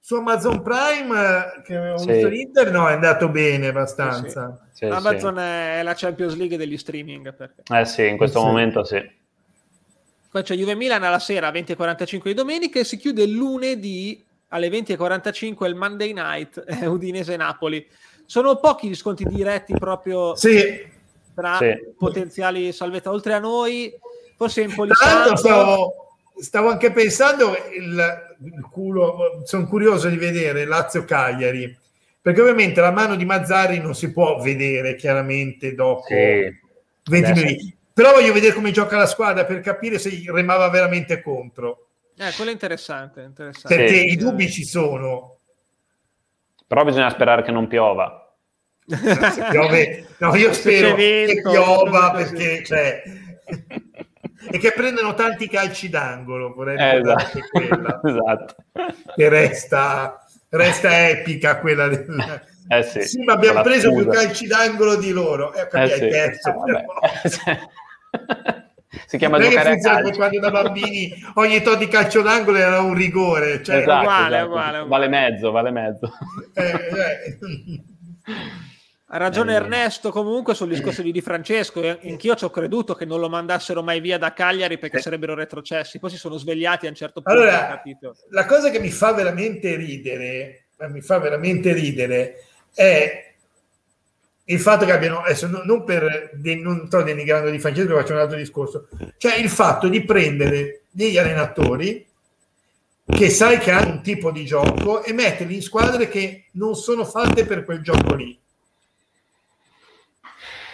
su 0.00 0.14
Amazon 0.14 0.62
Prime 0.62 1.62
che 1.62 1.76
avevo 1.76 1.98
sì. 1.98 2.06
visto 2.06 2.28
l'Inter 2.28 2.72
no 2.72 2.88
è 2.88 2.92
andato 2.92 3.28
bene 3.28 3.68
abbastanza. 3.68 4.66
Sì, 4.72 4.78
sì. 4.78 4.84
Amazon 4.86 5.38
è 5.38 5.82
la 5.82 5.92
Champions 5.94 6.34
League 6.36 6.56
degli 6.56 6.78
streaming 6.78 7.34
perché... 7.34 7.62
eh 7.72 7.84
sì 7.84 8.08
in 8.08 8.16
questo 8.16 8.42
momento 8.42 8.82
sì. 8.82 9.18
Poi 10.30 10.42
c'è 10.42 10.54
Juve 10.54 10.74
Milan 10.74 11.02
alla 11.02 11.18
sera 11.18 11.48
alle 11.48 11.60
20.45 11.60 12.20
di 12.22 12.34
domenica 12.34 12.80
e 12.80 12.84
si 12.84 12.96
chiude 12.96 13.26
lunedì 13.26 14.24
alle 14.48 14.68
20.45 14.68 15.66
il 15.66 15.74
Monday 15.74 16.12
Night 16.12 16.64
eh, 16.66 16.86
Udinese 16.86 17.36
Napoli 17.36 17.86
sono 18.24 18.56
pochi 18.56 18.88
gli 18.88 18.94
sconti 18.94 19.24
diretti 19.24 19.74
proprio 19.74 20.34
tra 21.34 21.58
potenziali 21.96 22.72
salvezza 22.72 23.10
oltre 23.10 23.34
a 23.34 23.38
noi 23.38 23.92
forse 24.36 24.62
in 24.62 24.74
Polisanto 24.74 25.36
stavo, 25.36 26.16
stavo 26.38 26.70
anche 26.70 26.90
pensando 26.90 27.54
il 27.76 28.29
culo, 28.70 29.42
sono 29.44 29.66
curioso 29.66 30.08
di 30.08 30.16
vedere 30.16 30.64
Lazio 30.64 31.04
Cagliari, 31.04 31.76
perché 32.20 32.40
ovviamente 32.40 32.80
la 32.80 32.90
mano 32.90 33.16
di 33.16 33.24
Mazzari 33.24 33.80
non 33.80 33.94
si 33.94 34.12
può 34.12 34.40
vedere 34.40 34.94
chiaramente 34.96 35.74
dopo 35.74 36.04
sì. 36.06 36.58
20 37.10 37.32
minuti. 37.32 37.76
Però 37.92 38.12
voglio 38.12 38.32
vedere 38.32 38.54
come 38.54 38.70
gioca 38.70 38.96
la 38.96 39.06
squadra 39.06 39.44
per 39.44 39.60
capire 39.60 39.98
se 39.98 40.22
remava 40.26 40.68
veramente 40.68 41.20
contro. 41.20 41.88
Eh, 42.16 42.32
quello 42.34 42.50
è 42.50 42.52
interessante, 42.52 43.22
interessante. 43.22 43.74
Perché 43.74 43.98
sì. 43.98 44.12
i 44.12 44.16
dubbi 44.16 44.50
ci 44.50 44.64
sono. 44.64 45.38
Però 46.66 46.84
bisogna 46.84 47.10
sperare 47.10 47.42
che 47.42 47.50
non 47.50 47.66
piova. 47.66 48.32
piove, 49.50 50.06
no, 50.18 50.34
io 50.36 50.52
spero 50.52 50.94
vento, 50.94 51.34
che 51.34 51.40
piova 51.42 52.10
perché 52.10 52.64
cioè, 52.64 53.02
e 54.48 54.58
che 54.58 54.72
prendono 54.72 55.14
tanti 55.14 55.48
calci 55.48 55.88
d'angolo, 55.88 56.52
vorrei 56.54 56.78
eh, 56.78 57.00
esatto. 57.00 57.38
quella, 57.50 58.00
esatto. 58.04 58.54
che 59.14 59.28
resta, 59.28 60.24
resta 60.48 61.08
epica 61.08 61.58
quella 61.58 61.88
del... 61.88 62.42
Eh 62.68 62.82
sì, 62.84 63.02
sì, 63.02 63.22
ma 63.24 63.32
abbiamo 63.32 63.62
preso 63.62 63.90
scusa. 63.90 64.02
più 64.02 64.12
calci 64.12 64.46
d'angolo 64.46 64.96
di 64.96 65.10
loro. 65.10 65.52
Eh, 65.52 65.68
eh 65.72 65.88
sì. 65.88 66.06
perso, 66.06 66.50
ah, 67.00 67.68
si 69.06 69.18
chiama 69.18 69.40
giocare 69.40 69.72
a 69.72 69.76
calcio. 69.76 70.16
quando 70.16 70.38
da 70.38 70.50
bambini 70.50 71.12
ogni 71.34 71.60
tot 71.62 71.78
di 71.78 71.88
calcio 71.88 72.22
d'angolo 72.22 72.58
era 72.58 72.80
un 72.80 72.94
rigore. 72.94 73.62
Cioè, 73.62 73.78
esatto, 73.78 74.02
uguale, 74.02 74.36
esatto. 74.36 74.50
Uguale, 74.50 74.78
uguale. 74.78 74.88
Vale 74.88 75.08
mezzo, 75.08 75.50
vale 75.50 75.70
mezzo. 75.70 76.12
Eh, 76.54 77.38
eh. 77.42 78.58
Ha 79.12 79.16
ragione 79.16 79.52
eh, 79.52 79.56
Ernesto 79.56 80.10
comunque 80.10 80.54
sul 80.54 80.68
discorso 80.68 81.02
di 81.02 81.10
Di 81.10 81.20
Francesco. 81.20 81.80
Anch'io 81.80 82.36
ci 82.36 82.44
ho 82.44 82.50
creduto 82.50 82.94
che 82.94 83.04
non 83.04 83.18
lo 83.18 83.28
mandassero 83.28 83.82
mai 83.82 84.00
via 84.00 84.18
da 84.18 84.32
Cagliari 84.32 84.78
perché 84.78 84.98
eh. 84.98 85.00
sarebbero 85.00 85.34
retrocessi. 85.34 85.98
Poi 85.98 86.10
si 86.10 86.16
sono 86.16 86.36
svegliati 86.36 86.86
a 86.86 86.90
un 86.90 86.94
certo 86.94 87.20
punto. 87.20 87.36
Allora, 87.36 87.82
la 88.28 88.46
cosa 88.46 88.70
che 88.70 88.78
mi 88.78 88.90
fa 88.90 89.12
veramente 89.12 89.74
ridere, 89.74 90.66
eh, 90.76 90.88
mi 90.88 91.00
fa 91.00 91.18
veramente 91.18 91.72
ridere, 91.72 92.44
è 92.72 93.34
il 94.44 94.60
fatto 94.60 94.84
che 94.84 94.92
abbiano, 94.92 95.22
adesso 95.22 95.48
non, 95.48 95.82
per, 95.84 96.30
non 96.60 96.86
sto 96.86 97.02
denigrando 97.02 97.50
Di 97.50 97.58
Francesco, 97.58 97.96
faccio 97.96 98.12
un 98.12 98.20
altro 98.20 98.36
discorso, 98.36 98.88
cioè 99.16 99.34
il 99.38 99.48
fatto 99.48 99.88
di 99.88 100.04
prendere 100.04 100.82
degli 100.88 101.18
allenatori 101.18 102.06
che 103.06 103.28
sai 103.28 103.58
che 103.58 103.72
hanno 103.72 103.94
un 103.94 104.02
tipo 104.02 104.30
di 104.30 104.44
gioco 104.44 105.02
e 105.02 105.12
metterli 105.12 105.56
in 105.56 105.62
squadre 105.62 106.08
che 106.08 106.44
non 106.52 106.76
sono 106.76 107.04
fatte 107.04 107.44
per 107.44 107.64
quel 107.64 107.82
gioco 107.82 108.14
lì 108.14 108.38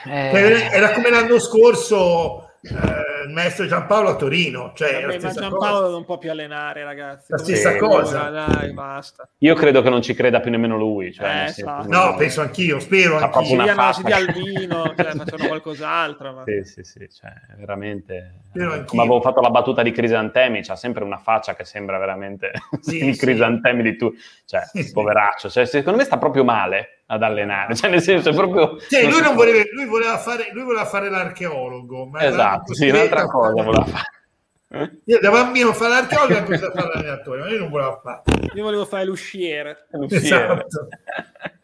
eh... 0.09 0.69
Era 0.71 0.93
come 0.93 1.11
l'anno 1.11 1.39
scorso 1.39 2.51
eh, 2.63 3.16
il 3.27 3.33
maestro 3.33 3.67
Giampaolo 3.67 4.11
a 4.11 4.17
Torino. 4.17 4.73
Cioè 4.75 5.03
Vabbè, 5.03 5.19
ma 5.21 5.31
Giampaolo 5.31 5.81
cosa. 5.81 5.91
non 5.91 6.05
può 6.05 6.19
più 6.19 6.31
allenare, 6.31 6.85
ragazzi. 6.85 7.33
La 7.33 7.39
stessa 7.39 7.73
sì, 7.73 7.79
cosa. 7.79 8.29
Dai, 8.31 8.73
basta. 8.73 9.29
Io 9.39 9.55
credo 9.55 9.83
che 9.83 9.91
non 9.91 10.03
ci 10.03 10.15
creda 10.15 10.41
più 10.41 10.51
nemmeno 10.51 10.77
lui. 10.77 11.13
Cioè, 11.13 11.27
eh, 11.27 11.45
esatto. 11.45 11.89
No, 11.89 12.15
penso 12.17 12.41
anch'io, 12.41 12.79
spero. 12.79 13.19
Anch'io. 13.19 13.55
Una 13.55 13.75
no, 13.75 13.93
si 13.93 14.03
dia 14.03 14.17
al 14.17 14.33
vino, 14.33 14.95
cioè, 14.97 15.13
facciano 15.13 15.47
qualcos'altro. 15.47 16.33
Ma... 16.33 16.43
Sì, 16.45 16.63
sì, 16.65 16.83
sì, 16.83 17.09
cioè, 17.11 17.33
veramente. 17.57 18.43
Come 18.87 19.03
avevo 19.03 19.21
fatto 19.21 19.41
la 19.41 19.51
battuta 19.51 19.83
di 19.83 19.93
Crisantemi, 19.93 20.63
c'ha 20.63 20.77
sempre 20.77 21.05
una 21.05 21.19
faccia 21.19 21.55
che 21.55 21.65
sembra 21.65 21.99
veramente 21.99 22.53
sì, 22.81 23.05
il 23.05 23.17
Crisantemi 23.17 23.83
di 23.83 23.97
tu. 23.97 24.13
Cioè, 24.45 24.63
poveraccio. 24.93 25.51
Cioè, 25.51 25.67
secondo 25.67 25.99
me 25.99 26.05
sta 26.05 26.19
proprio 26.19 26.45
male 26.45 26.97
ad 27.09 27.23
allenare, 27.23 27.75
cioè 27.77 27.91
nel 27.91 28.03
senso 28.03 28.31
è 28.31 28.35
proprio... 28.35 28.81
Cioè, 28.81 29.09
lui, 29.09 29.21
non 29.21 29.35
voleva, 29.35 29.63
lui, 29.73 29.87
voleva 29.87 30.19
fare, 30.19 30.51
lui 30.53 30.65
voleva 30.65 30.85
fare 30.85 31.09
l'archeologo, 31.09 32.07
ma 32.07 32.21
esatto, 32.23 32.75
sì, 32.75 32.91
un'altra 33.17 33.27
cosa 33.29 33.63
voleva 33.63 33.85
fare. 33.85 35.01
Io 35.05 35.21
da 35.21 35.31
bambino 35.31 35.73
fare 35.73 35.91
l'archeologo 35.91 36.35
e 36.35 36.43
poi 36.43 36.59
fare 36.59 36.89
l'allenatore, 36.95 37.41
ma 37.41 37.49
io 37.49 37.59
non 37.59 37.71
volevo 37.71 38.01
fare. 38.03 38.23
Io 38.55 38.63
volevo 38.63 38.85
fare 38.85 39.05
l'usciere. 39.05 39.87
l'usciere. 39.91 40.25
Esatto. 40.25 40.89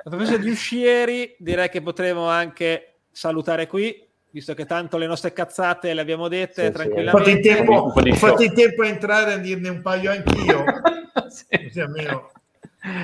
A 0.04 0.08
proposito 0.08 0.38
di 0.38 0.50
uscieri, 0.50 1.34
direi 1.38 1.68
che 1.68 1.82
potremo 1.82 2.28
anche 2.28 2.94
salutare 3.10 3.66
qui, 3.66 4.06
visto 4.30 4.54
che 4.54 4.66
tanto 4.66 4.96
le 4.98 5.06
nostre 5.06 5.32
cazzate 5.32 5.92
le 5.94 6.00
abbiamo 6.00 6.28
dette 6.28 6.66
sì, 6.66 6.72
tranquillamente. 6.72 7.10
Sì. 7.10 7.16
Ho 7.16 7.18
fatto 7.18 7.30
in 7.30 7.42
tempo, 7.42 7.72
ho 7.74 8.14
fatto 8.14 8.42
in 8.42 8.54
tempo 8.54 8.82
a 8.82 8.86
entrare 8.86 9.32
a 9.32 9.38
dirne 9.38 9.68
un 9.68 9.82
paio 9.82 10.10
anch'io. 10.10 10.64
sì. 11.28 11.64
Così 11.64 11.80
almeno 11.80 12.30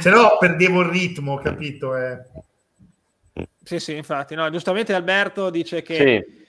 se 0.00 0.10
no 0.10 0.36
perdevo 0.38 0.80
il 0.80 0.88
ritmo, 0.88 1.36
capito? 1.38 1.96
Eh. 1.96 2.18
Sì, 3.62 3.78
sì, 3.78 3.94
infatti. 3.94 4.34
No, 4.34 4.50
giustamente 4.50 4.92
Alberto 4.92 5.50
dice 5.50 5.82
che 5.82 5.96
sì. 5.96 6.46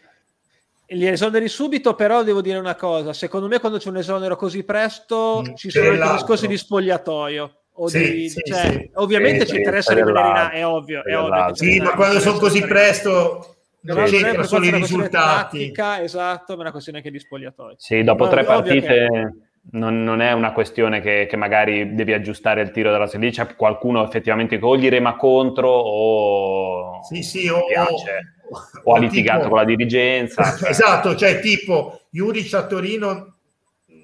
Li 0.90 1.08
esoneri 1.08 1.48
subito, 1.48 1.96
però 1.96 2.24
devo 2.24 2.42
dire 2.42 2.58
una 2.58 2.76
cosa. 2.76 3.14
Secondo 3.14 3.48
me 3.48 3.60
quando 3.60 3.78
c'è 3.78 3.90
un 3.90 3.98
esonero 3.98 4.36
così 4.36 4.64
presto 4.64 5.44
mm, 5.48 5.56
ci 5.56 5.70
sono 5.70 5.90
anche 5.90 6.12
discorsi 6.14 6.48
di 6.48 6.58
spogliatoio. 6.58 7.54
Sì, 7.86 8.12
di, 8.12 8.30
sì, 8.30 8.42
cioè, 8.46 8.72
sì. 8.72 8.92
Ovviamente 8.96 9.46
ci 9.46 9.56
interessa 9.56 9.94
rimanere 9.94 10.28
in 10.28 10.36
A, 10.36 10.50
è 10.52 10.66
ovvio. 10.66 11.04
È 11.04 11.18
ovvio 11.18 11.56
sì, 11.56 11.80
ma 11.80 11.94
quando 11.94 12.20
sono 12.20 12.38
così 12.38 12.62
presto 12.62 13.56
non 13.82 14.04
c'entrano 14.06 14.44
solo 14.44 14.66
i 14.66 14.72
risultati. 14.72 15.60
Tattica, 15.60 16.02
esatto, 16.02 16.54
ma 16.54 16.60
è 16.60 16.62
una 16.62 16.72
questione 16.72 16.98
anche 16.98 17.12
di 17.12 17.20
spogliatoio. 17.20 17.76
Sì, 17.78 18.04
dopo 18.04 18.26
no, 18.26 18.30
tre 18.30 18.44
partite... 18.44 18.88
Che 18.88 19.49
non, 19.72 20.04
non, 20.04 20.22
è 20.22 20.32
una 20.32 20.52
questione 20.52 21.02
che, 21.02 21.28
che, 21.30 21.36
magari 21.36 21.94
devi 21.94 22.14
aggiustare 22.14 22.62
il 22.62 22.72
tiro 22.72 22.92
della 22.92 23.08
serie, 23.08 23.30
c'è 23.30 23.56
qualcuno 23.56 24.04
effettivamente 24.04 24.58
o 24.60 24.78
gli 24.78 24.90
rema 24.90 25.16
contro 25.16 25.70
o, 25.70 27.04
sì, 27.04 27.22
sì, 27.22 27.48
o, 27.48 27.66
piace, 27.66 28.36
o, 28.50 28.92
o 28.92 28.96
ha 28.96 29.00
litigato 29.00 29.40
tipo, 29.40 29.50
con 29.50 29.58
la 29.60 29.66
dirigenza. 29.66 30.56
Cioè. 30.58 30.70
Esatto, 30.70 31.16
cioè 31.16 31.40
tipo 31.40 32.02
Juric 32.10 32.54
a 32.54 32.66
Torino 32.66 33.36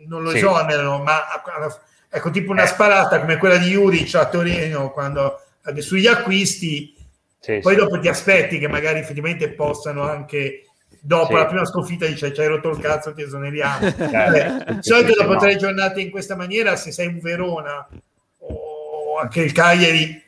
non 0.08 0.22
lo 0.22 0.30
sì. 0.30 0.38
esonerano, 0.38 1.02
ma 1.02 1.22
ecco, 2.10 2.30
tipo 2.30 2.52
una 2.52 2.66
sparata 2.66 3.20
come 3.20 3.38
quella 3.38 3.58
di 3.58 3.70
Juric 3.70 4.14
a 4.16 4.28
Torino 4.28 4.92
quando 4.92 5.40
sugli 5.80 6.08
acquisti, 6.08 6.96
sì, 7.40 7.60
poi 7.60 7.76
dopo 7.76 8.00
ti 8.00 8.08
aspetti 8.08 8.60
che 8.60 8.68
magari 8.68 9.00
effettivamente 9.00 9.52
possano 9.52 10.04
anche 10.04 10.66
dopo 11.06 11.28
sì. 11.28 11.34
la 11.34 11.46
prima 11.46 11.66
sconfitta 11.66 12.06
dice 12.08 12.34
ci 12.34 12.42
hai 12.42 12.48
rotto 12.48 12.70
il 12.70 12.80
cazzo 12.80 13.14
ti 13.14 13.22
esoneriamo 13.22 13.92
certo. 13.92 14.74
di 14.74 14.80
solito 14.82 15.14
dopo 15.22 15.34
no. 15.34 15.40
tre 15.40 15.56
giornate 15.56 16.02
in 16.02 16.10
questa 16.10 16.36
maniera 16.36 16.76
se 16.76 16.92
sei 16.92 17.08
un 17.08 17.20
Verona 17.20 17.88
o 18.40 19.20
anche 19.20 19.42
il 19.42 19.52
Cagliari 19.52 20.24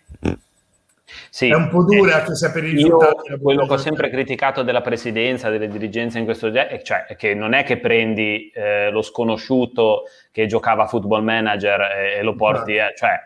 sì, 1.30 1.50
è 1.50 1.56
un 1.56 1.70
po' 1.70 1.84
dura 1.84 2.24
eh, 2.24 2.26
che 2.26 2.52
per 2.52 2.64
i 2.64 2.72
risultati. 2.72 3.30
Io, 3.30 3.40
quello 3.40 3.68
che 3.68 3.74
ho 3.74 3.78
sempre 3.78 4.10
criticato 4.10 4.64
della 4.64 4.82
presidenza, 4.82 5.50
delle 5.50 5.68
dirigenze 5.68 6.18
in 6.18 6.26
questo 6.26 6.52
genere, 6.52 6.84
cioè 6.84 7.06
che 7.16 7.34
non 7.34 7.54
è 7.54 7.64
che 7.64 7.78
prendi 7.78 8.50
eh, 8.54 8.90
lo 8.90 9.02
sconosciuto 9.02 10.06
che 10.32 10.48
giocava 10.48 10.84
a 10.84 10.88
football 10.88 11.24
manager 11.24 11.80
e, 11.82 12.18
e 12.18 12.22
lo 12.24 12.36
porti, 12.36 12.76
eh, 12.76 12.94
cioè 12.96 13.20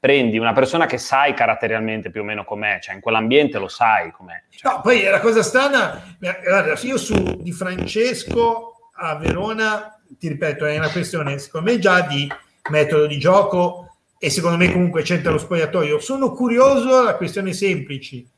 prendi 0.00 0.38
una 0.38 0.52
persona 0.52 0.86
che 0.86 0.98
sai 0.98 1.34
caratterialmente 1.34 2.10
più 2.10 2.20
o 2.20 2.24
meno 2.24 2.44
com'è, 2.44 2.78
cioè 2.80 2.94
in 2.94 3.00
quell'ambiente 3.00 3.58
lo 3.58 3.68
sai 3.68 4.12
com'è. 4.12 4.42
Cioè. 4.50 4.72
No, 4.72 4.80
poi 4.80 5.02
la 5.02 5.20
cosa 5.20 5.42
strana, 5.42 6.16
guarda, 6.18 6.78
io 6.82 6.96
su 6.96 7.36
di 7.40 7.52
Francesco 7.52 8.90
a 8.94 9.16
Verona, 9.16 10.00
ti 10.18 10.28
ripeto, 10.28 10.64
è 10.66 10.78
una 10.78 10.90
questione 10.90 11.38
secondo 11.38 11.70
me 11.70 11.78
già 11.78 12.00
di 12.02 12.30
metodo 12.70 13.06
di 13.06 13.18
gioco 13.18 13.96
e 14.18 14.30
secondo 14.30 14.56
me 14.56 14.70
comunque 14.72 15.02
c'entra 15.02 15.32
lo 15.32 15.38
spogliatoio. 15.38 15.98
Sono 15.98 16.32
curioso 16.32 17.02
la 17.02 17.16
questione 17.16 17.52
semplici, 17.52 18.28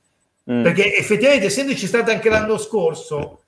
mm. 0.50 0.62
perché 0.62 0.96
effettivamente 0.96 1.46
essendoci 1.46 1.86
stato 1.86 2.10
anche 2.10 2.30
l'anno 2.30 2.56
scorso, 2.58 3.42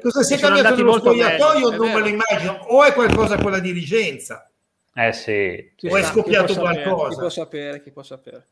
cosa 0.00 0.22
si 0.22 0.34
è 0.34 0.38
cambiato 0.38 0.76
nello 0.76 0.98
spogliatoio 0.98 1.70
non 1.70 1.92
me 1.92 1.98
lo 1.98 2.06
immagino, 2.06 2.52
o 2.68 2.84
è 2.84 2.92
qualcosa 2.92 3.38
con 3.38 3.50
la 3.50 3.58
dirigenza. 3.58 4.49
Eh 4.92 5.12
sì. 5.12 5.72
o 5.88 5.96
è 5.96 6.02
scoppiato 6.02 6.52
chi 6.52 6.58
qualcosa. 6.58 7.08
Chi 7.08 7.16
può 7.16 7.28
sapere, 7.28 7.82
chi 7.82 7.90
può 7.90 8.02
sapere. 8.02 8.46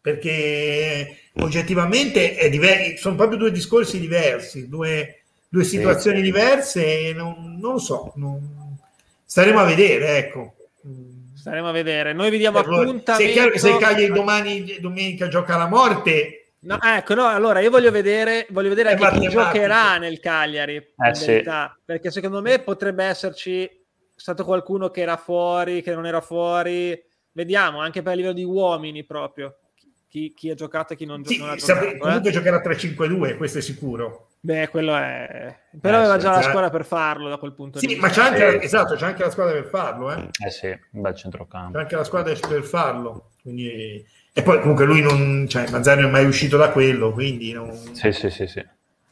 Perché 0.00 1.16
oggettivamente 1.36 2.48
diver- 2.48 2.98
sono 2.98 3.16
proprio 3.16 3.38
due 3.38 3.50
discorsi 3.50 3.98
diversi, 3.98 4.68
due, 4.68 5.22
due 5.48 5.64
situazioni 5.64 6.18
sì. 6.18 6.22
diverse, 6.22 7.12
non, 7.12 7.56
non, 7.58 7.72
lo 7.72 7.78
so, 7.78 8.12
non... 8.16 8.76
staremo 9.24 9.58
a 9.58 9.64
vedere, 9.64 10.16
ecco. 10.18 10.54
Staremo 11.34 11.68
a 11.68 11.72
vedere. 11.72 12.12
Noi 12.12 12.30
vediamo 12.30 12.58
appuntamento. 12.58 13.14
Se 13.14 13.24
è 13.24 13.32
chiaro 13.32 13.50
che 13.50 13.58
se 13.58 13.70
il 13.70 13.78
Cagliari 13.78 14.12
domani, 14.12 14.78
domenica 14.80 15.28
gioca 15.28 15.56
la 15.56 15.68
morte. 15.68 16.46
No, 16.60 16.78
ecco, 16.82 17.14
no, 17.14 17.26
allora 17.26 17.60
io 17.60 17.70
voglio 17.70 17.92
vedere, 17.92 18.46
voglio 18.50 18.70
vedere 18.70 18.94
anche 18.94 19.20
chi 19.20 19.28
giocherà 19.28 19.98
nel 19.98 20.18
Cagliari, 20.18 20.74
eh, 20.74 21.14
sì. 21.14 21.44
perché 21.84 22.10
secondo 22.10 22.42
me 22.42 22.58
potrebbe 22.58 23.04
esserci 23.04 23.75
stato 24.16 24.44
qualcuno 24.44 24.90
che 24.90 25.02
era 25.02 25.16
fuori, 25.16 25.82
che 25.82 25.94
non 25.94 26.06
era 26.06 26.20
fuori. 26.20 27.00
Vediamo, 27.32 27.80
anche 27.80 28.02
per 28.02 28.16
livello 28.16 28.34
di 28.34 28.44
uomini 28.44 29.04
proprio, 29.04 29.58
chi, 30.08 30.32
chi 30.34 30.50
ha 30.50 30.54
giocato 30.54 30.94
e 30.94 30.96
chi 30.96 31.04
non, 31.04 31.24
sì, 31.24 31.38
non 31.38 31.50
ha 31.50 31.56
giocato. 31.56 31.86
Eh. 31.86 31.98
Comunque 31.98 32.30
eh? 32.30 32.32
giocherà 32.32 32.62
3-5-2, 32.62 33.36
questo 33.36 33.58
è 33.58 33.60
sicuro. 33.60 34.28
Beh, 34.40 34.68
quello 34.68 34.94
è... 34.96 35.54
Però 35.80 35.96
eh, 35.96 36.00
aveva 36.00 36.16
già 36.18 36.30
la 36.30 36.42
squadra 36.42 36.70
per 36.70 36.84
farlo 36.84 37.28
da 37.28 37.36
quel 37.36 37.52
punto 37.52 37.78
sì, 37.78 37.86
di 37.86 37.94
vista. 37.94 38.08
Sì, 38.08 38.20
ma 38.20 38.28
c'è 38.28 38.32
anche, 38.32 38.62
esatto, 38.62 38.94
c'è 38.94 39.04
anche 39.04 39.22
la 39.22 39.30
squadra 39.30 39.52
per 39.54 39.66
farlo. 39.66 40.12
Eh, 40.12 40.28
eh 40.46 40.50
sì, 40.50 40.66
un 40.92 41.00
bel 41.02 41.14
centrocampo. 41.14 41.72
C'è 41.72 41.82
anche 41.82 41.96
la 41.96 42.04
squadra 42.04 42.34
per 42.48 42.62
farlo. 42.62 43.30
Quindi... 43.42 44.06
E 44.32 44.42
poi 44.42 44.60
comunque 44.60 44.84
lui 44.84 45.02
non... 45.02 45.46
Cioè, 45.48 45.68
Mazzari 45.70 46.00
non 46.00 46.10
è 46.10 46.12
mai 46.12 46.26
uscito 46.26 46.56
da 46.56 46.70
quello, 46.70 47.12
quindi... 47.12 47.52
Non... 47.52 47.74
Sì, 47.92 48.12
sì, 48.12 48.30
sì, 48.30 48.46
sì. 48.46 48.64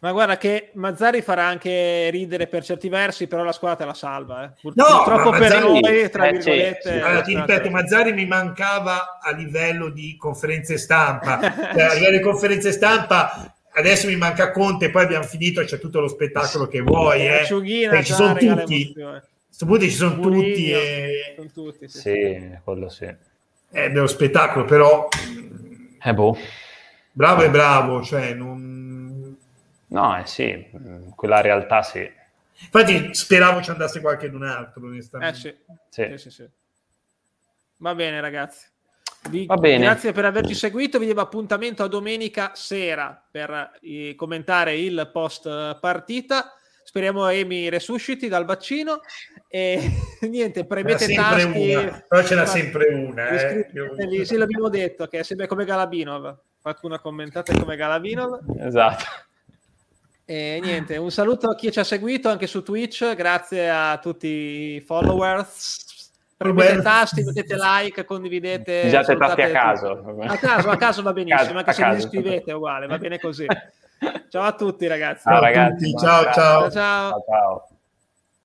Ma 0.04 0.12
guarda 0.12 0.36
che 0.36 0.68
Mazzari 0.74 1.22
farà 1.22 1.46
anche 1.46 2.10
ridere 2.10 2.46
per 2.46 2.62
certi 2.62 2.90
versi, 2.90 3.26
però 3.26 3.42
la 3.42 3.52
squadra 3.52 3.78
te 3.78 3.84
la 3.86 3.94
salva. 3.94 4.44
Eh. 4.44 4.50
Pur- 4.60 4.74
no, 4.76 4.84
purtroppo 5.02 5.30
per 5.30 5.40
Mazzari, 5.40 5.80
noi, 5.80 6.10
tra 6.10 6.26
eh, 6.26 6.32
virgolette... 6.32 6.80
Sì, 6.82 6.88
sì. 6.90 7.00
Allora, 7.00 7.22
ti 7.22 7.34
ripeto, 7.34 7.70
Mazzari 7.70 8.12
mi 8.12 8.26
mancava 8.26 9.18
a 9.18 9.30
livello 9.30 9.88
di 9.88 10.14
conferenze 10.18 10.76
stampa. 10.76 11.40
cioè, 11.72 11.82
a 11.84 11.94
livello 11.94 12.18
di 12.18 12.22
conferenze 12.22 12.70
stampa 12.70 13.50
adesso 13.76 14.06
mi 14.06 14.16
manca 14.16 14.50
Conte, 14.50 14.90
poi 14.90 15.04
abbiamo 15.04 15.24
finito, 15.24 15.64
c'è 15.64 15.78
tutto 15.78 16.00
lo 16.00 16.08
spettacolo 16.08 16.68
che 16.68 16.82
vuoi. 16.82 17.26
Eh. 17.26 17.46
ci 17.46 18.12
sono 18.12 18.34
tutti. 18.34 18.94
A 19.00 19.22
questo 19.46 19.64
punto 19.64 19.84
ci 19.84 19.90
sono 19.90 20.20
Purino, 20.20 20.42
tutti. 20.42 20.70
E... 20.70 21.34
Sono 21.34 21.50
tutti 21.50 21.88
sì, 21.88 21.98
sì, 21.98 22.58
quello 22.62 22.90
sì. 22.90 23.06
È 23.70 23.90
dello 23.90 24.06
spettacolo, 24.06 24.66
però... 24.66 25.08
Eh 26.02 26.12
boh. 26.12 26.36
Bravo 27.10 27.42
e 27.42 27.48
bravo, 27.48 28.02
cioè 28.02 28.34
non... 28.34 28.83
No, 29.94 30.18
eh 30.18 30.26
sì, 30.26 30.70
quella 31.14 31.40
realtà 31.40 31.82
sì. 31.82 32.10
Infatti 32.58 33.14
speravo 33.14 33.62
ci 33.62 33.70
andasse 33.70 34.00
qualche 34.00 34.28
d'un 34.28 34.42
altro, 34.42 34.84
onestamente. 34.84 35.36
Eh 35.36 35.40
sì. 35.40 35.56
Sì. 35.88 36.08
Sì, 36.10 36.18
sì, 36.18 36.30
sì. 36.30 36.48
Va 37.76 37.94
bene, 37.94 38.20
ragazzi. 38.20 38.66
Vi, 39.30 39.46
grazie 39.46 40.12
per 40.12 40.24
averci 40.24 40.52
seguito. 40.54 40.98
Vi 40.98 41.06
diamo 41.06 41.20
appuntamento 41.20 41.84
a 41.84 41.88
domenica 41.88 42.52
sera 42.54 43.24
per 43.30 43.78
eh, 43.80 44.14
commentare 44.16 44.76
il 44.76 45.08
post 45.12 45.78
partita. 45.78 46.54
Speriamo 46.82 47.28
Emi 47.28 47.68
resusciti 47.68 48.26
dal 48.26 48.44
vaccino. 48.44 49.00
E 49.46 49.80
niente, 50.28 50.66
premete 50.66 51.12
tasti. 51.14 51.72
Una, 51.72 52.04
però 52.06 52.24
ce 52.24 52.34
n'è 52.34 52.46
sempre 52.46 52.92
una. 52.92 53.28
Eh. 53.28 54.24
Sì, 54.24 54.36
l'abbiamo 54.36 54.68
detto 54.68 55.06
che 55.06 55.20
è 55.20 55.22
sempre 55.22 55.46
come 55.46 55.64
Galabinov. 55.64 56.36
Qualcuno 56.60 56.96
ha 56.96 57.00
commentato 57.00 57.56
come 57.56 57.76
Galabinov. 57.76 58.40
Esatto. 58.58 59.32
E 60.26 60.60
niente, 60.62 60.96
un 60.96 61.10
saluto 61.10 61.50
a 61.50 61.54
chi 61.54 61.70
ci 61.70 61.78
ha 61.80 61.84
seguito 61.84 62.28
anche 62.28 62.46
su 62.46 62.62
Twitch. 62.62 63.14
Grazie 63.14 63.68
a 63.70 63.98
tutti 63.98 64.26
i 64.76 64.80
followers 64.80 65.84
premete 66.36 66.82
tasti, 66.82 67.22
mettete 67.22 67.56
like, 67.56 68.04
condividete. 68.04 68.82
Usate 68.86 69.16
tasti 69.16 69.42
a 69.42 69.50
caso. 69.50 70.16
A 70.20 70.36
caso, 70.36 70.70
a 70.70 70.76
caso 70.76 71.02
va 71.02 71.12
benissimo, 71.12 71.58
anche 71.58 71.72
se 71.72 71.88
vi 71.88 71.96
iscrivete 71.96 72.50
è 72.50 72.54
uguale, 72.54 72.86
va 72.86 72.98
bene 72.98 73.18
così. 73.18 73.46
Ciao 74.28 74.42
a 74.42 74.52
tutti 74.52 74.86
ragazzi. 74.86 75.22
Ciao, 75.22 75.40
ragazzi. 75.40 75.94
Ciao, 75.96 76.24
ciao. 76.24 76.32
ciao. 76.32 76.70
ciao. 76.70 77.24
ciao. 77.26 77.68